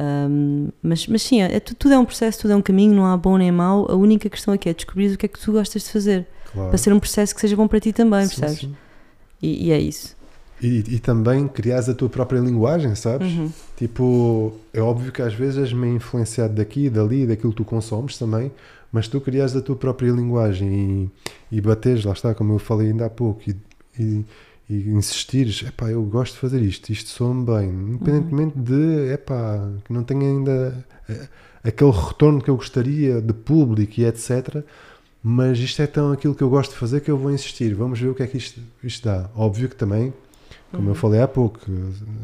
[0.01, 3.05] Ahm, mas, mas sim, é, tu- tudo é um processo, tudo é um caminho, não
[3.05, 3.90] há bom nem mau.
[3.90, 6.68] A única questão aqui é descobrir o que é que tu gostas de fazer, Claro.
[6.68, 8.61] para ser um processo que seja bom para ti também, Sim, percebes?
[8.61, 8.76] sim.
[9.42, 10.16] E, e é isso.
[10.62, 13.28] E, e também criares a tua própria linguagem, sabes?
[13.32, 13.51] Uhum.
[13.76, 18.16] Tipo, é óbvio que às vezes és meio influenciado daqui, dali, daquilo que tu consomes
[18.18, 18.51] também,
[18.92, 21.11] mas tu crias a tua própria linguagem
[21.53, 23.57] e, e bateres, lá está, como eu falei ainda há pouco, e,
[24.01, 24.24] e,
[24.69, 29.93] e insistires, epá, eu gosto de fazer isto, isto soa-me bem, independentemente de, epá, que
[29.93, 31.29] não tenha ainda eh,
[31.64, 34.62] aquele retorno que eu gostaria de público e etc.
[35.23, 37.75] Mas isto é tão aquilo que eu gosto de fazer que eu vou insistir.
[37.75, 39.29] Vamos ver o que é que isto, isto dá.
[39.35, 40.12] Óbvio que também,
[40.71, 40.95] como eu Uhum.
[40.95, 41.59] falei há pouco,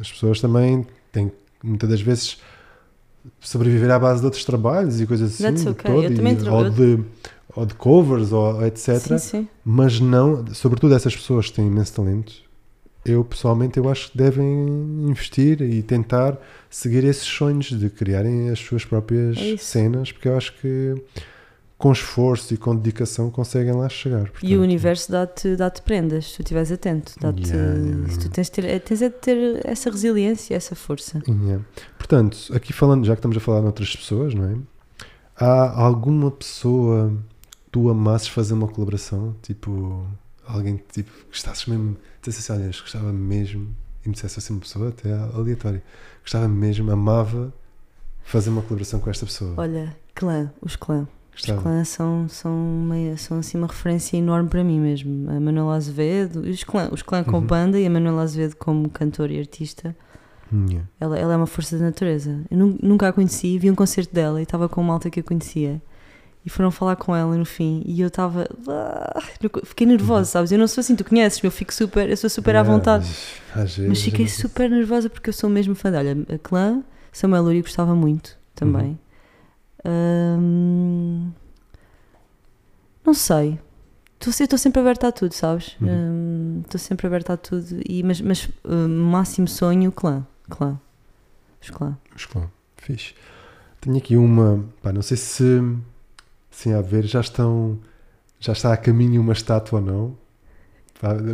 [0.00, 2.38] as pessoas também têm que, muitas das vezes
[3.40, 5.42] sobreviver à base de outros trabalhos e coisas assim.
[5.44, 5.90] That's de okay.
[5.90, 7.04] todo, Eu e- ou, de,
[7.56, 8.98] ou de covers, ou etc.
[8.98, 9.48] Sim, sim.
[9.64, 12.32] Mas não, sobretudo essas pessoas que têm imenso talento,
[13.04, 14.46] eu pessoalmente eu acho que devem
[15.08, 16.38] investir e tentar
[16.70, 20.94] seguir esses sonhos de criarem as suas próprias É cenas, porque eu acho que
[21.76, 24.22] com esforço e com dedicação conseguem lá chegar.
[24.22, 27.12] E Portanto, o universo dá-te dá prendas, se tu estiveres atento.
[27.20, 31.22] Dá-te, Yeah, yeah, tu tens de ter, tens é de ter essa resiliência, essa força.
[31.28, 31.62] Yeah.
[31.98, 34.56] Portanto, aqui falando, já que estamos a falar de outras pessoas, não é?
[35.36, 37.12] Há alguma pessoa
[37.74, 39.34] tu amasses fazer uma colaboração?
[39.42, 40.06] Tipo,
[40.46, 44.60] alguém que tipo, gostasses mesmo, dissesse assim, olha, gostava mesmo, e me dissesse assim uma
[44.60, 45.82] pessoa até aleatória,
[46.22, 47.52] gostava mesmo, amava
[48.22, 49.54] fazer uma colaboração com esta pessoa.
[49.56, 51.08] Olha, clã, os clã.
[51.36, 51.62] Os Gostava.
[51.62, 52.52] clã são, são,
[52.88, 55.28] meio, são assim uma referência enorme para mim mesmo.
[55.30, 57.46] A Manuela Azevedo, os clã, os clã com Uhum.
[57.46, 59.96] banda e a Manuela Azevedo como cantora e artista.
[60.52, 60.88] Yeah.
[61.00, 62.40] Ela, ela é uma força da natureza.
[62.48, 65.18] Eu nu- nunca a conheci, vi um concerto dela e estava com uma malta que
[65.18, 65.82] eu conhecia.
[66.46, 68.46] E foram falar com ela no fim e eu estava.
[68.68, 69.18] ah,
[69.64, 70.52] Fiquei nervosa, sabes?
[70.52, 73.06] Eu não sou assim, tu conheces-me, eu fico super, eu sou super à vontade.
[73.56, 75.90] mas Mas fiquei super nervosa porque eu sou mesmo fã.
[75.96, 78.98] Olha, a clã, Samuel Lurie gostava muito também.
[79.86, 81.30] Hum,
[83.04, 83.58] não sei.
[84.14, 85.76] Estou se- estou sempre aberta a tudo, sabes?
[85.80, 85.88] Uhum.
[85.90, 87.66] Hum, Estou sempre aberta a tudo.
[87.88, 90.26] E, mas, mas hum, máximo sonho, clã.
[90.48, 90.78] Clã.
[91.60, 91.96] Os clã.
[92.12, 93.14] Mas claro, fixe.
[93.80, 95.42] Tenho aqui uma, pá, não sei se,
[96.54, 97.78] se a ver, já estão,
[98.40, 100.24] já está a caminho uma estátua ou não.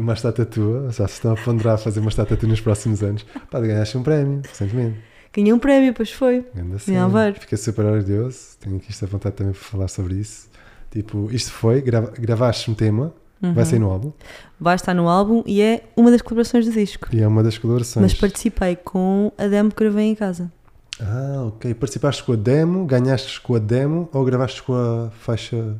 [0.01, 3.03] Uma estátua tua, já se estão a ponderar a fazer uma estátua tua nos próximos
[3.03, 3.25] anos.
[3.51, 4.99] Pá, ganhaste um prémio, recentemente.
[5.33, 6.45] Ganhei um prémio, pois foi.
[6.79, 7.05] Cena.
[7.05, 7.39] Aveiro.
[7.41, 8.57] Fiquei super orgulhoso.
[8.59, 10.49] Tenho aqui esta vontade também para falar sobre isso.
[10.91, 13.64] Tipo, isto foi, grava, gravaste um tema, vai Uhum.
[13.64, 14.12] sair no álbum
[14.59, 17.07] Vai estar no álbum e é uma das colaborações do disco.
[17.12, 18.03] e é uma das colaborações.
[18.03, 20.51] Mas participei com a demo que gravei em casa.
[21.01, 21.72] Ah, ok.
[21.74, 25.76] Participaste com a demo, ganhaste com a demo ou gravaste com a faixa.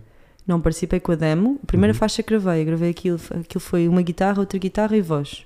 [0.47, 1.59] Não participei com a demo.
[1.63, 1.99] A primeira Uhum.
[1.99, 5.45] faixa que gravei, eu gravei aquilo, aquilo foi uma guitarra, outra guitarra e voz.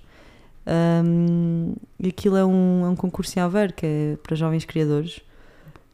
[2.01, 5.21] E aquilo é um, é um concurso em Aveiro que é para jovens criadores.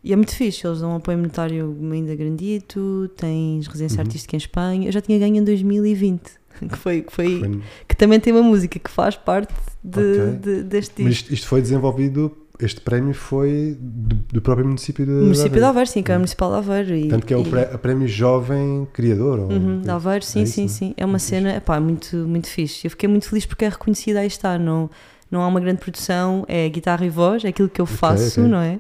[0.03, 4.07] E é muito fixe, eles dão um apoio monetário ainda grandito, tens residência Uhum.
[4.07, 4.89] artística em Espanha.
[4.89, 6.23] Eu já tinha ganho em 2020,
[6.71, 9.53] que, foi, que, foi, que também tem uma música que faz parte
[9.85, 10.31] de, Ok.
[10.41, 11.25] de- deste Mas disco.
[11.25, 12.35] isto, isto foi desenvolvido,
[12.65, 15.67] este prémio foi do, do próprio município de município de Aveiro.
[15.69, 16.21] Aveiro, sim, que é o Uhum.
[16.21, 16.95] Municipal de Aveiro.
[16.95, 19.39] E, Tanto que é o e- pré- prémio Jovem Criador.
[19.41, 20.69] ou- Uhum, de Aveiro, sim, É isso, sim, né?
[20.69, 20.95] sim.
[20.97, 22.87] É uma Muito cena, epá, muito, muito fixe.
[22.87, 24.59] Eu fiquei muito feliz porque é reconhecida, aí está.
[24.59, 24.91] Não,
[25.31, 28.51] não há uma grande produção, é guitarra e voz, é aquilo que eu faço, ok.
[28.51, 28.79] não é?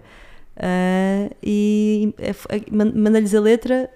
[0.56, 3.88] Ah, e é, é, man- mandei-lhes a letra,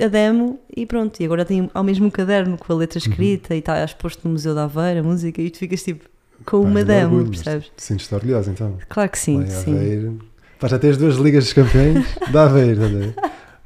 [0.00, 1.20] a demo e pronto.
[1.20, 3.10] E agora tenho ao mesmo um caderno com a letra Uhum.
[3.10, 6.04] escrita e está exposto no Museu da Aveiro, a música, e tu ficas tipo
[6.44, 7.72] com uma orgulho, mas percebes?
[7.76, 8.78] Sentes-te orgulhoso então.
[8.88, 9.74] Claro que sim, em sim.
[9.74, 10.18] Aveiro.
[10.58, 12.84] Pá, já tens duas ligas dos campeões da Aveiro.
[12.84, 13.14] a ver?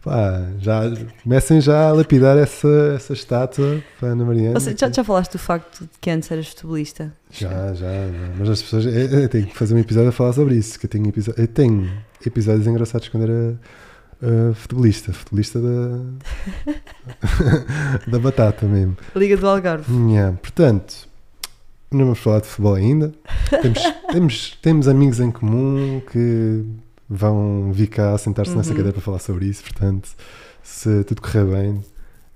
[0.02, 0.82] Pá, já
[1.22, 4.60] comecem já a lapidar essa, essa estátua para a Ana Mariana.
[4.60, 7.12] Seja, já, já falaste do facto de que antes eras futebolista?
[7.30, 8.34] Já, já, já.
[8.38, 8.86] Mas as pessoas.
[8.86, 10.78] Eu, eu tenho que fazer um episódio a falar sobre isso.
[10.78, 11.90] Que eu tenho, eu tenho
[12.24, 13.60] episódios engraçados quando era
[14.22, 15.12] uh, futebolista.
[15.12, 16.00] Futebolista da.
[18.06, 18.96] da batata mesmo.
[19.16, 19.92] Liga do Algarve.
[20.10, 20.36] Yeah.
[20.40, 21.07] Portanto,
[21.90, 23.12] não vamos falar de futebol ainda.
[23.62, 23.82] Temos,
[24.12, 26.64] temos, temos amigos em comum que
[27.08, 28.76] vão vir cá sentar-se nessa Uhum.
[28.76, 29.62] cadeira para falar sobre isso.
[29.62, 30.08] Portanto,
[30.62, 31.82] se tudo correr bem,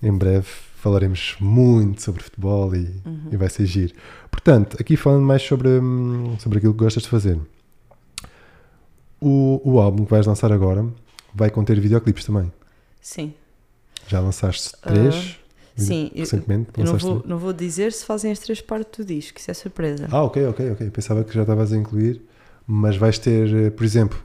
[0.03, 0.46] em breve
[0.76, 3.28] falaremos muito sobre futebol e, Uhum.
[3.30, 3.92] e vai ser giro.
[4.30, 7.38] Portanto, aqui falando mais sobre, hum, sobre aquilo que gostas de fazer.
[9.20, 10.84] O, o álbum que vais lançar agora
[11.34, 12.50] vai conter videoclipes também.
[13.00, 13.32] Sim.
[14.09, 15.36] Já lançaste três
[15.76, 16.70] Sim, eu, recentemente?
[16.76, 19.50] eu não, lançaste vou, não vou dizer se fazem as três partes do disco, isso
[19.50, 20.06] é surpresa.
[20.10, 20.90] Ah, ok, ok, ok.
[20.90, 22.20] Pensava que já estavas a incluir,
[22.66, 24.18] mas vais ter, eh, por exemplo,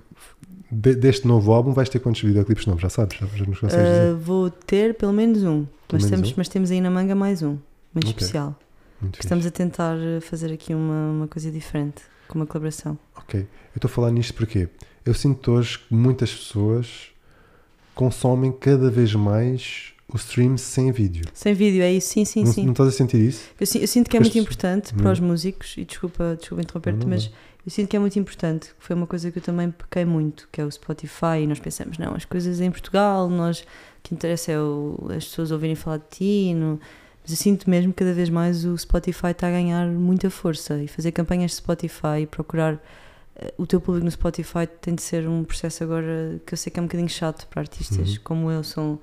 [0.72, 2.82] de- deste novo álbum vais ter quantos videoclipes novos?
[2.82, 3.18] Já sabes?
[3.18, 4.14] Já, já nos consegues Ah, dizer?
[4.16, 6.34] vou ter pelo menos um, mas, menos temos, um?
[6.38, 7.58] mas temos aí na manga mais um,
[7.94, 8.18] muito Ok.
[8.18, 8.56] especial.
[9.02, 9.20] Muito.
[9.20, 12.98] Estamos a tentar eh, fazer aqui uma, uma coisa diferente, com uma colaboração.
[13.16, 13.40] Ok.
[13.42, 14.68] Eu estou a falar nisto porque
[15.06, 17.12] eu sinto hoje que muitas pessoas
[17.96, 21.26] consomem cada vez mais o stream sem vídeo.
[21.34, 22.10] Sem vídeo, é isso?
[22.14, 22.64] Sim, sim, não, sim.
[22.66, 23.42] não estás a sentir isso?
[23.60, 27.06] Eu, eu sinto que é Pois- muito importante para os músicos, e desculpa, desculpa interromper-te,
[27.06, 27.34] mas não.
[27.66, 30.48] eu sinto que é muito importante, que foi uma coisa que eu também pequei muito,
[30.52, 33.66] que é o Spotify, e nós pensamos, não, as coisas em Portugal, nós, o
[34.04, 36.80] que interessa é o- as pessoas ouvirem falar de ti, não-
[37.22, 40.82] mas eu sinto mesmo que cada vez mais o Spotify está a ganhar muita força,
[40.82, 42.82] e fazer campanhas de Spotify, e procurar
[43.40, 46.72] eh, o teu público no Spotify tem de ser um processo agora que eu sei
[46.72, 48.18] que é um bocadinho chato para artistas Uhum.
[48.24, 48.98] como eu, são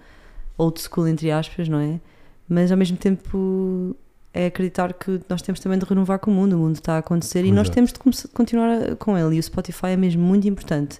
[0.58, 2.00] old school entre aspas, não é?
[2.48, 3.96] Mas ao mesmo tempo
[4.32, 6.98] é acreditar que nós temos também de renovar com o mundo, o mundo está a
[6.98, 7.74] acontecer e nós Exato.
[7.74, 10.98] temos de continuar com ele e o Spotify é mesmo muito importante.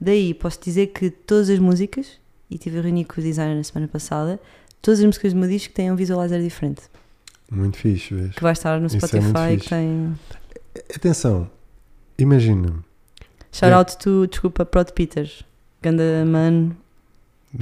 [0.00, 2.18] Daí posso dizer que todas as músicas,
[2.50, 4.40] e tive a reunir com o designer na semana passada,
[4.80, 6.82] todas as músicas do meu disco têm um visualizer diferente,
[7.50, 8.34] Muito fixe, vês?
[8.34, 9.68] que vai estar no Isso é Spotify, que fixe.
[9.68, 10.18] tem...
[10.96, 11.50] Atenção,
[12.18, 12.72] imagina.
[13.52, 13.74] Shout É.
[13.74, 15.42] out to, desculpa, Prod Peters,
[15.82, 16.70] ganda man,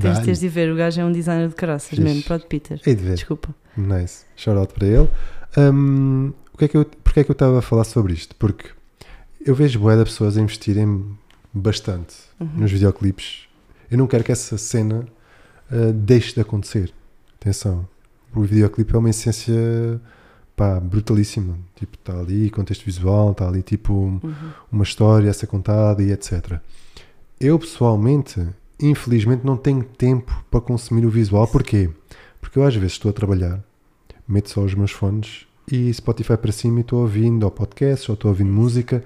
[0.01, 2.03] tens, tens de ver, o gajo é um designer de caraças Fixe.
[2.03, 3.15] mesmo, Prod Peters, Hei de ver.
[3.15, 3.55] desculpa.
[3.77, 4.25] Nice.
[4.37, 5.09] Shout out para ele.
[5.57, 8.35] Hum, o que é que eu, porque é que eu estava a falar sobre isto?
[8.37, 8.71] Porque
[9.45, 11.05] eu vejo boé de pessoas a investirem
[11.55, 12.49] bastante Uhum.
[12.57, 13.49] nos videoclipes.
[13.91, 15.07] Eu não quero que essa cena
[15.73, 16.93] uh, deixe de acontecer.
[17.41, 17.89] Atenção.
[18.35, 19.55] O videoclipe é uma essência
[20.55, 21.57] pá, brutalíssima.
[21.77, 24.21] Tipo, está ali contexto visual, está ali tipo Uhum.
[24.71, 26.59] uma história a ser contada e etc.
[27.41, 28.45] Eu pessoalmente,
[28.81, 31.47] infelizmente, não tenho tempo para consumir o visual.
[31.47, 31.91] Porquê?
[32.41, 33.63] Porque eu às vezes estou a trabalhar,
[34.27, 38.15] meto só os meus fones e Spotify para cima e estou ouvindo ou podcast ou
[38.15, 39.03] estou ouvindo música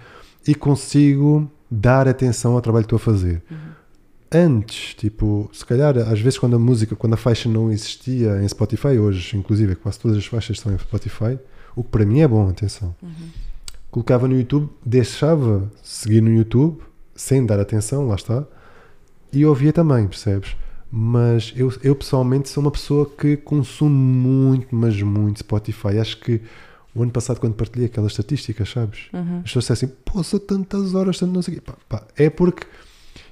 [0.46, 3.42] e consigo dar atenção ao trabalho que estou a fazer.
[3.50, 3.56] Uhum.
[4.34, 8.48] Antes, tipo, se calhar às vezes quando a música, quando a faixa não existia em
[8.48, 11.38] Spotify, hoje inclusive quase todas as faixas estão em Spotify,
[11.76, 13.10] o que para mim é bom, atenção Uhum.
[13.90, 16.80] colocava no YouTube, deixava seguir no YouTube,
[17.14, 18.44] sem dar atenção, lá está,
[19.33, 20.57] e ouvia também, percebes?
[20.91, 25.99] Mas eu, eu pessoalmente sou uma pessoa que consumo muito, mas muito Spotify.
[25.99, 26.41] Acho que
[26.95, 29.09] o ano passado, quando partilhei aquelas estatísticas, sabes?
[29.12, 29.39] Uhum.
[29.39, 31.62] As pessoas disseram assim, sou tantas horas, tanto não sei o quê.
[31.64, 32.66] Pá, pá, é porque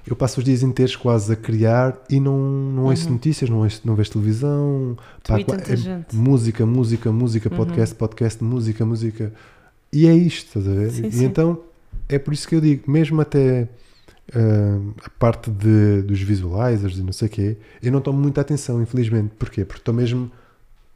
[0.07, 3.13] eu passo os dias inteiros quase a criar e não, não ouço Uhum.
[3.13, 4.97] notícias, não, ouço, não vejo televisão.
[5.21, 7.57] Tanta é música, música, música, Uhum.
[7.57, 9.31] podcast, podcast, música, música.
[9.93, 10.89] E é isto, estás a ver?
[10.91, 11.25] Sim, e sim.
[11.25, 11.59] então
[12.09, 13.67] é por isso que eu digo, mesmo até
[14.35, 18.41] uh, a parte de, dos visualizers e não sei o quê, eu não tomo muita
[18.41, 19.33] atenção, infelizmente.
[19.37, 19.65] Porquê?
[19.65, 20.31] Porque estou mesmo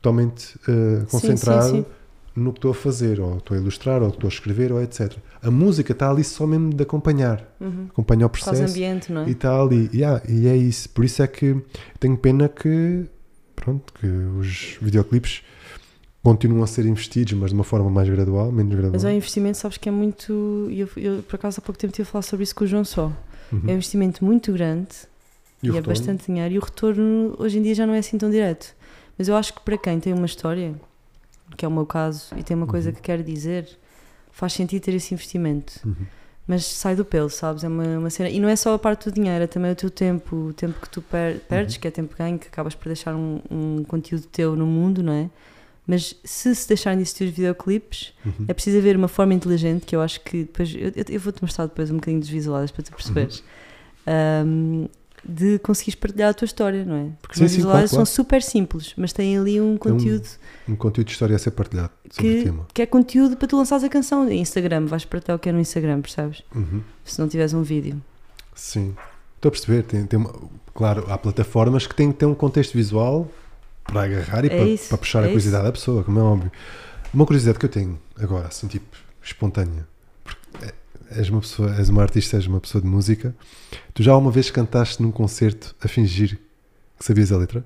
[0.01, 1.85] totalmente uh, concentrado sim, sim.
[2.35, 5.13] no que estou a fazer, ou estou a ilustrar, ou estou a escrever, ou etc.
[5.41, 7.87] A música está ali só mesmo de acompanhar, Uhum.
[7.89, 8.71] acompanhar o Faz processo.
[8.71, 9.27] ambiente, não é?
[9.29, 10.89] E está ali, yeah, e é isso.
[10.89, 11.55] Por isso é que
[11.99, 13.05] tenho pena que,
[13.55, 15.41] pronto, que os videoclipes
[16.23, 18.93] continuam a ser investidos, mas de uma forma mais gradual, menos gradual.
[18.93, 20.67] Mas é um investimento, sabes que é muito.
[20.71, 22.83] Eu, eu, por acaso há pouco tempo estive a falar sobre isso com o João
[22.83, 23.11] Só.
[23.51, 23.61] Uhum.
[23.67, 24.87] É um investimento muito grande
[25.61, 25.87] E e, é retorno?
[25.89, 28.73] bastante dinheiro e o retorno hoje em dia já não é assim tão direto.
[29.17, 30.75] Mas eu acho que para quem tem uma história,
[31.55, 32.95] que é o meu caso, e tem uma coisa Uhum.
[32.95, 33.67] que quer dizer,
[34.31, 35.79] faz sentido ter esse investimento.
[35.85, 35.95] Uhum.
[36.47, 37.63] Mas sai do pelo, sabes?
[37.63, 38.29] É uma, uma cena.
[38.29, 40.79] E não é só a parte do dinheiro, é também o teu tempo, o tempo
[40.79, 41.81] que tu per- perdes, Uhum.
[41.81, 45.13] que é tempo ganho, que acabas por deixar um, um conteúdo teu no mundo, não
[45.13, 45.29] é?
[45.87, 48.45] Mas se se deixarem de existir os videoclipes, Uhum.
[48.47, 50.73] é preciso haver uma forma inteligente que eu acho que depois.
[50.75, 53.43] Eu, eu- vou-te mostrar depois um bocadinho dos visuais para tu perceberes.
[54.07, 54.45] Uhum.
[54.47, 54.89] Um,
[55.27, 57.07] de conseguires partilhar a tua história, não é?
[57.19, 58.05] Porque os Sim, sim, visuais claro, claro.
[58.05, 60.27] são super simples, mas têm ali um conteúdo
[60.69, 62.67] Um conteúdo de história a ser partilhado sobre o que, tema.
[62.75, 64.29] que é conteúdo para tu lançares a canção.
[64.29, 66.43] Em Instagram, vais partilhar o que é no Instagram, percebes?
[66.55, 66.81] Uhum.
[67.03, 67.99] Se não tiveres um vídeo.
[68.53, 68.95] Sim.
[69.35, 69.81] Estou a perceber.
[69.83, 70.33] Tem, tem uma-
[70.75, 73.27] claro, há plataformas que têm que ter um contexto visual
[73.85, 76.21] para agarrar e É para, isso, para puxar é a curiosidade da pessoa, como é
[76.21, 76.51] óbvio.
[77.13, 78.85] Uma curiosidade que eu tenho agora, assim, tipo,
[79.23, 79.87] espontânea.
[80.23, 83.33] Porque é- és uma pessoa, és uma artista, és uma pessoa de música.
[83.93, 86.37] Tu já uma vez cantaste num concerto a fingir
[86.99, 87.63] que sabias a letra?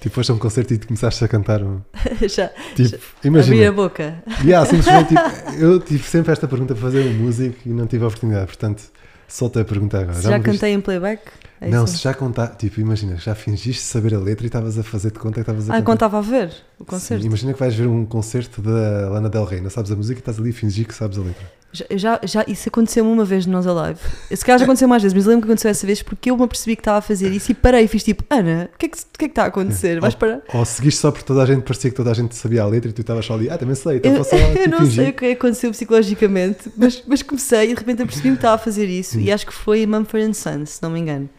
[0.00, 1.62] Tipo, foste a um concerto e começaste a cantar.
[1.62, 1.80] um-
[2.28, 3.72] Já, Tipo, abrir a imagina.
[3.72, 4.22] boca.
[4.44, 8.02] Yeah, simplesmente, tipo, eu tive sempre esta pergunta para fazer um músico e não tive
[8.04, 8.46] a oportunidade.
[8.46, 8.82] Portanto,
[9.28, 10.16] solta a pergunta agora.
[10.16, 11.22] Se já me viste- cantei em playback?
[11.62, 11.96] É não, isso?
[11.98, 15.18] se já contar, tipo, imagina, já fingiste saber a letra e estavas a fazer de
[15.18, 17.22] conta que estavas a Ah, quando estava a ver o concerto.
[17.22, 20.18] Sim, imagina que vais ver um concerto da Lana Del Rey, não sabes a música
[20.18, 21.62] e estás ali a fingir que sabes a letra.
[21.74, 23.98] Já, já, já- isso aconteceu uma vez no Nós Alive.
[24.30, 26.42] Se calhar já aconteceu mais vezes, mas lembro que aconteceu essa vez porque eu me
[26.42, 28.88] apercebi que estava a fazer isso e parei e fiz tipo, Ana, o que é
[28.90, 29.98] que, o que, é que está a acontecer?
[29.98, 30.42] Vais parar?
[30.52, 32.90] Ou seguiste só porque toda a gente parecia que toda a gente sabia a letra
[32.90, 34.94] e tu estavas só ali, ah, também sei, então só eu tipo, não fingir.
[34.96, 38.58] sei o que aconteceu psicologicamente, mas, mas comecei e de repente apercebi-me que estava a
[38.58, 41.30] fazer isso e acho que foi Mumford Sons, se não me engano.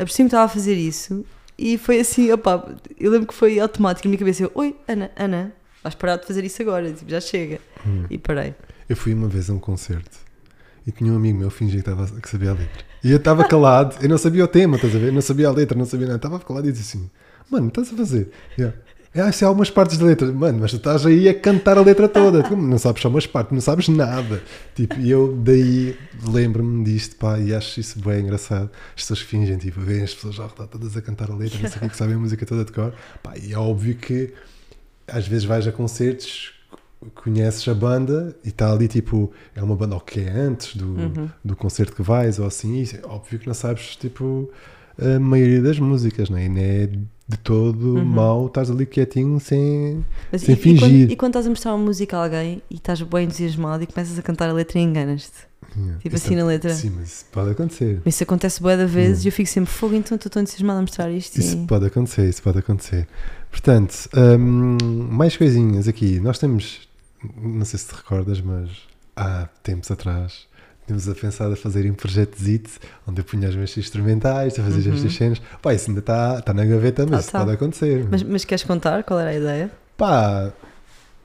[0.00, 1.24] Apercebi-me que estava a fazer isso
[1.58, 2.66] e foi assim, opá,
[2.98, 4.44] eu lembro que foi automático na minha cabeça.
[4.44, 7.60] Eu, Oi, Ana, Ana, vais parar de fazer isso agora, tipo, já chega.
[7.86, 8.06] Hum.
[8.08, 8.54] E parei.
[8.88, 10.18] Eu fui uma vez a um concerto
[10.86, 12.84] e tinha um amigo meu fingia que, estava, que sabia a letra.
[13.04, 15.12] E eu estava calado, eu não sabia o tema, estás a ver?
[15.12, 16.16] Não sabia a letra, não sabia nada.
[16.16, 17.10] Estava calado e disse assim:
[17.50, 18.30] Mano, estás a fazer?
[18.56, 18.72] Eu,
[19.12, 20.30] Ah, é algumas partes da letra.
[20.30, 22.44] Mano, mas tu estás aí a cantar a letra toda.
[22.44, 24.40] Tu não sabes só umas partes, não sabes nada.
[24.74, 25.96] Tipo, e eu daí
[26.28, 28.70] lembro-me disto, pá, e acho isso bem engraçado.
[28.94, 31.68] As pessoas fingem, tipo, veem as pessoas ao redor todas a cantar a letra, não
[31.68, 32.94] sei o que, que sabem a música toda de cor.
[33.20, 34.32] Pá, e é óbvio que
[35.08, 36.52] às vezes vais a concertos,
[37.16, 41.28] conheces a banda e está ali tipo, é uma banda que é antes do, Uhum.
[41.44, 44.48] do concerto que vais ou assim, e é óbvio que não sabes tipo
[45.00, 46.44] a maioria das músicas, não é?
[46.46, 48.04] E não é de todo Uhum.
[48.04, 50.04] mau estás ali quietinho sem.
[50.32, 51.10] Mas Sem e, e quando, fingir.
[51.12, 54.18] e quando estás a mostrar uma música a alguém e estás bem entusiasmado e começas
[54.18, 55.48] a cantar a letra e enganas-te?
[56.02, 56.74] Tipo Isso assim na letra.
[56.74, 58.02] Sim, mas isso pode acontecer.
[58.04, 59.26] Isso acontece boa da vezes Hum.
[59.26, 61.38] e eu fico sempre fogo, então estou tão entusiasmada a mostrar isto.
[61.38, 63.06] Isso e- pode acontecer, isso pode acontecer.
[63.52, 64.76] Portanto, hum,
[65.10, 66.18] mais coisinhas aqui.
[66.18, 66.88] Nós temos,
[67.40, 68.70] não sei se te recordas, mas
[69.14, 70.48] há tempos atrás
[70.90, 72.36] tínhamos a pensar a fazer um projeto
[73.06, 74.96] onde eu punha os meus instrumentais, a fazer Uhum.
[74.96, 75.42] estas cenas.
[75.62, 77.38] Pá, isso ainda está tá na gaveta, mas Tá, isso tá.
[77.40, 78.06] pode acontecer.
[78.10, 79.70] Mas, mas queres contar qual era a ideia?
[79.96, 80.52] Pá,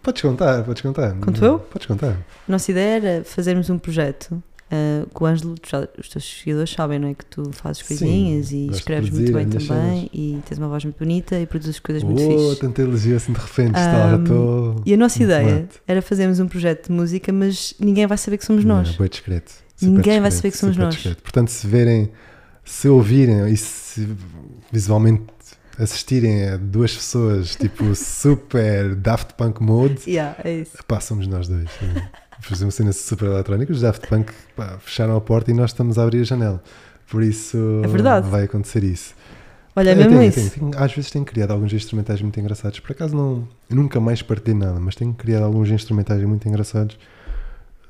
[0.03, 1.13] podes contar, podes contar.
[1.15, 1.59] Conto eu?
[1.59, 2.11] Podes contar.
[2.47, 4.41] A nossa ideia era fazermos um projeto
[5.13, 7.13] com o Ângelo, já- os teus seguidores sabem, não é?
[7.13, 10.57] Que tu fazes Sim, coisinhas e gosto de escreves produzir muito bem também e tens
[10.57, 12.61] uma voz muito bonita e produzes coisas muito Oh, fixe.
[12.61, 14.81] tanta elogio assim de repente, está, já Ahm, estou.
[14.85, 15.79] E a nossa muito ideia mate.
[15.87, 18.89] era fazermos um projeto de música, mas ninguém vai saber que somos nós.
[18.91, 19.53] Não, bem discreto.
[19.81, 20.93] Ninguém vai discreto, saber que somos nós.
[20.95, 21.21] discreto.
[21.21, 22.11] Portanto, se verem,
[22.63, 24.07] se ouvirem e se
[24.71, 25.23] visualmente
[25.77, 30.77] assistirem a duas pessoas tipo super Daft Punk mode, Yeah, é isso.
[30.87, 31.69] pá, somos nós dois.
[32.47, 35.97] Fazer uma cena super eletrónica, os Daft Punk pá, fecharam a porta e nós estamos
[35.97, 36.63] a abrir a janela.
[37.09, 39.13] Por isso É vai acontecer isso.
[39.75, 40.51] Olha, é mesmo tenho, isso.
[40.51, 42.79] tenho, tenho- às vezes tenho criado alguns instrumentais muito engraçados.
[42.79, 46.97] Por acaso não, nunca mais partilhei nada, mas tenho criado alguns instrumentais muito engraçados,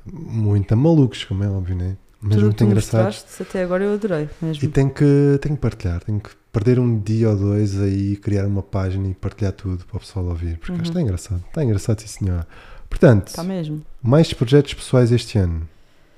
[0.04, 1.96] muito malucos, como é óbvio, né?
[2.20, 3.24] Mas Tudo muito engraçados.
[3.40, 4.64] até agora eu adorei mesmo.
[4.64, 8.46] E tenho que, tenho que partilhar, tenho que perder um dia ou dois aí, criar
[8.46, 10.76] uma página e partilhar tudo para o pessoal ouvir, porque Uhum.
[10.80, 12.46] acho que está engraçado, está engraçado, sim senhor.
[12.88, 13.82] Portanto, mesmo.
[14.02, 15.68] mais projetos pessoais este ano,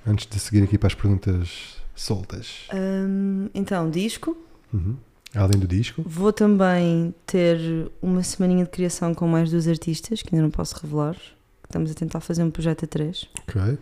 [0.06, 2.68] antes de seguir aqui para as perguntas soltas.
[2.74, 4.36] Hum, então, disco.
[4.72, 4.96] Uhum.
[5.34, 7.58] Além do disco, Vou também ter
[8.00, 11.16] uma semaninha de criação com mais dois artistas, que ainda não posso revelar.
[11.64, 13.26] Estamos a tentar fazer um projeto a três.
[13.46, 13.78] ok.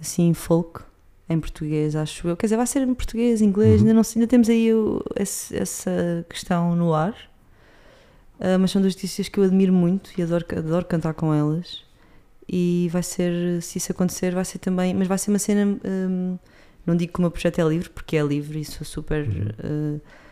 [0.00, 0.80] assim folk,
[1.28, 2.36] em português, acho eu.
[2.36, 3.88] Quer dizer, vai ser em português, inglês, Uhum.
[3.88, 4.68] ainda, não, ainda temos aí
[5.16, 7.14] esse- essa questão no ar.
[8.40, 11.84] Ah, mas são duas artistas que eu admiro muito e adoro, adoro cantar com elas.
[12.48, 14.94] E vai ser, se isso acontecer, vai ser também.
[14.94, 15.78] Mas vai ser uma cena.
[15.84, 16.38] hum,
[16.84, 19.26] não digo que o meu projeto é livre, porque é livre e sou super.
[19.26, 19.48] Uhum.
[19.98, 20.25] ah,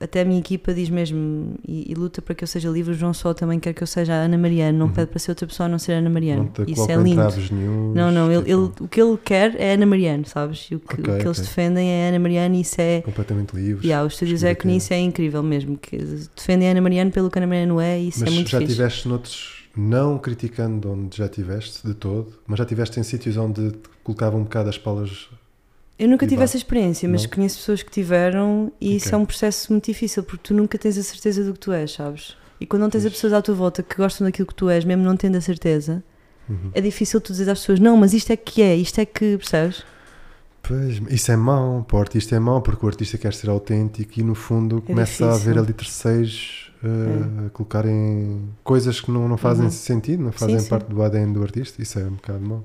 [0.00, 2.92] até a minha equipa diz mesmo e, e luta para que eu seja livre.
[2.92, 4.92] O João Só também quer que eu seja a Ana Mariana, não Uhum.
[4.92, 6.50] pede para ser outra pessoa a não ser a Ana Mariana.
[6.58, 7.22] Não Isso é lindo.
[7.52, 10.68] nenhuns, Não, não, ele, tipo, ele- o que ele quer é Ana Mariana, sabes?
[10.70, 11.44] E o que, o Ok, que eles ok.
[11.48, 13.00] defendem é Ana Mariana e isso é.
[13.02, 13.84] completamente livres.
[13.84, 15.76] Yeah, os estúdios é que nisso é incrível mesmo.
[15.76, 15.96] Que
[16.36, 18.34] defendem a Ana Mariana pelo que a Ana Mariana não é e isso Mas é
[18.34, 18.72] muito já fixe.
[18.74, 23.70] tiveste noutros, não criticando onde já tiveste de todo, mas já tiveste em sítios onde
[23.70, 25.28] te colocavam um bocado as palas.
[25.98, 27.30] Eu nunca tive essa experiência, mas Não?
[27.30, 29.18] conheço pessoas que tiveram e isso Ok.
[29.18, 31.92] é um processo muito difícil porque tu nunca tens a certeza do que tu és,
[31.92, 32.36] sabes?
[32.60, 33.14] E quando não tens as Pois.
[33.14, 36.02] pessoas à tua volta que gostam daquilo que tu és, mesmo não tendo a certeza,
[36.48, 36.70] Uhum.
[36.74, 39.36] é difícil tu dizer às pessoas: não, mas isto é que é, isto é que,
[39.38, 39.84] percebes?
[40.62, 44.18] Pois, isso é mau, para o artista é mau, porque o artista quer ser autêntico
[44.18, 45.50] e no fundo começa a É difícil.
[45.50, 49.70] haver ali terceiros uh, a colocarem coisas que não, não fazem Uhum.
[49.70, 50.68] sentido, não fazem sim.
[50.68, 52.64] parte do ADN do artista, isso é um bocado mau.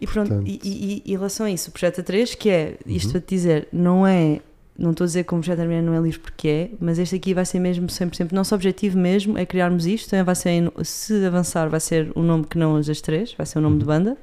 [0.00, 2.76] E pronto, Portanto- e, e- e em relação a isso, o projeto A3, que é,
[2.86, 3.12] isto Uhum.
[3.12, 4.40] para te dizer, não é,
[4.78, 7.16] não estou a dizer que o projeto A3 não é livre porque é, mas este
[7.16, 11.22] aqui vai ser mesmo 100%, nosso objetivo mesmo é criarmos isto, também vai ser, se
[11.26, 13.82] avançar, vai ser o nome que não as das três, vai ser o nome de
[13.82, 13.88] Uhum.
[13.88, 14.16] banda,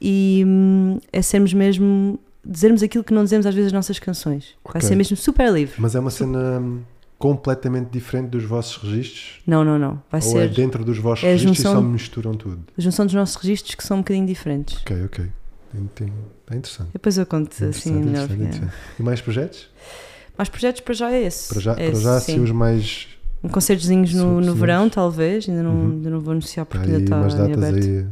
[0.00, 4.54] e hum, é sermos mesmo, dizermos aquilo que não dizemos às vezes nas nossas canções,
[4.64, 4.82] vai Ok.
[4.82, 5.74] ser mesmo super livre.
[5.80, 6.80] Mas é uma cena hum,
[7.28, 9.40] completamente diferente dos vossos registros?
[9.46, 11.80] Não, não, não, vai Ou ser é dentro dos vossos é registros junção- e só
[11.82, 12.62] misturam tudo?
[12.76, 14.76] a junção dos nossos registros que são um bocadinho diferentes.
[14.82, 15.26] Ok, ok.
[15.74, 16.12] Entendi.
[16.50, 16.90] É interessante.
[16.92, 18.62] Depois eu conto assim Interessante, melhor.
[18.64, 18.70] é.
[19.00, 19.70] E mais projetos?
[20.36, 21.48] Mais projetos para já é esse.
[21.48, 22.40] Para já, é para já esse, se sim.
[22.40, 23.08] os mais.
[23.42, 25.48] Um concertozinhos no, no verão, talvez.
[25.48, 25.90] Ainda não, Uhum.
[25.92, 27.84] ainda não vou anunciar porque Há ainda está em datas aberto.
[27.88, 28.06] aí.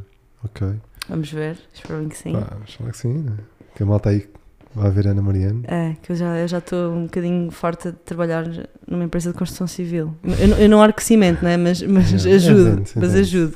[0.45, 0.69] Ok.
[1.09, 2.33] Vamos ver, espero que sim.
[2.33, 2.57] Pá,
[2.91, 3.33] que sim, né?
[3.77, 4.27] Que a malta aí
[4.75, 5.61] vai ver Ana Mariana.
[5.65, 8.45] É, que eu já eu já estou um bocadinho farta de trabalhar
[8.87, 10.15] numa empresa de construção civil.
[10.39, 11.57] Eu, não- eu não arco cimento, né?
[11.57, 12.35] mas, mas Yeah.
[12.37, 12.83] ajudo.
[12.97, 13.55] Mas ajudo.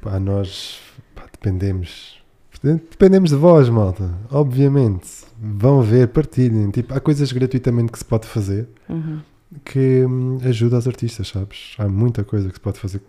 [0.00, 0.80] Pá, nós
[1.14, 2.20] pá, dependemos.
[2.62, 4.08] Dependemos de vós, malta.
[4.30, 5.08] Obviamente.
[5.40, 6.70] Vão ver, partilhem.
[6.70, 9.18] Tipo, há coisas gratuitamente que se pode fazer Uhum.
[9.64, 11.74] que hum, ajuda os artistas, sabes?
[11.78, 13.00] Há muita coisa que se pode fazer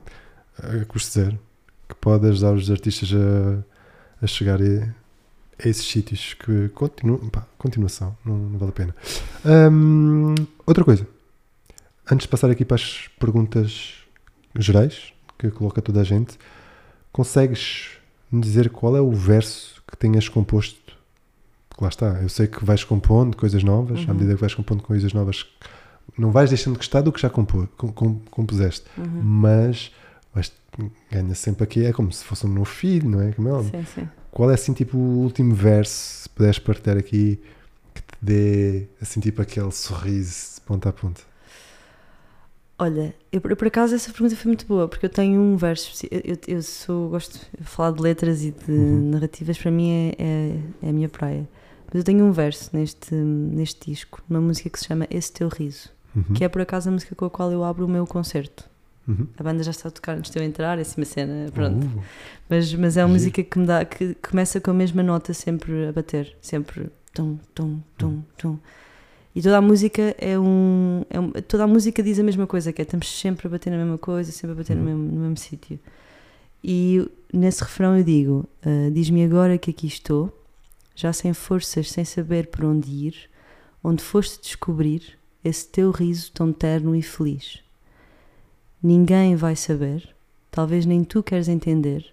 [0.57, 1.37] a custo zero
[1.87, 3.63] que pode ajudar os artistas a,
[4.23, 4.87] a chegar a,
[5.63, 7.29] a esses sítios que continuam.
[7.29, 8.95] Pá, continuação, não, não vale a pena.
[9.45, 10.35] Hum,
[10.65, 11.07] outra coisa,
[12.11, 13.93] antes de passar aqui para as perguntas
[14.57, 16.37] gerais que coloca toda a gente,
[17.11, 17.91] consegues
[18.31, 20.93] me dizer qual é o verso que tenhas composto?
[21.69, 24.13] Porque lá está, eu sei que vais compondo coisas novas, à Uhum.
[24.13, 25.45] medida que vais compondo coisas novas,
[26.17, 29.21] não vais deixando de gostar do que já compô, com, com- compuseste, Uhum.
[29.23, 29.91] mas
[30.33, 30.51] vais,
[31.11, 33.31] ganha sempre aqui, é como se fosse um novo filho, não é?
[33.31, 33.63] Como é.
[33.63, 34.09] Sim, sim.
[34.33, 37.39] Qual é assim tipo o último verso, se puderes partilhar aqui,
[37.93, 41.21] que te dê assim tipo aquele sorriso de ponta a ponta?
[42.77, 46.05] Olha, eu, por- por acaso essa pergunta foi muito boa, porque eu tenho um verso.
[46.09, 49.11] Eu, eu, eu sou, gosto de falar de letras e de Uhum.
[49.11, 51.47] narrativas, para mim é, é, é a minha praia.
[51.87, 55.47] Mas eu tenho um verso neste, neste disco, uma música que se chama Esse Teu
[55.49, 56.23] Riso, Uhum.
[56.33, 58.67] que é por acaso a música com a qual eu abro o meu concerto.
[59.07, 59.27] Uhum.
[59.37, 61.85] A banda já está a tocar antes de eu entrar, é assim uma cena, pronto.
[61.85, 62.01] Uh,
[62.49, 65.87] Mas, mas é uma música que me dá, que começa com a mesma nota sempre
[65.87, 68.57] a bater, sempre tum, tum, tum, tum.
[69.35, 72.71] E toda a música é um, é um- Toda a música diz a mesma coisa,
[72.71, 74.97] que é estamos sempre a bater na mesma coisa, sempre a bater no Uhum.
[74.97, 75.79] mesmo, no mesmo sítio.
[76.63, 80.31] E nesse refrão eu digo: ah, Diz-me agora que aqui estou,
[80.95, 83.15] já sem forças, sem saber por onde ir,
[83.83, 87.59] onde foste descobrir esse teu riso tão terno e feliz.
[88.83, 90.07] Ninguém vai saber,
[90.51, 92.05] talvez nem tu queres entender,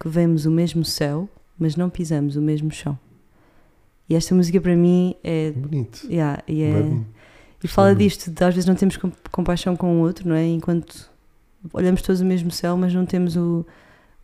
[0.00, 2.98] que vemos o mesmo céu, mas não pisamos o mesmo chão.
[4.08, 5.50] E esta música para mim é.
[5.50, 6.06] bonito.
[6.10, 6.82] Yeah, e é-
[7.62, 10.46] e fala disto, de às vezes não temos com- compaixão com o outro, não é?
[10.46, 11.10] Enquanto
[11.72, 13.64] olhamos todos o mesmo céu, mas não temos o.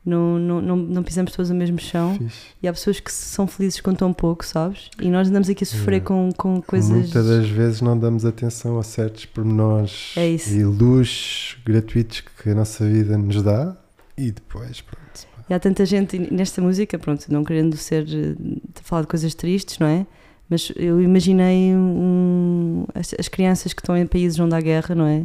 [0.04, 2.16] Não, não, não, não pisamos todos o mesmo chão.
[2.16, 2.38] Fixe.
[2.62, 4.88] E há pessoas que são felizes com tão pouco, sabes?
[4.98, 6.06] E nós andamos aqui a sofrer Yeah.
[6.06, 6.90] com, com coisas.
[6.90, 12.54] Muitas das vezes não damos atenção a certos pormenores É e luxos gratuitos que a
[12.54, 13.76] nossa vida nos dá
[14.16, 15.28] e depois, pronto.
[15.50, 18.34] E há tanta gente nesta música, pronto, não querendo ser eh,
[18.82, 20.06] falar de coisas tristes, não é?
[20.48, 25.06] Mas eu imaginei um, as, as crianças que estão em países onde há guerra, não
[25.06, 25.24] é?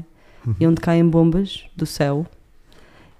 [0.60, 2.26] E onde caem bombas do céu.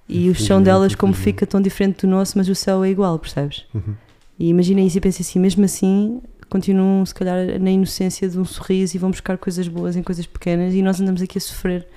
[0.08, 1.34] E o chão delas, como infelizmente.
[1.36, 3.66] fica tão diferente do nosso, mas o céu é igual, percebes?
[3.74, 3.96] Uhum.
[4.38, 8.46] E imagina isso e pensa assim, mesmo assim, continuam se calhar na inocência de um
[8.46, 11.88] sorriso e vão buscar coisas boas em coisas pequenas e nós andamos aqui a sofrer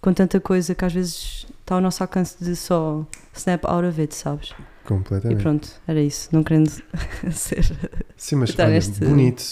[0.00, 4.00] com tanta coisa que às vezes está ao nosso alcance de só snap out of
[4.00, 4.50] it, sabes?
[4.50, 5.40] E Completamente.
[5.42, 6.28] pronto, era isso.
[6.32, 6.70] Não querendo
[7.32, 7.64] ser.
[8.16, 9.42] Sim, mas olha, neste- bonito.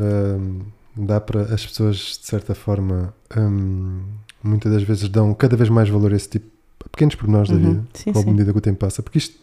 [0.00, 0.60] Hum,
[0.96, 4.00] dá para as pessoas, de certa forma, hum,
[4.42, 6.46] muitas das vezes dão cada vez mais valor a esse tipo
[6.90, 7.62] pequenos pormenores da Uhum.
[7.74, 8.30] vida, Sim, com a sim.
[8.30, 9.38] medida que o tempo passa, porque isto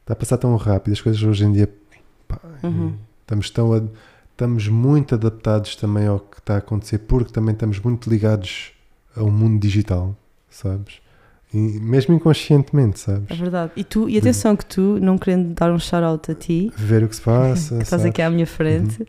[0.00, 1.68] está a passar tão rápido, as coisas hoje em dia
[2.26, 2.94] pá, Uhum.
[3.22, 3.82] estamos tão a-
[4.32, 8.72] estamos muito adaptados também ao que está a acontecer, porque também estamos muito ligados
[9.16, 10.14] ao mundo digital,
[10.48, 11.00] sabes?
[11.52, 13.38] E mesmo inconscientemente, É sabes?
[13.38, 13.72] verdade.
[13.74, 17.08] E tu, e atenção que tu, não querendo dar um shout-out a ti, Ver o
[17.08, 18.02] que se passa, que estás?
[18.02, 18.08] Uhum.
[18.10, 19.06] aqui à minha frente,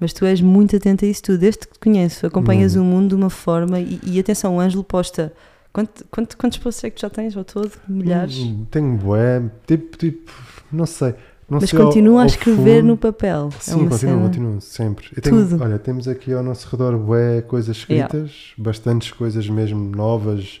[0.00, 1.38] mas tu és muito atento a isso tudo.
[1.38, 2.82] Desde que te conheço, acompanhas Uhum.
[2.82, 3.78] o mundo de uma forma.
[3.78, 5.32] E, e atenção, o Ângelo posta.
[5.72, 7.72] Quanto, quanto, quantos posts é que tu já tens ao todo?
[7.88, 8.36] Milhares?
[8.38, 10.30] Hum, Tenho bué, tipo, tipo,
[10.70, 11.14] não sei.
[11.48, 12.88] Não mas sei ao- continua a ao escrever fundo.
[12.88, 13.48] no papel.
[13.54, 14.22] é Sim, uma continuo, cena.
[14.22, 15.06] continuo, sempre.
[15.16, 15.62] Eu tenho- Tudo.
[15.62, 20.60] olha, temos aqui ao nosso redor bué coisas escritas, bastantes coisas mesmo novas.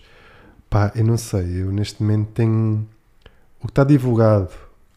[0.70, 2.86] Pá, eu não sei, eu neste momento tenho
[3.60, 4.48] o que está divulgado,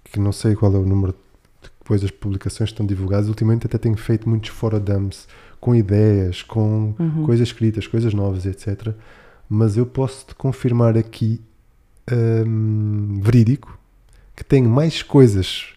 [0.05, 1.13] que não sei qual é o número
[1.61, 5.27] de coisas, publicações que estão divulgadas, ultimamente até tenho feito muitos fora dumps,
[5.59, 7.23] com ideias, com Uhum.
[7.25, 8.93] coisas escritas, coisas novas, etc.
[9.49, 11.39] Mas eu posso te confirmar aqui,
[12.11, 13.77] hum, verídico,
[14.35, 15.67] que tenho mais coisas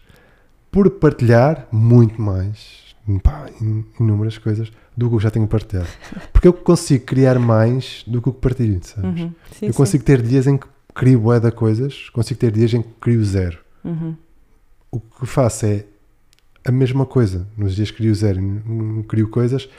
[0.71, 5.87] por partilhar, muito mais, pá, in- inúmeras coisas, do que eu já tenho partilhado.
[6.33, 9.21] Porque eu consigo criar mais do que o que partilho, sabes?
[9.21, 9.33] Uhum.
[9.51, 9.77] Sim, eu sim.
[9.77, 13.23] consigo ter dias em que crio bué de coisas, consigo ter dias em que crio
[13.23, 13.59] zero.
[13.83, 14.15] Uhum.
[14.91, 15.85] O que faço é
[16.65, 17.47] a mesma coisa.
[17.57, 19.69] Nos dias que crio zero, e não crio coisas,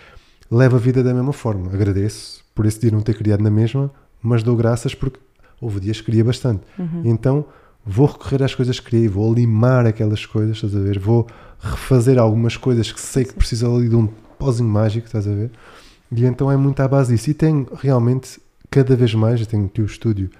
[0.50, 1.70] levo a vida da mesma forma.
[1.72, 3.90] Agradeço por esse dia não ter criado na mesma,
[4.22, 5.18] mas dou graças porque
[5.60, 6.62] houve dias que queria bastante.
[6.78, 7.02] Uhum.
[7.04, 7.44] Então
[7.84, 10.98] vou recorrer às coisas que criei, vou limar aquelas coisas, estás a ver?
[10.98, 11.26] Vou
[11.58, 14.06] refazer algumas coisas que sei que precisam ali de um
[14.38, 15.50] pozinho mágico, estás a ver?
[16.12, 17.30] E então é muito à base disso.
[17.30, 18.40] E tenho realmente,
[18.70, 20.30] cada vez mais, eu tenho aqui o estúdio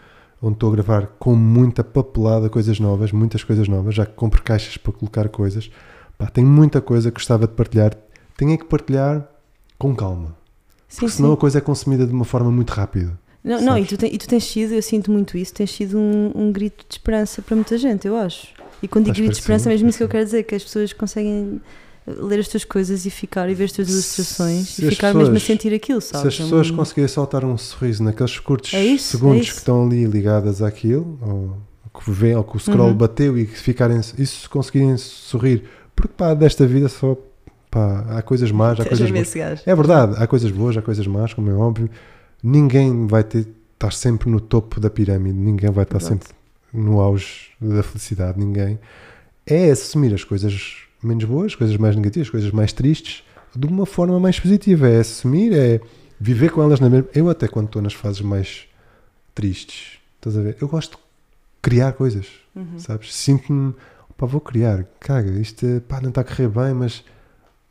[0.42, 4.42] onde estou a gravar com muita papelada, coisas novas, muitas coisas novas, já que compro
[4.42, 5.70] caixas para colocar coisas.
[6.16, 7.94] Pá, tenho muita coisa que gostava de partilhar.
[8.36, 9.28] Tenho é que partilhar
[9.78, 10.39] com calma.
[10.90, 11.34] Sim, Porque senão sim.
[11.34, 13.18] a coisa é consumida de uma forma muito rápida.
[13.42, 16.30] Não, não e, tu e tu tens sido, eu sinto muito isso, tens sido um,
[16.34, 18.48] um grito de esperança para muita gente, eu acho.
[18.82, 20.62] E quando digo grito de esperança, é mesmo isso que eu quero dizer, que as
[20.62, 21.58] pessoas conseguem
[22.06, 25.08] eh, ler as tuas coisas e ficar e ver as tuas ilustrações Se e ficar
[25.14, 26.26] mesmo a pessoas- sentir aquilo, Se sabes?
[26.26, 29.52] as pessoas É um- conseguirem soltar um sorriso naqueles curtos É isso, é segundos isso.
[29.52, 31.56] que estão ali ligadas àquilo, ou
[31.98, 32.94] que vê, ou que o scroll Uhum.
[32.94, 35.64] bateu e que ficarem, isso se conseguirem sorrir,
[35.96, 37.16] porque pá, desta vida só
[37.70, 39.28] pá, há coisas más, há coisas boas.
[39.66, 41.88] É verdade, há coisas boas, há coisas más, como é óbvio.
[42.42, 46.28] Ninguém vai ter, estar sempre no topo da pirâmide, ninguém vai estar sempre
[46.72, 48.78] no auge da felicidade, ninguém.
[49.46, 53.22] É assumir as coisas menos boas, coisas mais negativas, coisas mais tristes,
[53.54, 54.88] de uma forma mais positiva.
[54.88, 55.80] É assumir, é
[56.20, 57.08] viver com elas na mesma.
[57.14, 58.64] Eu, até quando estou nas fases mais
[59.34, 60.56] tristes, estás a ver?
[60.60, 60.98] Eu gosto de
[61.62, 62.78] criar coisas, Uhum.
[62.78, 63.14] sabes?
[63.14, 63.74] Sinto-me,
[64.16, 67.04] pá, vou criar, caga, isto é, pá, não está a correr bem, mas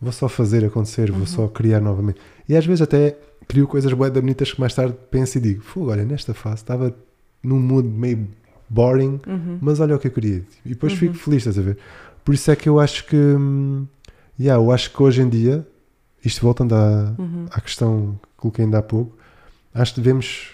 [0.01, 1.25] vou só fazer acontecer, vou Uhum.
[1.25, 2.19] só criar novamente.
[2.47, 5.61] E às vezes até crio coisas bué da bonitas que mais tarde penso e digo,
[5.63, 6.95] fogo, olha, nesta fase estava
[7.43, 8.27] num mood meio
[8.69, 9.57] boring, Uhum.
[9.61, 10.43] mas olha o que eu queria.
[10.65, 10.99] E depois Uhum.
[10.99, 11.77] fico feliz, estás a ver?
[12.23, 13.87] Por isso é que eu acho que, hum,
[14.39, 15.65] yeah, eu acho que hoje em dia,
[16.23, 17.45] isto voltando à, Uhum.
[17.49, 19.17] à questão que coloquei ainda há pouco,
[19.73, 20.51] acho que devemos,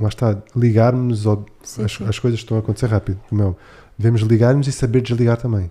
[0.00, 2.04] lá está, ligarmos ao, Sim, as, sim.
[2.08, 3.54] as coisas estão a acontecer rápido, como é.
[3.98, 5.70] Devemos ligar-nos e saber desligar também.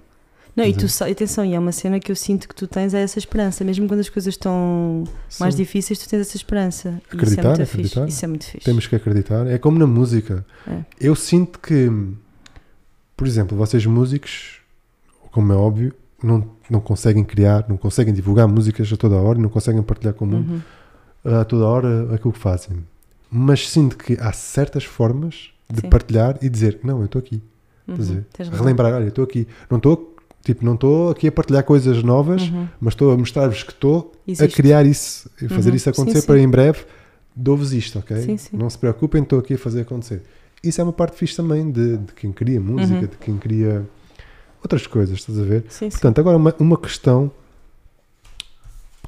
[0.55, 2.67] Não, e tu dizer- sa- atenção, e é uma cena que eu sinto que tu
[2.67, 5.05] tens é essa esperança, mesmo quando as coisas estão
[5.39, 6.89] mais Sim, difíceis, tu tens essa esperança.
[6.89, 8.01] E isso é Acreditar, muito acreditar.
[8.05, 8.15] fixe.
[8.15, 8.65] Isso é muito fixe.
[8.65, 9.47] Temos que acreditar.
[9.47, 10.45] É como na música.
[10.67, 10.79] É.
[10.99, 11.89] Eu sinto que,
[13.15, 14.59] por exemplo, vocês músicos,
[15.31, 19.49] como é óbvio, não, não conseguem criar, não conseguem divulgar músicas a toda hora, não
[19.49, 20.61] conseguem partilhar com o mundo
[21.25, 21.39] Uhum.
[21.39, 22.77] a toda hora aquilo que fazem.
[23.29, 25.89] Mas sinto que há certas formas de Sim.
[25.89, 27.41] partilhar e dizer, não, eu estou aqui.
[27.87, 27.95] Uhum.
[27.95, 28.23] razão.
[28.51, 29.47] Relembrar, olha, eu estou aqui.
[29.69, 30.10] Não estou,
[30.43, 32.67] tipo, não estou aqui a partilhar coisas novas, Uhum.
[32.79, 35.75] mas estou a mostrar-vos que estou a criar isso e fazer Uhum.
[35.75, 36.43] isso acontecer Sim, para sim.
[36.43, 36.85] em breve
[37.35, 38.17] dou-vos isto, ok?
[38.21, 38.57] Sim, sim.
[38.57, 40.21] Não se preocupem, estou aqui a fazer acontecer.
[40.63, 43.01] Isso é uma parte fixe também de, de quem cria música, Uhum.
[43.01, 43.87] de quem cria
[44.61, 45.63] outras coisas, estás a ver?
[45.69, 45.89] Sim, sim.
[45.91, 47.31] Portanto, agora uma, uma questão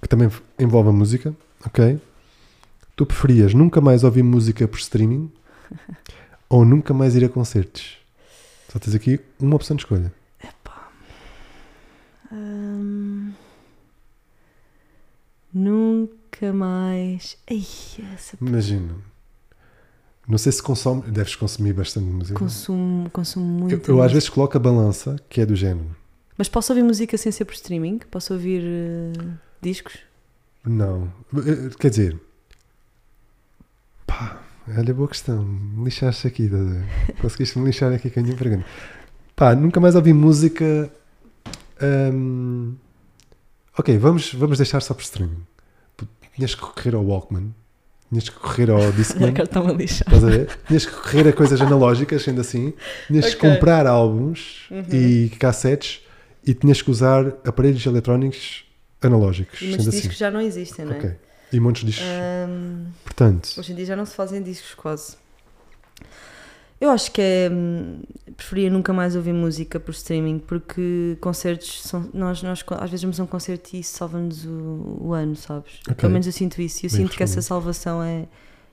[0.01, 0.29] que também
[0.59, 1.33] envolve a música,
[1.65, 1.99] ok?
[2.95, 5.31] Tu preferias nunca mais ouvir música por streaming
[6.49, 7.97] ou nunca mais ir a concertos?
[8.71, 10.11] Só tens aqui uma opção de escolha.
[15.53, 17.37] Nunca mais.
[17.49, 17.65] Ai,
[18.13, 18.95] essa Imagina.
[20.27, 22.39] Não sei se consome, deves consumir bastante música.
[22.39, 23.73] consumo, consumo Eu, muito.
[23.91, 24.13] eu às música.
[24.13, 25.93] vezes coloco a balança, que é do género.
[26.37, 27.99] Mas posso ouvir música sem ser por streaming?
[28.09, 29.11] Posso ouvir eh,
[29.61, 29.99] discos?
[30.65, 31.11] Não.
[31.35, 32.19] Eh, Quer dizer,
[34.07, 34.41] pá,
[34.77, 35.43] olha, boa questão.
[35.43, 36.85] Me lixaste aqui, estás a ver?
[37.21, 38.65] conseguiste me lixar aqui com a minha pergunta.
[39.35, 40.89] Pá, nunca mais ouvi música.
[41.81, 42.75] hum,
[43.77, 45.43] ok, vamos, vamos deixar só por streaming.
[46.35, 47.53] Tinhas que recorrer ao Walkman,
[48.09, 50.07] tinhas que recorrer ao Discman, Agora estão a lixar.
[50.07, 50.59] estás a ver?
[50.67, 52.73] Tinhas que recorrer a coisas analógicas, sendo assim.
[53.07, 54.83] Tinhas que comprar álbuns Uhum.
[54.91, 56.01] e cassetes
[56.45, 58.65] e tinhas que usar aparelhos eletrónicos
[59.01, 59.97] analógicos, E muitos assim.
[59.99, 60.97] discos já não existem, não é?
[60.97, 61.11] Ok.
[61.51, 62.05] E muitos discos.
[62.07, 65.17] Ahm, Portanto, hoje em dia já não se fazem discos quase.
[66.83, 67.49] Eu acho que é.
[67.51, 68.01] hum,
[68.35, 72.09] Preferia nunca mais ouvir música por streaming porque concertos são.
[72.13, 75.73] Nós, nós às vezes vamos a um concerto e isso salva-nos o, o ano, sabes?
[75.83, 75.95] Ok.
[75.95, 76.83] Pelo menos eu sinto isso.
[76.83, 78.25] E eu Bem sinto que essa salvação é,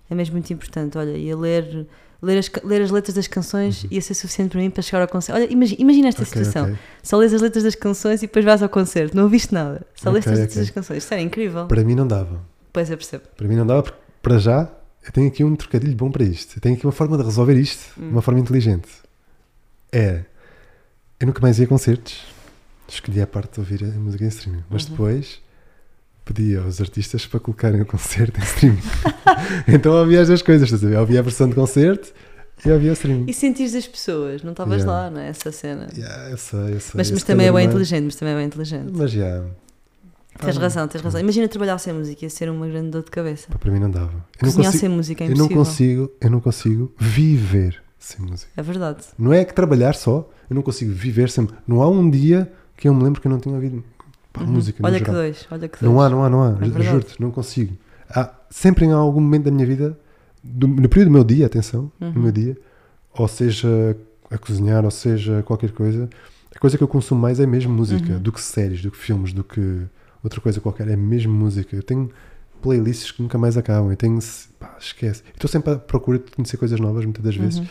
[0.09, 0.97] é mesmo muito importante.
[0.99, 1.87] Olha, ia ler.
[2.23, 5.09] Ler as, ler as letras das canções ia ser suficiente para mim para chegar ao
[5.09, 5.41] concerto.
[5.41, 6.29] Olha, imagina, imagina esta Uhum.
[6.29, 6.65] ok, situação.
[6.67, 6.79] ok.
[7.03, 9.17] Só lês as letras das canções e depois vais ao concerto.
[9.17, 9.87] Não ouviste nada.
[9.95, 11.05] Só lês Ok, as letras das canções.
[11.05, 11.67] Isso era incrível.
[11.67, 12.41] Para mim não dava.
[12.73, 13.25] Pois eu percebo.
[13.37, 14.71] Para mim não dava porque, para já,
[15.05, 16.57] eu tenho aqui um trocadilho bom para isto.
[16.57, 18.11] Eu tenho aqui uma forma de resolver isto de Hum.
[18.11, 18.89] uma forma inteligente.
[19.93, 20.25] É,
[21.19, 22.21] eu nunca mais ia a concertos.
[22.89, 24.65] Escolhi a parte de ouvir a música em streaming.
[24.69, 24.91] Mas Uhum.
[24.91, 25.41] depois
[26.25, 28.83] pedi aos artistas para colocarem o concerto em streaming.
[29.69, 30.99] então ouvia as duas coisas, estás a ver?
[30.99, 32.13] Ouvia a versão de concerto
[32.65, 33.25] e ouvia o streaming.
[33.29, 34.93] E sentires as pessoas, não estavas Yeah.
[34.93, 35.29] lá, não é?
[35.29, 35.89] Essa cena.
[35.97, 36.93] Yeah, eu sei, eu sei.
[36.95, 37.71] Mas, mas também é bem humano.
[37.71, 38.91] inteligente, mas também é bem inteligente.
[38.93, 39.45] Mas já.
[40.39, 41.21] Tens Ah, razão, tens razão.
[41.21, 43.49] Imagina trabalhar sem música, ia ser uma grande dor de cabeça.
[43.59, 44.13] Para mim não dava.
[44.41, 46.09] Eu não, consigo, sem música é eu não impossível.
[46.09, 48.51] consigo, eu não consigo viver sem música.
[48.57, 49.05] É verdade.
[49.19, 51.47] Não é que trabalhar só, eu não consigo viver sem.
[51.67, 53.85] Não há um dia que eu me lembro que eu não tenha ouvido
[54.33, 54.47] pá, Uhum.
[54.53, 54.79] música.
[54.87, 55.93] Olha que dois, olha que dois.
[55.93, 56.57] Não há, não há, não há.
[56.65, 56.83] É.
[56.83, 57.77] Juro-te, não consigo.
[58.09, 59.99] Há, sempre em algum momento da minha vida,
[60.43, 62.13] do- no período do meu dia, atenção, Uhum.
[62.13, 62.57] no meu dia,
[63.13, 63.97] ou seja
[64.31, 66.09] a cozinhar, ou seja qualquer coisa,
[66.55, 68.21] a coisa que eu consumo mais é mesmo música, Uhum.
[68.21, 69.83] do que séries, do que filmes, do que
[70.23, 71.75] outra coisa qualquer, é mesmo música.
[71.77, 72.11] Eu tenho
[72.63, 74.19] playlists que nunca mais acabam, eu tenho,
[74.59, 75.23] pá, esquece.
[75.35, 77.67] Estou sempre à procura de conhecer coisas novas, muitas das vezes, Uhum.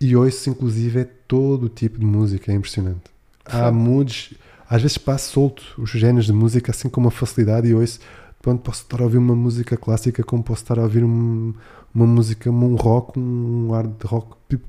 [0.00, 3.02] e ouço, inclusive, é todo o tipo de música, é impressionante.
[3.44, 4.34] Há moods,
[4.68, 7.98] às vezes passo solto os géneros de música assim com uma facilidade e ouço.
[8.40, 11.52] Pronto, posso estar a ouvir uma música clássica, como posso estar a ouvir um-
[11.94, 14.64] uma música, um rock, um hard rock, tipo,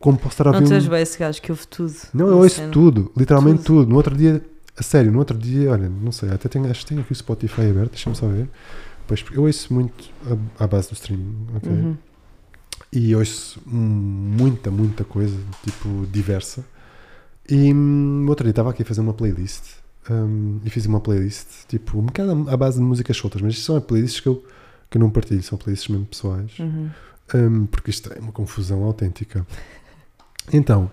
[0.00, 0.74] como posso estar a Não ouvir.
[0.74, 0.90] és um...
[0.90, 1.94] bem esse gajo que ouve tudo.
[2.12, 2.70] Não, eu ouço cena.
[2.72, 3.80] tudo, literalmente Tudo.
[3.82, 3.88] tudo.
[3.90, 4.44] No outro dia,
[4.78, 7.16] a sério, no outro dia, olha, não sei, até tenho, acho que tenho aqui o
[7.16, 8.48] Spotify aberto, deixa-me só ver.
[9.06, 10.10] Pois, eu ouço muito
[10.58, 11.72] a- à base do streaming, ok?
[11.72, 11.96] Uhum.
[12.92, 16.64] e ouço hum, muita, muita coisa, tipo, diversa.
[17.48, 19.62] E hum, no outro dia estava aqui a fazer uma playlist
[20.10, 23.64] hum, e fiz uma playlist, tipo, um bocado à base de músicas soltas, mas isto
[23.64, 24.44] são playlists que eu,
[24.90, 26.90] que eu não partilho, são playlists mesmo pessoais, Uhum.
[27.34, 29.46] hum, porque isto é uma confusão autêntica.
[30.52, 30.90] Então,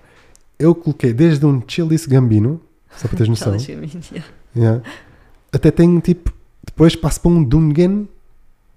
[0.60, 2.60] eu coloquei desde um Chili's Gambino,
[2.98, 3.56] só para teres noção,
[4.56, 4.82] yeah.
[5.52, 6.32] até tenho tipo,
[6.66, 8.08] depois passo para um Dungen,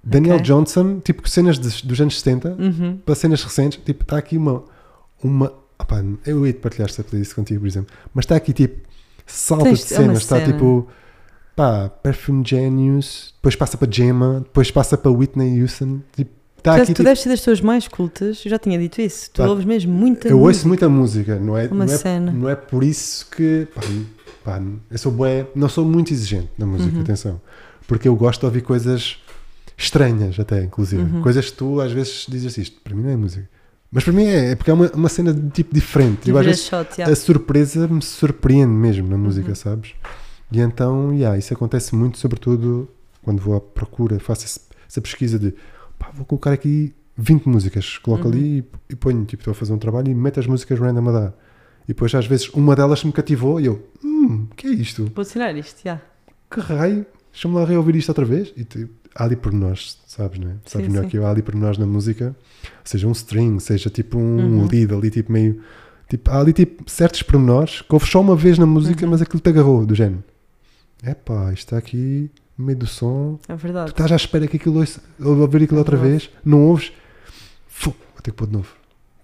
[0.03, 0.45] Daniel Ok.
[0.47, 2.99] Johnson, tipo cenas dos- dos anos 70 Uhum.
[3.05, 4.65] para cenas recentes, tipo, está aqui uma.
[5.23, 8.87] uma opá, eu ia partilhar esta playlist contigo, por exemplo, mas está aqui tipo
[9.27, 10.53] salta Tens- de cenas, está cena.
[10.53, 10.89] tipo
[11.55, 16.31] pá, Perfume Genius, depois passa para Gemma, depois passa para Whitney Houston, tipo,
[16.63, 19.31] Tu, aqui tu tipo, deves ser das pessoas mais cultas, eu já tinha dito isso.
[19.33, 20.49] Tu Pá, ouves mesmo muita eu música.
[20.49, 22.33] ouço muita música, não é, Uma não é, cena.
[22.33, 23.81] não é por isso que pá,
[24.45, 27.03] pá, eu sou bué, não sou muito exigente na música, Uhum.
[27.03, 27.41] atenção,
[27.87, 29.19] porque eu gosto de ouvir coisas
[29.77, 31.23] estranhas até, inclusive, Uhum.
[31.23, 33.49] coisas que tu às vezes dizes assim, isto para mim não é música.
[33.91, 36.29] Mas para mim é, é porque é uma, uma cena de tipo diferente.
[36.29, 37.11] Eu, às vezes, shot, yeah.
[37.11, 39.55] a surpresa me surpreende mesmo na música, Uhum.
[39.55, 39.93] sabes?
[40.53, 42.89] E então, yeah, isso acontece muito, sobretudo
[43.23, 44.45] quando vou à procura, faço
[44.89, 45.55] essa pesquisa de
[45.99, 48.33] pá, vou colocar aqui 20 músicas, coloco Uhum.
[48.33, 51.09] ali e, e ponho, tipo, estou a fazer um trabalho e meto as músicas random
[51.09, 51.35] a dar.
[51.85, 55.11] E depois, às vezes, uma delas me cativou e eu, hum, o que é isto?
[55.15, 56.01] Vou assinar isto, já.
[56.51, 57.05] Que raio?
[57.33, 58.53] Deixa-me lá reouvir isto outra vez.
[58.57, 60.57] E tu, há ali por nós, sabes, né?
[60.67, 61.11] Sabes Sim, melhor sim.
[61.11, 62.37] que eu, há ali por nós na música,
[62.85, 64.67] seja um string, seja tipo um Uhum.
[64.69, 65.61] lead ali, tipo meio.
[66.09, 69.11] Tipo, há ali tipo certos pormenores que ouves só uma vez na música, Uhum.
[69.11, 70.23] mas aquilo te agarrou, do género.
[71.03, 73.39] Epá, isto está aqui no meio do som.
[73.49, 73.91] É Tu verdade.
[73.91, 76.27] estás à espera que aquilo ouça, ou ouvir aquilo outra Verdade.
[76.27, 76.93] vez, não ouves,
[77.69, 78.69] fu, vou ter que pôr de novo.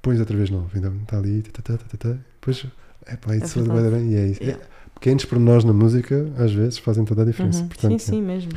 [0.01, 2.09] Pões outra vez de novo, então está ali, tá, tá, tá,
[2.41, 2.67] depois,
[3.11, 4.43] epá, isso É vai bem, e é isso.
[4.43, 4.63] Yeah.
[4.95, 7.63] Pequenos pormenores na música, às vezes, fazem toda a diferença.
[7.63, 7.69] Uhum.
[7.69, 8.53] Portanto, sim, sim, mesmo.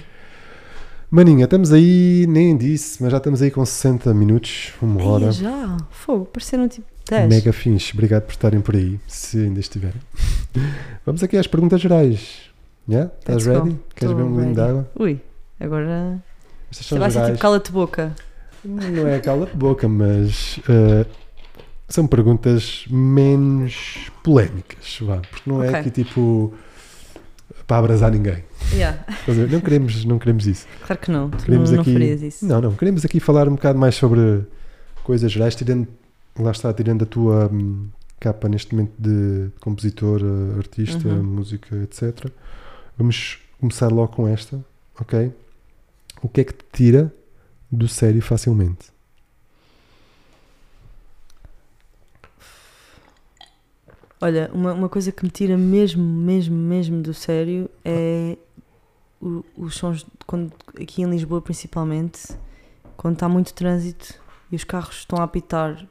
[1.09, 5.27] Maninha, estamos aí, nem disse, mas já estamos aí com 60 minutos, uma hora.
[5.27, 5.77] Ai, já.
[5.89, 7.29] Fogo, pareceram tipo 10.
[7.29, 10.01] Mega fins, obrigado por estarem por aí, se ainda estiverem.
[11.05, 12.49] Vamos aqui às perguntas gerais.
[12.89, 13.11] Yeah?
[13.19, 13.65] Estás Let's go.
[13.65, 13.79] ready?
[13.95, 14.71] Queres beber um golinho de ready.
[14.71, 14.91] água?
[14.99, 15.21] Ui,
[15.59, 16.23] agora.
[16.71, 17.31] Estas são vai ser gerais.
[17.33, 18.15] tipo cala-te boca.
[18.63, 21.05] Não é cala de boca, mas eh,
[21.87, 25.79] são perguntas menos polémicas, vá, porque não é Ok.
[25.79, 26.53] aqui tipo
[27.65, 28.43] para abrasar ninguém.
[28.73, 29.05] Yeah.
[29.51, 30.65] Não queremos, não queremos isso.
[30.85, 31.29] Claro que não.
[31.29, 32.45] Queremos não, não aqui- farias isso.
[32.45, 34.43] Não, não, queremos aqui falar um bocado mais sobre
[35.03, 35.87] coisas gerais, tirando,
[36.37, 37.87] lá está, tirando a tua, hum,
[38.19, 41.23] capa neste momento de compositor, eh, artista, Uhum.
[41.23, 42.29] música, etc.
[42.97, 44.63] Vamos começar logo com esta,
[44.99, 45.31] ok?
[46.21, 47.13] O que é que te tira
[47.71, 48.87] do sério facilmente?
[54.19, 58.35] Olha, uma, uma coisa que me tira mesmo, mesmo, mesmo do sério é
[59.21, 62.35] o- os sons, de quando, aqui em Lisboa principalmente,
[62.95, 64.15] quando está muito trânsito
[64.51, 65.85] e os carros estão a apitar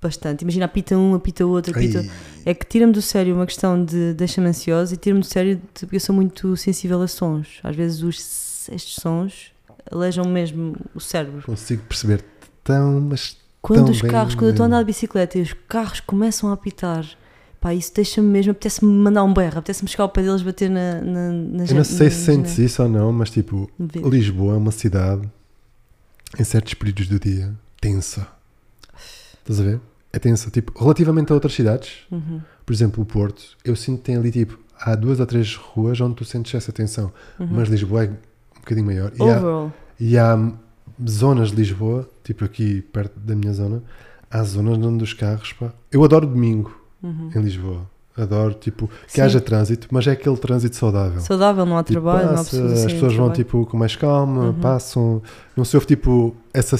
[0.00, 0.42] bastante.
[0.42, 2.00] Imagina, apita um, apita outro, apita.
[2.00, 2.10] Ai,
[2.46, 5.80] É que tira-me do sério uma questão de deixa-me ansiosa e tira-me do sério de,
[5.80, 7.60] porque eu sou muito sensível a sons.
[7.62, 9.52] Às vezes os, estes sons
[9.90, 11.42] alejam mesmo o cérebro.
[11.42, 12.24] consigo perceber
[12.62, 15.42] tão, mas Quando Tão os bem carros, quando eu estou a andar de bicicleta e
[15.42, 17.04] os carros começam a apitar,
[17.60, 21.00] pá, isso deixa-me mesmo, apetece-me mandar um berro, apetece-me chegar ao pé deles bater na,
[21.00, 24.70] na, na eu não sei se sentes isso ou não, mas tipo, Lisboa é uma
[24.70, 25.28] cidade
[26.38, 28.26] em certos períodos do dia tensa.
[29.48, 29.80] Estás a ver?
[30.12, 30.50] É tensa.
[30.50, 34.30] Tipo, relativamente a outras cidades, Uhum, por exemplo, o Porto, eu sinto que tem ali
[34.30, 37.12] tipo, há duas ou três ruas onde tu sentes essa tensão.
[37.38, 37.48] uhum.
[37.50, 39.12] Mas Lisboa é um bocadinho maior.
[39.18, 39.70] E há,
[40.00, 40.52] e há
[41.08, 43.82] zonas de Lisboa, tipo aqui perto da minha zona,
[44.30, 45.72] há zonas onde os carros, pá.
[45.90, 47.30] Eu adoro domingo Uhum.
[47.34, 47.88] em Lisboa.
[48.18, 49.20] Adoro, tipo, que Sim.
[49.22, 51.20] haja trânsito, mas é aquele trânsito saudável.
[51.20, 53.44] Saudável, não há Tipo, trabalho, não há passa, pessoas as assim, pessoas vão trabalho.
[53.44, 54.52] tipo com mais calma, Uhum.
[54.54, 55.22] passam,
[55.56, 56.74] não se ouve tipo essa,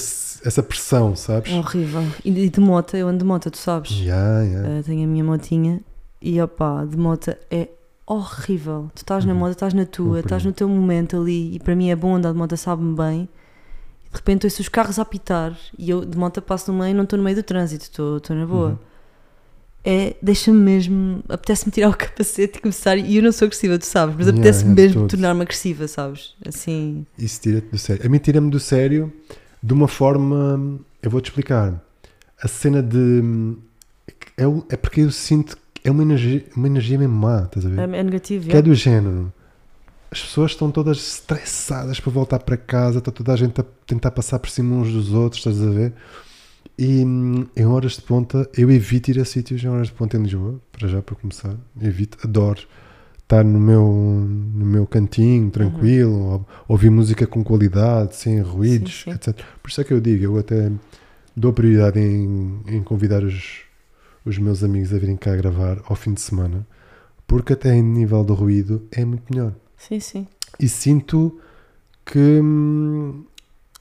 [0.44, 1.52] essa pressão, sabes?
[1.52, 2.02] Horrível.
[2.24, 3.90] E de, moto, eu ando de moto, tu sabes.
[3.92, 4.80] Yeah, yeah.
[4.80, 5.80] Uh, tenho a minha motinha
[6.20, 7.68] e opá, de moto é
[8.06, 8.90] horrível.
[8.94, 9.38] Tu estás na Uhum.
[9.38, 10.26] moto, estás na tua, Compreendo.
[10.26, 13.28] estás no teu momento ali e para mim é bom andar de moto, sabe-me bem.
[14.10, 16.94] De repente ouço os carros a apitar e eu de moto passo no meio e
[16.94, 18.70] não estou no meio do trânsito, estou estou na boa.
[18.70, 18.78] Uhum.
[19.84, 22.96] É, deixa-me mesmo, apetece-me tirar o capacete e começar.
[22.96, 26.34] E eu não sou agressiva, tu sabes, mas Yeah, apetece-me yeah, mesmo tornar-me agressiva, sabes?
[26.46, 28.04] Assim, Isso tira-te do sério.
[28.04, 29.12] A mim tira-me do sério
[29.62, 30.80] de uma forma.
[31.02, 31.80] Eu vou-te explicar.
[32.42, 33.56] A cena de.
[34.36, 37.68] É, é porque eu sinto que é uma energia, uma energia mesmo má, estás a
[37.68, 37.78] ver?
[37.78, 38.44] é, é negativo.
[38.44, 38.68] que é yeah.
[38.68, 39.32] do género.
[40.10, 44.10] As pessoas estão todas estressadas para voltar para casa, está toda a gente a tentar
[44.10, 45.92] passar por cima uns dos outros, estás a ver?
[46.78, 50.22] E em horas de ponta, eu evito ir a sítios em horas de ponta em
[50.22, 51.56] Lisboa, para já, para começar.
[51.80, 52.60] Evito, adoro
[53.20, 59.10] estar no meu, no meu cantinho, tranquilo, ou- ouvir música com qualidade, sem ruídos, sim.
[59.10, 59.36] etc.
[59.60, 60.70] Por isso é que eu digo, eu até
[61.36, 63.62] dou prioridade em, em convidar os,
[64.24, 66.66] os meus amigos a virem cá gravar ao fim de semana,
[67.26, 69.52] porque até em nível de ruído é muito melhor.
[69.76, 70.26] Sim, sim.
[70.58, 71.38] E sinto
[72.06, 73.24] que hum,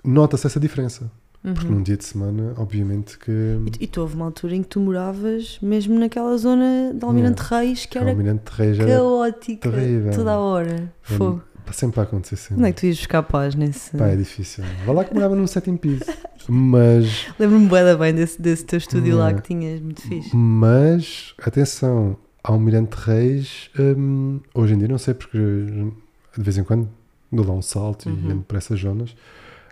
[0.03, 1.09] nota-se essa diferença.
[1.43, 1.75] Porque Uhum.
[1.75, 3.31] num dia de semana, obviamente que
[3.65, 7.05] E, tu- e tu houve uma altura em que tu moravas mesmo naquela zona de
[7.05, 10.11] Almirante Reis que era Almirante Reis era caótica terrível.
[10.13, 10.93] toda a hora.
[11.01, 11.43] Fogo.
[11.63, 12.55] para sempre a acontecer sempre.
[12.55, 13.95] Onde é que tu ias buscar paz nesse.
[13.97, 14.63] Pá, é difícil.
[14.85, 16.05] Vá lá que morava num sétimo piso.
[16.47, 19.41] Mas, Lembro-me da bem desse, desse teu estúdio lá Yeah.
[19.41, 20.33] que tinhas, muito fixe.
[20.33, 26.87] mas, atenção, Almirante Reis, hum, hoje em dia não sei porque de vez em quando
[27.29, 28.17] dou lá um salto Uhum.
[28.29, 29.13] e ando por essas zonas.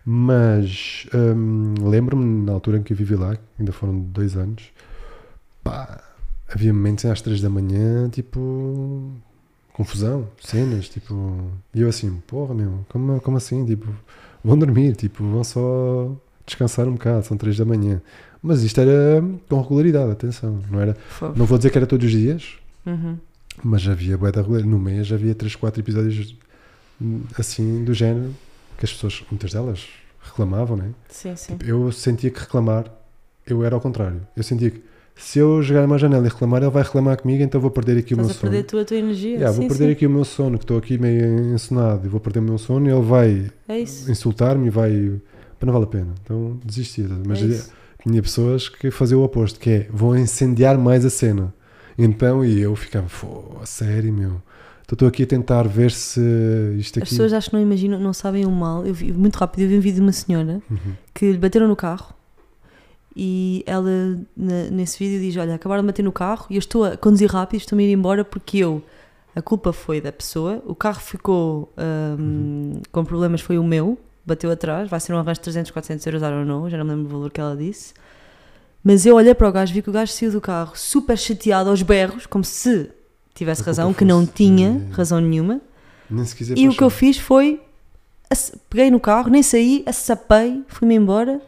[0.06, 4.64] Mas hum, lembro-me na altura em que eu vivi lá, ainda foram dois anos,
[5.64, 5.99] pá,
[6.47, 9.12] havia momentos às três da manhã, tipo,
[9.74, 13.66] confusão, cenas, tipo, e eu assim, porra, meu, como, como assim?
[13.66, 13.88] Tipo,
[14.43, 16.12] vão dormir, tipo, vão só
[16.45, 17.99] descansar um bocado, são três da manhã.
[18.43, 21.34] Mas isto era com regularidade, atenção, não era, Fogo.
[21.36, 23.18] não vou dizer que era todos os dias, Uhum.
[23.64, 24.72] mas havia bué da regularidade.
[24.72, 26.36] No mês havia três, quatro episódios
[27.01, 28.32] hum, assim do género
[28.78, 29.88] que as pessoas, muitas delas,
[30.26, 30.92] reclamavam, né?
[31.10, 31.54] Sim, sim.
[31.58, 32.86] Tipo, eu sentia que reclamar,
[33.46, 34.22] eu era ao contrário.
[34.36, 34.84] Eu sentia que
[35.16, 38.14] se eu jogar uma janela e reclamar, ele vai reclamar comigo, então vou perder aqui
[38.14, 38.52] o meu Estás a sono.
[38.52, 39.36] perder a tua, a tua energia.
[39.36, 39.92] Yeah, vou sim, perder sim.
[39.92, 42.88] aqui o meu sono, que estou aqui meio ensonado e vou perder o meu sono
[42.88, 44.92] e ele vai É insultar-me e vai.
[45.62, 46.14] Não vale a pena.
[46.22, 47.02] Então desisti.
[47.26, 47.64] Mas é
[48.08, 51.52] tinha pessoas que faziam o oposto, que é vão incendiar mais a cena.
[51.97, 53.08] Então, e eu ficava,
[53.62, 54.42] a sério, meu.
[54.86, 56.20] Então estou aqui a tentar ver se
[56.78, 57.09] isto As aqui.
[57.09, 58.86] pessoas acho que não imaginam, não sabem o mal.
[58.86, 60.93] Eu vi, muito rápido, eu vi um vídeo de uma senhora Uhum.
[61.13, 62.13] que lhe bateram no carro
[63.16, 63.89] e ela
[64.37, 67.32] na- nesse vídeo diz: Olha, acabaram de bater no carro e eu estou a conduzir
[67.32, 68.82] rápido, estou-me a ir embora porque eu.
[69.36, 71.74] A culpa foi da pessoa, o carro ficou
[72.17, 76.05] hum, com problemas, foi o meu, bateu atrás, vai ser um arranjo de 300, 400
[76.05, 77.93] euros, don't know, já não me lembro o valor que ela disse.
[78.83, 81.70] Mas eu olhei para o gajo, vi que o gajo saiu do carro super chateado
[81.70, 82.89] aos berros, como se
[83.36, 84.93] tivesse razão, que não tinha É.
[84.95, 85.62] razão nenhuma.
[86.09, 87.62] Nem se quiser E o que eu fiz foi.
[88.70, 91.39] Peguei no carro, nem saí, assapei, fui-me embora,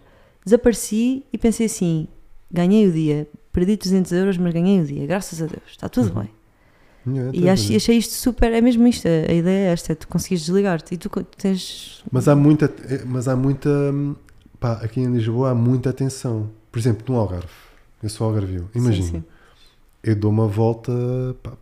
[0.46, 2.08] desapareci e pensei assim:
[2.52, 6.10] ganhei o dia, perdi 300 euros, mas ganhei o dia, graças a Deus, está tudo
[6.16, 6.22] Uhum.
[6.22, 6.30] bem.
[7.16, 7.76] Yeah, E tem ach- razão.
[7.78, 10.98] achei isto super, é mesmo isto, a ideia é esta, é tu conseguires desligar-te e
[10.98, 12.04] tu tens.
[12.12, 13.70] Mas há muita, eh, mas há muita,
[14.60, 16.50] pá, aqui em Lisboa há muita atenção.
[16.72, 17.48] Por exemplo, no Algarve,
[18.04, 19.26] eu sou algarvio, imagina,
[20.04, 20.92] eu dou uma volta
[21.42, 21.54] pá,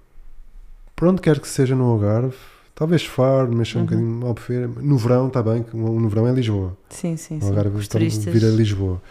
[0.96, 2.36] para onde quer que seja no Algarve.
[2.74, 3.86] Talvez Faro, um Uhum.
[3.86, 4.68] bocadinho Albufeira.
[4.68, 6.78] No verão, está bem, no verão é Lisboa.
[6.90, 7.48] Sim, sim, No sim.
[7.48, 8.34] Algarve Os então, turistas.
[8.34, 9.02] vir a Lisboa.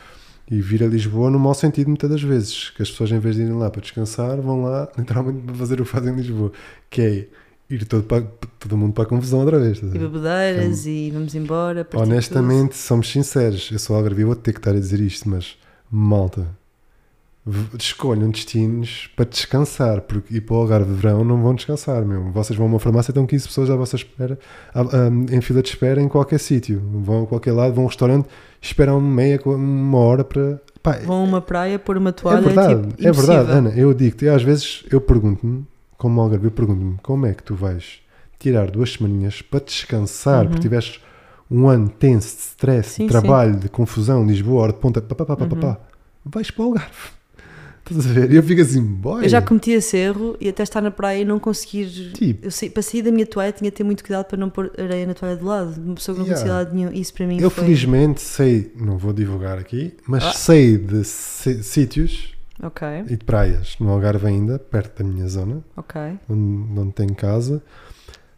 [0.50, 2.68] E vir a Lisboa no mau sentido muitas das vezes.
[2.70, 5.80] Que as pessoas em vez de irem lá para descansar, vão lá literalmente para fazer
[5.80, 6.52] o que fazem em Lisboa.
[6.90, 7.28] Que é
[7.74, 8.20] ir todo, para,
[8.60, 9.82] todo mundo para a confusão outra vez.
[9.82, 11.88] a E bebedeiras e vamos embora.
[11.94, 13.70] Honestamente, somos sinceros.
[13.72, 15.56] Eu sou algarvio, vou ter que estar a dizer isto, mas
[15.90, 16.46] malta,
[17.78, 22.30] escolham destinos para descansar, porque ir para o Algarve de verão não vão descansar, meu.
[22.32, 24.38] Vocês vão a uma farmácia, estão 15 pessoas à vossa espera,
[24.74, 26.82] à- à- em fila de espera em qualquer sítio.
[27.02, 28.28] Vão a qualquer lado, vão a um restaurante,
[28.60, 30.60] esperam meia, uma hora para.
[30.82, 31.06] Pá, tudo.
[31.06, 32.40] Vão a uma praia, pôr uma é toalha.
[32.42, 33.50] verdade, tipo, é verdade.
[33.50, 33.70] Ana.
[33.70, 35.66] Eu digo-te, às vezes eu pergunto-me,
[35.98, 38.00] como algarve, eu pergunto-me como é que tu vais
[38.38, 40.48] tirar duas semaninhas para descansar, Uhum.
[40.48, 41.02] porque tiveste
[41.50, 45.14] um ano tenso de stress, Sim, de trabalho, de confusão, Lisboa, hora de ponta, pá,
[45.14, 45.60] pá, pá, pá, pá, Uhum.
[45.60, 45.78] pá.
[46.24, 46.90] vais para o Algarve.
[47.90, 48.32] Estás a ver?
[48.32, 49.24] E eu fico assim, boy.
[49.24, 52.12] Eu já cometi esse erro e até estar na praia e não conseguir.
[52.14, 54.48] Tipo, Eu sei, para sair da minha toalha tinha de ter muito cuidado para não
[54.48, 55.78] pôr areia na toalha de lado.
[55.82, 56.64] Uma pessoa que não conhecia Yeah.
[56.64, 56.92] lado nenhum.
[56.92, 57.64] Isso para mim eu foi.
[57.64, 60.32] felizmente sei, não vou divulgar aqui, mas Ah.
[60.32, 62.32] sei de sítios
[63.10, 65.62] e de praias no Algarve ainda, perto da minha zona,
[66.28, 67.62] onde, onde tenho casa,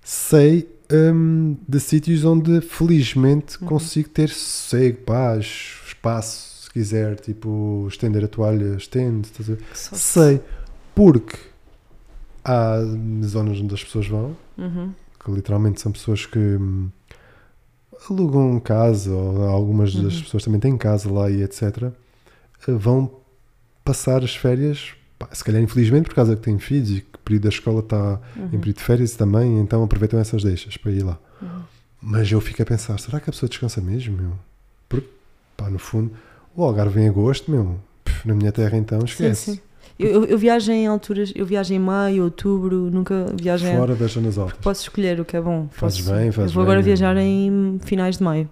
[0.02, 3.68] sei hum, de sítios onde felizmente Uhum.
[3.68, 6.45] consigo ter sossego, paz, espaço,
[6.80, 9.28] quiser, tipo, estender a toalha, estende,
[9.74, 10.42] sei,
[10.94, 11.38] porque
[12.44, 12.76] há
[13.24, 14.92] zonas onde as pessoas vão, Uhum.
[15.24, 16.90] que literalmente são pessoas que hum,
[18.10, 20.20] alugam casa, ou algumas das Uhum.
[20.22, 21.90] pessoas também têm casa lá e etc.
[22.68, 23.10] Vão
[23.82, 27.18] passar as férias, pá, se calhar infelizmente por causa que têm filhos e que o
[27.20, 28.48] período da escola está em Uhum.
[28.50, 31.18] período de férias também, então aproveitam essas deixas para ir lá.
[31.40, 31.62] Uhum.
[32.02, 34.32] Mas eu fico a pensar, será que a pessoa descansa mesmo, meu?
[34.90, 35.08] Porque,
[35.56, 36.12] pá, no fundo,
[36.56, 37.76] o Algarve em agosto, meu,
[38.24, 39.52] na minha terra então, esquece.
[39.52, 39.60] Sim, sim.
[39.98, 43.76] Eu, eu, eu viajo em alturas, eu viajo em maio, outubro, nunca viajo em.
[43.76, 44.58] Fora das zonas altas.
[44.60, 45.68] Posso escolher o que é bom.
[45.70, 46.84] Fazes Posso- bem, fazes Eu vou agora bem.
[46.86, 48.50] viajar em finais de maio.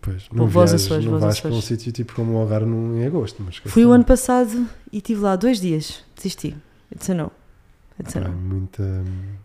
[0.00, 2.96] Pois, não aos viajas, Açores, não vais para um sítio tipo como o Algarve num-
[2.98, 3.42] em agosto.
[3.44, 6.02] Mas Fui o ano passado e estive lá dois dias.
[6.16, 6.56] Desisti.
[7.10, 7.30] A no.
[8.00, 8.36] It's a Pá, no.
[8.36, 8.82] muita...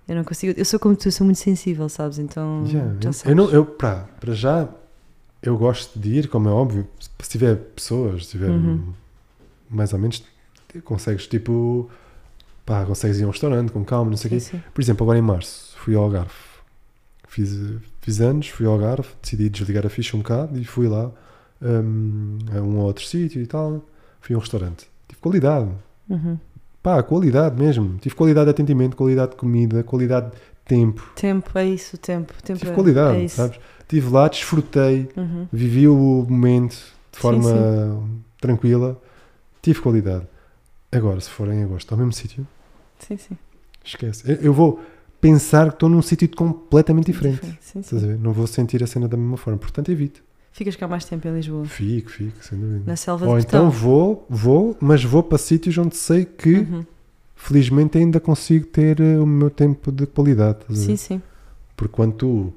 [0.07, 0.53] Eu não consigo.
[0.57, 2.17] Eu sou como tu, eu sou muito sensível, sabes?
[2.19, 2.63] Então.
[2.67, 3.25] Yeah, já eu- sabes.
[3.29, 4.69] eu, não, eu para, para já,
[5.41, 6.87] eu gosto de ir, como é óbvio,
[7.19, 8.93] se tiver pessoas, se tiver Uhum.
[9.69, 10.23] mais ou menos,
[10.83, 11.89] consegues tipo,
[12.65, 14.39] pá, consegues ir a um restaurante com calma, não sei o quê.
[14.39, 14.61] sim.
[14.73, 16.31] Por exemplo, agora em março, fui ao Algarve.
[17.27, 17.57] Fiz,
[18.01, 21.09] fiz anos, fui ao Algarve, decidi desligar a ficha um bocado e fui lá
[21.61, 23.83] hum, a um ou outro sítio e tal.
[24.19, 24.85] Fui a um restaurante.
[25.07, 25.69] Tive qualidade.
[26.09, 26.37] Uhum.
[26.83, 27.97] Pá, qualidade mesmo.
[27.99, 31.09] Tive qualidade de atendimento, qualidade de comida, qualidade de tempo.
[31.15, 32.33] Tempo, é isso, tempo.
[32.43, 33.35] tempo Tive é, qualidade, é isso.
[33.37, 33.59] sabes?
[33.91, 35.47] Estive lá, desfrutei, Uhum.
[35.51, 36.71] vivi o momento
[37.11, 38.07] de Sim, forma
[38.39, 38.97] tranquila.
[39.61, 40.25] Tive qualidade.
[40.89, 42.47] Agora, se for em agosto ao mesmo sítio,
[42.99, 43.37] Sim, sim.
[43.83, 44.23] esquece.
[44.41, 44.79] Eu- vou
[45.19, 47.41] pensar que estou num sítio completamente diferente.
[47.59, 48.17] Sim, sim.
[48.17, 49.59] Não vou sentir a cena da mesma forma.
[49.59, 50.23] Portanto, evito.
[50.53, 51.65] Ficas cá mais tempo em Lisboa.
[51.65, 52.83] Fico, fico, sem dúvida.
[52.85, 56.85] Na selva Ou então vou, vou, mas vou para sítios onde sei que, Uhum.
[57.35, 60.59] felizmente, ainda consigo ter eh, o meu tempo de qualidade.
[60.73, 61.21] Sim, sim.
[61.75, 62.53] Porque quando tu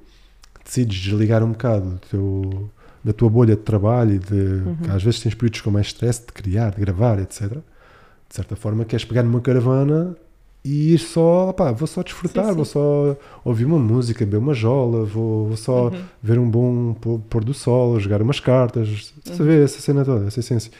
[0.64, 2.70] decides desligar um bocado do teu-
[3.04, 4.34] da tua bolha de trabalho e de.
[4.34, 4.76] Uhum.
[4.94, 7.50] às vezes tens períodos com mais stress de criar, de gravar, etc.
[7.50, 10.16] De certa forma, queres pegar numa caravana
[10.64, 11.52] e ir só.
[11.52, 12.56] Pá, vou só desfrutar, Sim, sim.
[12.56, 16.02] vou só ouvir uma música, beber uma jola, vou, vou só Uhum.
[16.22, 19.44] ver um bom pô- pôr do sol, jogar umas cartas, Uhum.
[19.44, 20.72] ver essa cena toda, essa essência.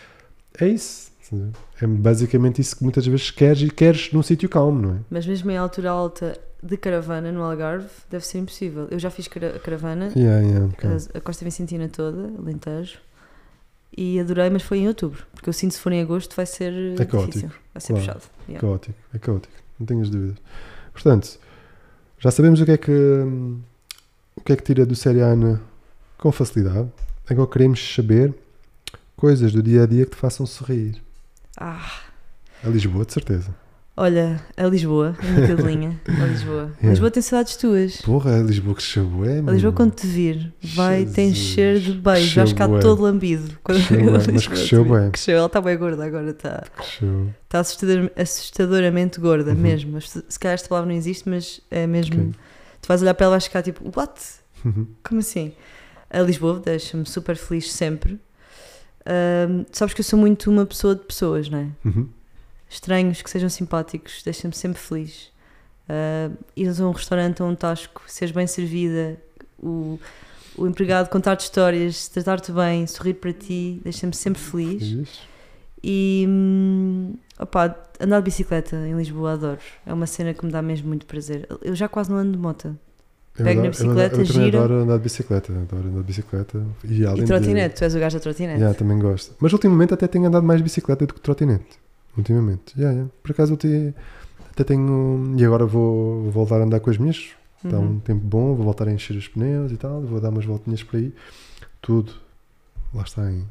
[0.58, 1.12] É isso.
[1.80, 4.98] É basicamente isso que muitas vezes queres e queres num sítio calmo, não é?
[5.10, 8.88] Mas mesmo em altura alta de caravana no Algarve, deve ser impossível.
[8.90, 10.88] Eu já fiz cara- caravana, Yeah, yeah, ok.
[11.14, 12.98] a, a Costa Vicentina toda, Alentejo,
[13.96, 15.24] e adorei, mas foi em outubro.
[15.34, 17.06] Porque eu sinto que se for em agosto vai ser É difícil.
[17.06, 18.06] caótico, Vai ser claro.
[18.06, 18.24] puxado.
[18.48, 18.60] Yeah.
[18.66, 20.36] Caótico, é caótico, não tenhas dúvidas.
[20.92, 21.38] Portanto,
[22.18, 22.92] já sabemos o que é que
[24.36, 25.60] o que é que tira do série Ana
[26.18, 26.88] com facilidade.
[27.28, 28.34] Agora queremos saber
[29.16, 30.96] coisas do dia a dia que te façam sorrir.
[31.56, 32.00] Ah,
[32.64, 33.54] A Lisboa, de certeza.
[33.96, 36.62] Olha, a Lisboa, a minha cadelinha, a Lisboa.
[36.76, 36.90] Yeah.
[36.90, 37.96] Lisboa tem cidades tuas.
[38.02, 39.38] Porra, a Lisboa que chegou é.
[39.38, 42.34] A Lisboa, quando te vir, vai te encher de Jesus, beijo.
[42.36, 43.58] Vais ficar todo lambido.
[43.62, 44.88] Quando a mas cresceu te vir.
[44.88, 45.10] bué.
[45.10, 46.64] Cresceu, ela está bem gorda agora, está.
[46.76, 47.30] Cresceu.
[47.44, 49.56] Está assustador- assustadoramente gorda, Uhum.
[49.58, 50.00] mesmo.
[50.00, 52.14] Se calhar esta palavra não existe, mas é mesmo.
[52.20, 52.34] Ok.
[52.82, 54.20] Tu vais olhar para ela e vais ficar tipo, what?
[54.64, 54.86] Uhum.
[55.02, 55.52] Como assim?
[56.10, 58.18] A Lisboa deixa-me super feliz sempre.
[59.70, 61.66] Tu sabes que eu sou muito uma pessoa de pessoas, não é?
[61.84, 62.08] Uhum.
[62.74, 65.32] Estranhos que sejam simpáticos, deixa-me sempre feliz.
[65.88, 69.16] Uh, ires a um restaurante ou um tasco, seres bem servida,
[69.62, 69.98] o,
[70.56, 74.82] o empregado contar-te histórias, tratar-te bem, sorrir para ti, deixa-me sempre feliz.
[74.82, 75.20] Fiz.
[75.86, 79.58] E hum, opá, andar de bicicleta em Lisboa adoro.
[79.86, 81.46] É uma cena que me dá mesmo muito prazer.
[81.62, 82.76] Eu já quase não ando de moto.
[83.38, 84.58] Eu Pego na eu bicicleta, adoro- eu também gira.
[84.58, 85.52] adoro andar de bicicleta.
[85.52, 86.66] Adoro andar de bicicleta.
[86.84, 88.58] E, além E de- trotinete, tu és o gajo da trotinete.
[88.58, 89.34] Yeah, também gosto.
[89.38, 91.83] Mas ultimamente até tenho andado mais de bicicleta do que de trotinete.
[92.16, 92.74] Ultimamente.
[92.76, 93.10] Yeah, yeah.
[93.22, 93.94] Por acaso eu
[94.52, 95.34] até tenho.
[95.36, 97.30] E agora vou, voltar a andar com as minhas.
[97.64, 97.92] Está Uhum.
[97.92, 100.02] um tempo bom, vou voltar a encher os pneus e tal.
[100.02, 101.12] Vou dar umas voltinhas por aí.
[101.80, 102.12] Tudo.
[102.92, 103.44] Lá está em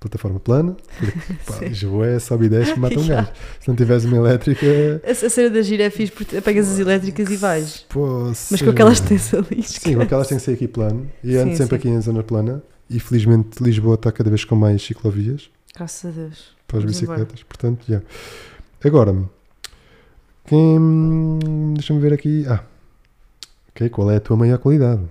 [0.00, 0.76] plataforma plana.
[0.98, 1.66] Porque, pá, Sim.
[1.66, 3.28] Lisboa é sobe e desce, mata um gajo.
[3.60, 4.66] Se não tiveres uma elétrica.
[5.06, 7.84] A, a cena da gira é fixe porque pegas as elétricas e vais.
[7.88, 9.62] Pô, Mas com aquelas tens ali.
[9.62, 11.06] Sim, com aquelas tem que ser aqui plano.
[11.22, 11.88] E ando Sim, sempre sim.
[11.88, 12.62] aqui em zona plana.
[12.88, 15.50] E felizmente Lisboa está cada vez com mais ciclovias.
[15.76, 16.56] Graças a Deus.
[16.70, 17.42] Para as bicicletas.
[17.42, 18.00] Portanto, já.
[18.84, 19.14] Agora,
[20.46, 21.38] quem.
[21.74, 22.44] Deixa-me ver aqui.
[22.48, 22.62] Ah,
[23.70, 23.88] ok.
[23.90, 25.02] Qual é a tua maior qualidade?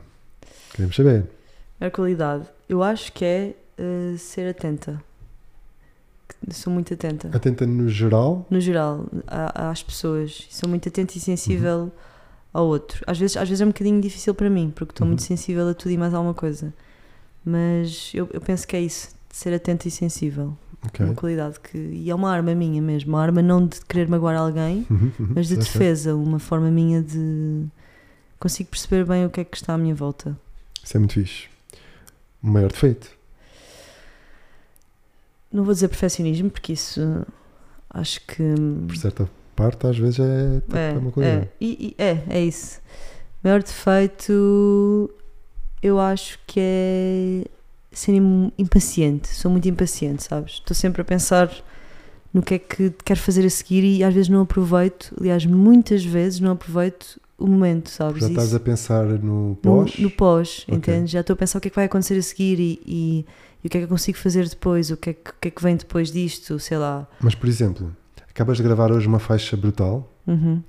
[0.73, 1.25] Queremos saber.
[1.79, 2.45] Maior qualidade.
[2.67, 5.01] Eu acho que é eh, ser atenta.
[6.51, 7.29] Sou muito atenta.
[7.35, 8.45] Atenta no geral.
[8.49, 10.47] No geral, a- às pessoas.
[10.49, 11.91] Sou muito atenta e sensível
[12.53, 13.03] ao outro.
[13.07, 15.09] Às vezes, às vezes é um bocadinho difícil para mim, porque estou Uhum.
[15.11, 16.73] muito sensível a tudo e mais alguma coisa.
[17.43, 20.55] Mas eu, eu penso que é isso, de ser atenta e sensível.
[20.85, 21.05] Ok.
[21.05, 21.77] Uma qualidade que.
[21.77, 23.11] E é uma arma minha mesmo.
[23.13, 25.65] Uma arma não de querer magoar alguém, Uhum, uhum, mas de certo.
[25.73, 26.15] defesa.
[26.15, 27.65] Uma forma minha de.
[28.39, 30.37] Consigo perceber bem o que é que está à minha volta.
[30.81, 31.47] Isso é muito fixe.
[32.41, 33.09] O maior defeito.
[35.51, 37.01] Não vou dizer perfeccionismo, porque isso
[37.89, 38.43] acho que.
[38.87, 41.45] Por certa parte, às vezes é, É, é uma qualidade.
[41.45, 42.79] é, e- e- é, é isso.
[43.43, 45.09] Maior defeito,
[45.81, 47.45] eu acho que é
[47.91, 49.27] ser im- impaciente.
[49.29, 50.53] Sou muito impaciente, sabes?
[50.53, 51.51] Estou sempre a pensar
[52.33, 55.13] no que é que quero fazer a seguir e às vezes não aproveito.
[55.19, 58.21] Aliás, muitas vezes não aproveito o momento, sabes?
[58.21, 59.97] Já estás Isso- a pensar no no, pós.
[59.97, 60.75] no pós, Ok.
[60.77, 61.11] entende?
[61.11, 63.25] Já estou a pensar o que é que vai acontecer a seguir e, e-
[63.63, 65.47] e o que é que eu consigo fazer depois, o que é que, o que,
[65.47, 67.07] é que vem depois disto, sei lá.
[67.21, 67.95] Mas, por exemplo,
[68.29, 70.11] acabas de gravar hoje uma faixa brutal.
[70.27, 70.61] Uhum.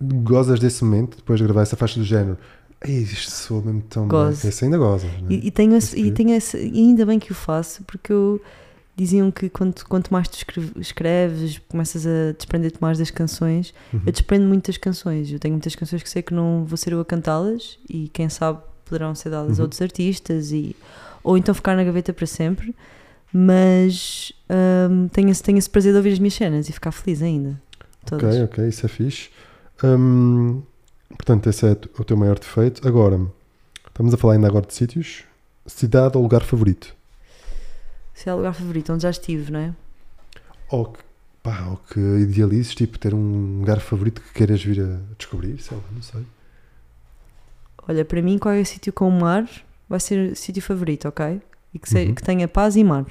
[0.00, 2.36] Gozas desse momento, depois de gravar essa faixa do género.
[2.84, 4.42] Isto soa mesmo tão Gozo.
[4.42, 4.48] bem.
[4.50, 5.28] Esse ainda gozas, né?
[5.30, 8.40] E, e tenho esse, e tenho esse, e ainda bem que o faço, porque eu,
[8.96, 13.74] diziam que quanto, quanto mais tu escreve- escreves, começas a desprender-te mais das canções.
[13.92, 14.02] Uhum.
[14.06, 15.30] Eu desprendo muitas canções.
[15.32, 18.28] Eu tenho muitas canções que sei que não vou ser eu a cantá-las e quem
[18.28, 19.64] sabe poderão ser dadas a Uhum.
[19.64, 20.76] outros artistas e,
[21.24, 22.74] ou então ficar na gaveta para sempre.
[23.32, 24.32] Mas
[24.90, 27.60] hum, tenho, esse, tenho esse prazer de ouvir as minhas cenas e ficar feliz ainda.
[28.06, 28.34] Todas.
[28.34, 29.28] Ok, ok, isso é fixe.
[29.84, 30.62] Hum,
[31.10, 32.86] portanto, esse é o teu maior defeito.
[32.86, 33.20] Agora,
[33.86, 35.24] estamos a falar ainda agora de sítios.
[35.66, 36.94] Cidade ou lugar favorito?
[38.14, 39.74] Se é o lugar favorito, onde já estive, não é?
[40.70, 41.00] Ou que,
[41.42, 45.76] pá, ou que idealizes, tipo, ter um lugar favorito que queiras vir a descobrir, sei
[45.76, 46.24] lá, não sei.
[47.88, 49.48] Olha, para mim, qualquer sítio com mar
[49.88, 51.40] vai ser o sítio favorito, ok?
[51.74, 52.14] E que, se- Uhum.
[52.14, 53.04] que tenha paz e mar.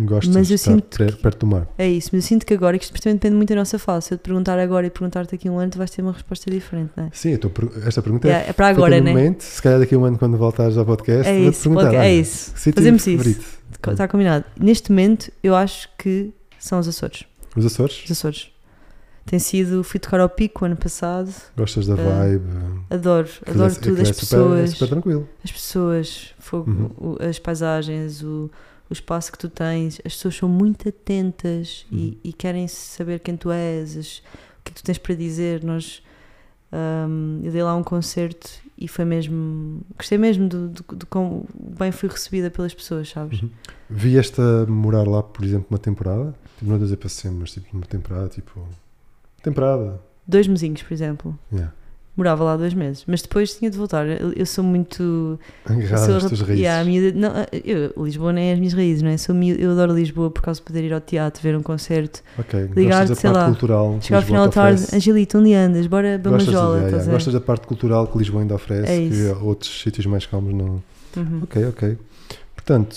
[0.00, 1.66] Gostas Mas de eu estar sinto que- perto do mar.
[1.78, 4.08] É isso, mas eu sinto que agora, que isto também depende muito da nossa fase.
[4.08, 6.12] Se eu te perguntar agora e perguntar-te daqui a um ano, tu vais ter uma
[6.12, 7.10] resposta diferente, não é?
[7.12, 7.50] Sim, tô
[7.86, 9.10] esta pergunta Yeah, é é para agora, né?
[9.10, 9.40] momento.
[9.42, 11.84] Se calhar daqui a um ano, quando voltares ao podcast, É isso, perguntar.
[11.90, 12.50] pode- é isso.
[12.74, 13.16] Fazemos isso.
[13.18, 13.46] favorito?
[13.92, 14.44] Está combinado.
[14.60, 17.24] Neste momento, eu acho que são os Açores.
[17.56, 18.02] Os Açores?
[18.04, 18.50] Os Açores.
[19.24, 21.32] Tem sido, fui tocar ao pico ano passado.
[21.56, 22.44] Gostas da Ah, vibe?
[22.90, 24.00] Adoro, adoro é- tudo.
[24.02, 25.28] As é super- é pessoas, super tranquilo.
[25.42, 27.16] as pessoas, fogo, Uhum.
[27.28, 28.48] as paisagens, o,
[28.88, 30.00] o espaço que tu tens.
[30.04, 31.98] As pessoas são muito atentas Uhum.
[31.98, 34.22] e, e querem saber quem tu és, as- o
[34.64, 35.62] que é que tu tens para dizer.
[35.64, 36.02] Nós,
[36.72, 38.48] hum, eu dei lá um concerto
[38.78, 39.80] e foi mesmo.
[39.96, 41.44] Gostei mesmo do, do, do quão
[41.78, 43.40] bem fui recebida pelas pessoas, sabes?
[43.42, 43.50] Uhum.
[43.88, 46.34] Vieste a morar lá, por exemplo, uma temporada?
[46.58, 48.66] Tipo, não estou a dizer para sempre, mas tipo uma temporada, tipo.
[49.42, 50.00] Temporada.
[50.26, 51.38] Dois mesinhos, por exemplo.
[51.52, 51.72] Yeah.
[52.16, 54.06] Morava lá dois meses, mas depois tinha de voltar.
[54.06, 55.38] Eu, eu sou muito.
[55.66, 56.64] sou às tuas raízes.
[56.64, 57.30] Yeah, não,
[57.62, 59.18] eu, Lisboa nem é as minhas raízes, não é?
[59.18, 62.70] Sou eu adoro Lisboa por causa de poder ir ao teatro, ver um concerto, Ok.
[62.74, 64.82] ligar, Gostas da sei parte lá, cultural chegar ao final da tarde?
[64.94, 65.86] Angelita, onde andas?
[65.86, 67.12] Bora Gostas, Bamajola, estás yeah.
[67.12, 70.82] Gostas da parte cultural que Lisboa ainda oferece, É que outros sítios mais calmos não.
[71.16, 71.40] Uhum.
[71.42, 71.98] Ok, ok.
[72.54, 72.96] Portanto,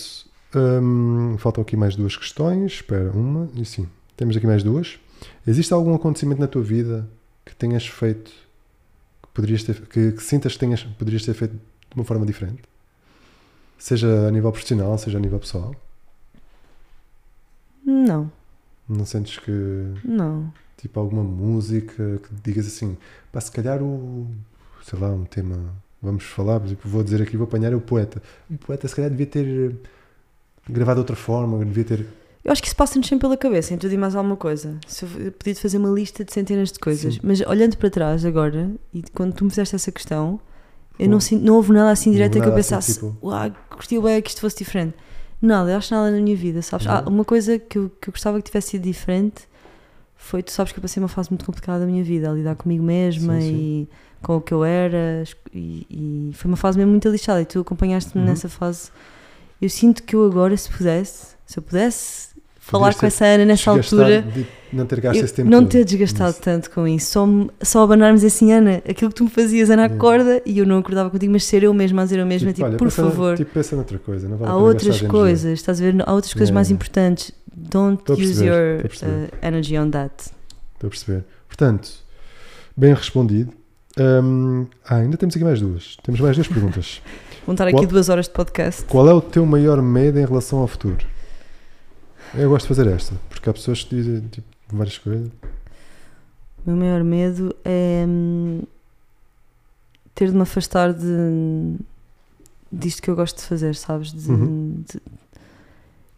[0.55, 2.73] hum, faltam aqui mais duas questões.
[2.73, 3.85] Espera, uma e sim.
[4.15, 4.97] Temos aqui mais duas.
[5.45, 7.07] Existe algum acontecimento na tua vida
[7.45, 8.31] que tenhas feito
[9.33, 12.61] poderias ter que, que sintas que tenhas, poderias ter feito de uma forma diferente?
[13.77, 15.73] Seja a nível profissional, seja a nível pessoal.
[17.85, 18.31] Não,
[18.87, 19.51] Não sentes que
[20.03, 20.51] não.
[20.77, 22.97] tipo alguma música que digas assim,
[23.31, 24.27] pá, se calhar o
[24.83, 28.21] sei lá, um tema vamos falar, exemplo, vou dizer aqui, vou apanhar o poeta.
[28.49, 29.75] O poeta se calhar devia ter eh,
[30.69, 32.05] gravado de outra forma, devia ter
[32.43, 34.77] Eu acho que isso passa-nos sempre pela cabeça, em tudo e mais alguma coisa.
[34.87, 37.19] Se eu podia-te fazer uma lista de centenas de coisas, Sim.
[37.21, 40.39] mas olhando para trás agora, e quando tu me fizeste essa questão,
[40.97, 43.51] eu não, sinto, não houve nada assim direto que eu nada assim, pensasse, tipo- uau,
[44.03, 44.95] bem que isto fosse diferente.
[45.41, 46.85] Nada, eu acho nada na minha vida, sabes?
[46.85, 46.91] Uhum.
[46.93, 49.47] Ah, uma coisa que eu, que eu gostava que tivesse sido diferente
[50.15, 52.55] foi, tu sabes que eu passei uma fase muito complicada da minha vida, a lidar
[52.55, 53.55] comigo mesma Sim, sim.
[53.55, 53.89] e
[54.21, 57.41] com o que eu era, e, e foi uma fase mesmo muito lixada.
[57.41, 58.29] E tu acompanhaste-me Uhum.
[58.29, 58.91] nessa fase.
[59.61, 62.29] Eu sinto que eu agora, se pudesse, se eu pudesse
[62.59, 66.35] falar com essa Ana nessa altura, de não ter gasto esse tempo não ter desgastado
[66.39, 67.27] tanto com isso, só,
[67.61, 69.95] só abanarmos assim, Ana, aquilo que tu me fazias, Ana, Yeah.
[69.95, 72.65] acorda, e eu não acordava contigo, mas ser eu mesma a dizer eu mesma, tipo,
[72.67, 74.29] olha, por pensa, favor, Tipo, pensa noutra coisa.
[74.29, 75.95] Não vale há outras coisas, estás a ver?
[76.05, 77.31] Há outras coisas Yeah, mais importantes.
[77.53, 80.13] Don't Estou use your uh, energy on that.
[80.75, 81.25] Estou a perceber.
[81.47, 81.91] Portanto,
[82.77, 83.51] bem respondido.
[83.99, 85.97] Hum, ah, ainda temos aqui mais duas.
[86.03, 87.01] Temos mais duas perguntas.
[87.49, 88.83] Vão estar aqui duas horas de podcast.
[88.85, 91.03] Qual é o teu maior medo em relação ao futuro?
[92.35, 95.29] Eu gosto de fazer esta, porque há pessoas que dizem tipo, várias coisas.
[96.63, 98.61] O meu maior medo é hum,
[100.13, 101.75] ter de me afastar de
[102.71, 104.11] disto que eu gosto de fazer, sabes?
[104.13, 104.83] De- Uhum.
[104.87, 105.01] de-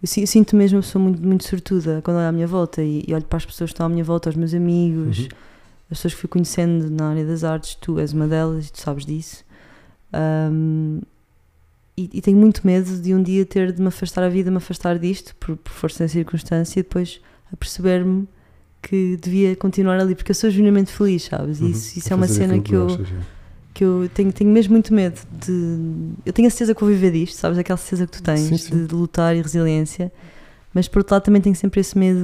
[0.04, 3.06] eu, eu sinto mesmo uma pessoa muito, muito sortuda quando olho à minha volta e,
[3.08, 5.28] e olho para as pessoas que estão à minha volta, os meus amigos, Uhum.
[5.92, 8.82] as pessoas que fui conhecendo na área das artes, tu és uma delas e tu
[8.82, 9.46] sabes disso.
[10.14, 11.00] Hum,
[11.98, 14.58] e, e tenho muito medo de um dia ter de me afastar a vida, me
[14.58, 18.28] afastar disto, por, por força da circunstância, e depois a perceber-me
[18.82, 21.62] que devia continuar ali, porque eu sou genuinamente feliz, sabes?
[21.62, 21.70] Uhum.
[21.70, 23.14] Isso, isso é uma cena aquilo que eu, sim.
[23.74, 26.14] que eu tenho, tenho mesmo muito medo de.
[26.26, 27.58] Eu tenho a certeza que vou viver disto, sabes?
[27.58, 28.76] Aquela certeza que tu tens Sim, sim.
[28.76, 30.12] De, de lutar e resiliência.
[30.74, 32.20] Mas por outro lado também tenho sempre esse medo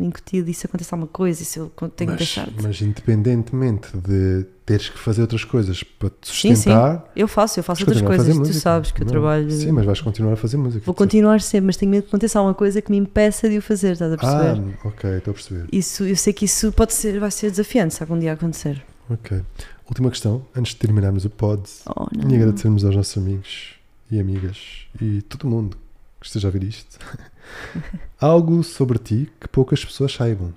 [0.00, 2.62] incutido e se acontecer alguma coisa, e se eu tenho mas, que deixar de.
[2.62, 6.54] mas independentemente de teres que fazer outras coisas para te Sim, sim.
[6.54, 9.12] sustentar, Eu faço, eu faço outras coisas, tu sabes que eu Não.
[9.12, 9.50] trabalho.
[9.50, 10.84] Sim, mas vais continuar a fazer música.
[10.86, 13.62] Vou continuar sempre, mas tenho medo de acontecer alguma coisa que me impeça de o
[13.62, 14.60] fazer, estás a perceber?
[14.82, 15.66] Ah, ok, estou a perceber.
[15.72, 18.82] Isso, eu sei que isso pode ser, vai ser desafiante se algum dia acontecer.
[19.10, 19.40] Ok.
[19.88, 22.30] Última questão, antes de terminarmos o pod Oh, não.
[22.30, 23.74] e agradecermos aos nossos amigos
[24.10, 25.76] e amigas e todo mundo
[26.20, 26.98] que esteja a ver isto.
[28.20, 30.54] Algo sobre ti que poucas pessoas saibam.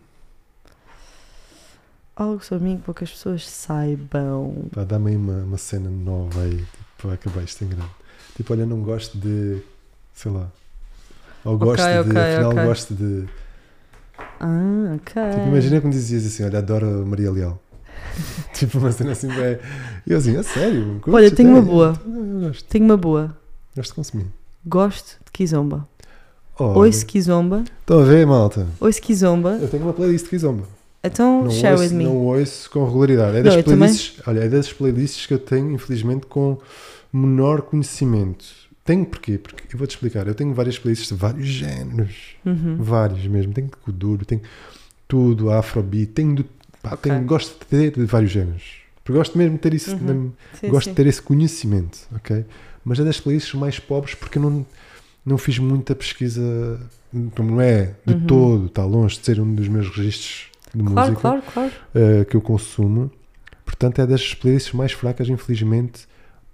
[2.15, 4.69] Algo sobre mim que poucas pessoas saibam.
[4.73, 6.67] Pá, Dá-me aí uma, uma cena nova aí, tipo,
[6.97, 7.91] para acabar isto em grande.
[8.37, 9.61] Tipo, olha, não gosto de.
[10.13, 10.49] sei lá.
[11.43, 11.99] Ou gosto de.
[11.99, 12.63] ok, afinal, ok.
[12.63, 13.25] gosto de.
[14.39, 15.29] Ah, ok.
[15.31, 17.61] Tipo, imagina que me dizias assim: olha, adoro Maria Leal.
[18.53, 19.59] tipo, uma cena assim, bem.
[20.07, 20.99] E eu assim, a sério?
[21.01, 22.01] curtes Olha, tenho uma até?" boa.
[22.05, 22.65] Não, eu gosto.
[22.69, 23.37] Tenho uma boa.
[23.75, 24.27] Gosto de consumir.
[24.65, 25.85] Gosto de Kizomba.
[26.57, 27.65] Olha, Ouço Kizomba.
[27.81, 28.65] Estão a ver, malta?
[28.79, 29.57] Ouço Kizomba.
[29.61, 30.74] Eu tenho uma playlist de Kizomba.
[31.05, 32.03] Então, Não share ouço, with me.
[32.05, 33.37] não ouço com regularidade.
[33.37, 33.77] É Não, das também.
[33.79, 36.57] playlists, olha, é das playlists que eu tenho, infelizmente, com
[37.13, 38.45] menor conhecimento.
[38.83, 39.37] Tenho porquê?
[39.37, 40.27] Porque eu vou-te explicar.
[40.27, 42.35] Eu tenho várias playlists de vários géneros.
[42.45, 42.77] Uhum.
[42.79, 43.51] Vários mesmo.
[43.53, 44.41] Tenho de Kuduro, tenho
[45.07, 46.45] tudo, Afrobeat, tenho de.
[46.83, 47.11] Pá, Ok.
[47.11, 48.63] tenho- gosto de ter de vários géneros.
[49.03, 49.95] Porque gosto mesmo de ter isso.
[49.95, 50.31] Uhum.
[50.59, 50.91] Sim, gosto sim.
[50.91, 52.45] de ter esse conhecimento, ok?
[52.83, 54.65] Mas é das playlists mais pobres porque eu não,
[55.25, 56.79] não fiz muita pesquisa.
[57.13, 58.25] Não é de Uhum.
[58.27, 61.71] todo, está longe de ser um dos meus registros de Claro, música claro, claro.
[61.95, 63.09] uh, que eu consumo.
[63.65, 66.07] Portanto, é das playlists mais fracas, infelizmente.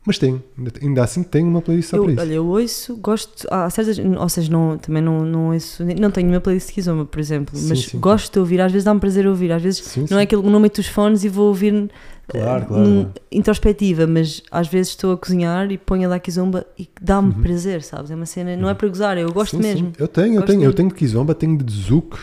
[0.03, 0.41] Mas tenho,
[0.81, 2.21] ainda- assim tenho uma playlist só Eu, para isso.
[2.23, 6.27] olha, eu ouço, gosto, há certas, ou seja, não, também não, não ouço, não tenho
[6.27, 7.99] uma playlist de Kizomba, por exemplo, Sim, mas sim.
[7.99, 10.15] gosto de ouvir, às vezes dá-me prazer ouvir, às vezes sim, não sim.
[10.15, 11.91] é aquele que não meto os fones e vou ouvir
[12.33, 13.11] eh, Claro, claro.
[13.31, 17.41] introspectiva, mas às vezes estou a cozinhar e ponho a dar Kizomba e dá-me Uhum.
[17.43, 18.09] prazer, sabes?
[18.09, 18.77] É uma cena, não é Uhum.
[18.77, 19.67] para gozar, eu gosto Sim, sim.
[19.69, 19.91] mesmo.
[19.99, 20.73] Eu tenho, eu Gosto tenho, eu mesmo.
[20.73, 22.17] tenho de Kizomba, tenho de Zouk,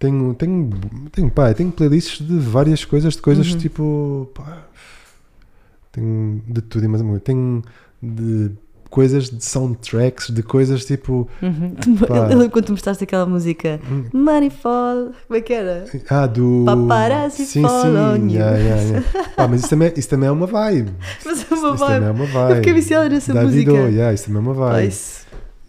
[0.00, 0.70] tenho, tenho,
[1.12, 3.58] tenho, pá, tenho playlists de várias coisas, de coisas Uhum.
[3.58, 4.64] tipo, pá,
[5.92, 7.24] tenho de tudo e mais uma coisa.
[7.24, 7.62] Tenho
[8.02, 8.50] de
[8.88, 11.74] coisas de soundtracks, de coisas tipo, Uhum.
[12.08, 12.28] Pá.
[12.32, 15.84] Eu quando tu mostraste aquela música hum, Money Fall, como é que era?
[16.08, 16.64] ah, do...
[16.66, 19.06] Paparazzi sim, fall sim, yeah, yeah, yeah.
[19.36, 20.90] Pá, mas isso também, isso também é uma vibe.
[21.24, 22.04] Mas é Isso, uma isso também vibe.
[22.04, 22.50] é uma vibe.
[22.50, 23.90] Eu fiquei viciada nessa Davido, música.
[23.92, 24.88] yeah, isso também é uma vibe.
[24.88, 25.20] isso-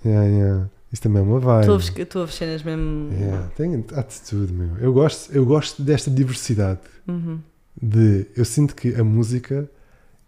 [0.04, 0.66] Yeah, yeah.
[0.92, 1.66] Isso também é uma vibe.
[1.66, 3.12] Tu ouves, tu ouves cenas mesmo.
[3.14, 4.78] Yeah, tem, há de tudo, meu.
[4.78, 6.82] Eu gosto, eu gosto desta diversidade.
[7.08, 7.40] Uhum.
[7.82, 9.70] De, eu sinto que a música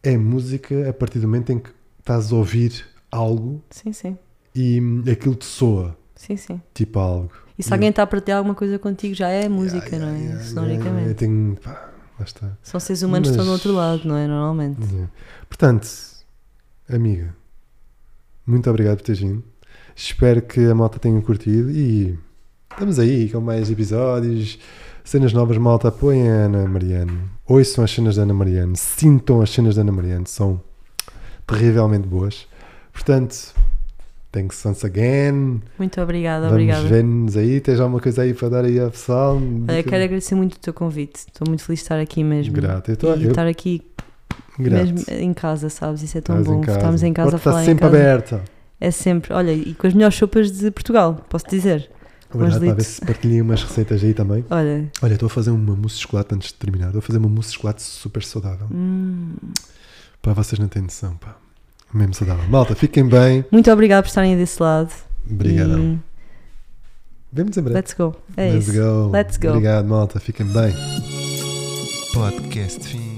[0.01, 1.69] é música a partir do momento em que
[1.99, 4.17] estás a ouvir algo Sim, sim.
[4.55, 6.61] e hum, aquilo te soa, Sim, sim.
[6.73, 7.31] tipo algo.
[7.57, 7.75] E se Yeah.
[7.75, 10.19] alguém está a partilhar alguma coisa contigo, já é música, Yeah, não é?
[10.23, 11.09] yeah, Sonoricamente.
[11.09, 12.57] Eu tenho, pá, lá está.
[12.63, 14.25] São seres humanos que estão do Mas- outro lado, não é?
[14.27, 14.79] Normalmente.
[15.47, 15.87] Portanto,
[16.89, 17.35] amiga,
[18.47, 19.43] muito obrigado por teres vindo.
[19.95, 22.17] Espero que a malta tenha curtido e
[22.71, 24.57] estamos aí com mais episódios,
[25.03, 25.89] cenas novas, malta.
[25.89, 29.91] Apoiem a Ana Mariano, ouçam as cenas da Ana Mariano, sintam as cenas da Ana
[29.91, 30.59] Mariano, são
[31.45, 32.47] terrivelmente boas.
[32.91, 33.53] Portanto,
[34.31, 35.61] thanks once again.
[35.77, 36.87] Muito obrigada, Vamos obrigada.
[36.87, 37.61] ver-nos aí.
[37.61, 39.35] Tens alguma coisa aí para dar aí ao pessoal?
[39.67, 41.17] Olha, quero agradecer muito o teu convite.
[41.19, 42.53] Estou muito feliz de estar aqui mesmo.
[42.53, 42.89] Grato.
[42.89, 43.81] Eu estou e eu, estar aqui
[44.57, 44.85] grato.
[44.85, 46.01] mesmo em casa, sabes?
[46.01, 46.61] Isso é tão Estás bom.
[46.61, 46.77] em casa.
[46.79, 48.41] Estarmos em casa Porta a falar está em sempre aberta.
[48.79, 51.89] É sempre, olha, e com as melhores sopas de Portugal, posso dizer.
[52.33, 54.43] Verdade, para ver se partilhem umas receitas aí também.
[54.49, 56.87] Olha, Olha, estou a fazer uma mousse de chocolate antes de terminar.
[56.87, 58.67] Estou a fazer uma mousse de chocolate super saudável.
[58.71, 59.35] hum,
[60.21, 61.37] Pá, vocês não têm noção, pá.
[61.93, 62.43] Mesmo saudável.
[62.49, 63.45] Malta, fiquem bem.
[63.51, 64.91] muito obrigada por estarem desse lado.
[65.29, 65.93] Obrigadão.
[65.93, 65.99] E
[67.31, 67.75] Vemos em breve.
[67.77, 68.15] let's go.
[68.35, 68.79] É Let's isso.
[68.81, 69.09] go.
[69.11, 69.47] Let's go.
[69.49, 70.19] Obrigado, malta.
[70.19, 70.73] Fiquem bem.
[72.13, 73.12] Podcast fim.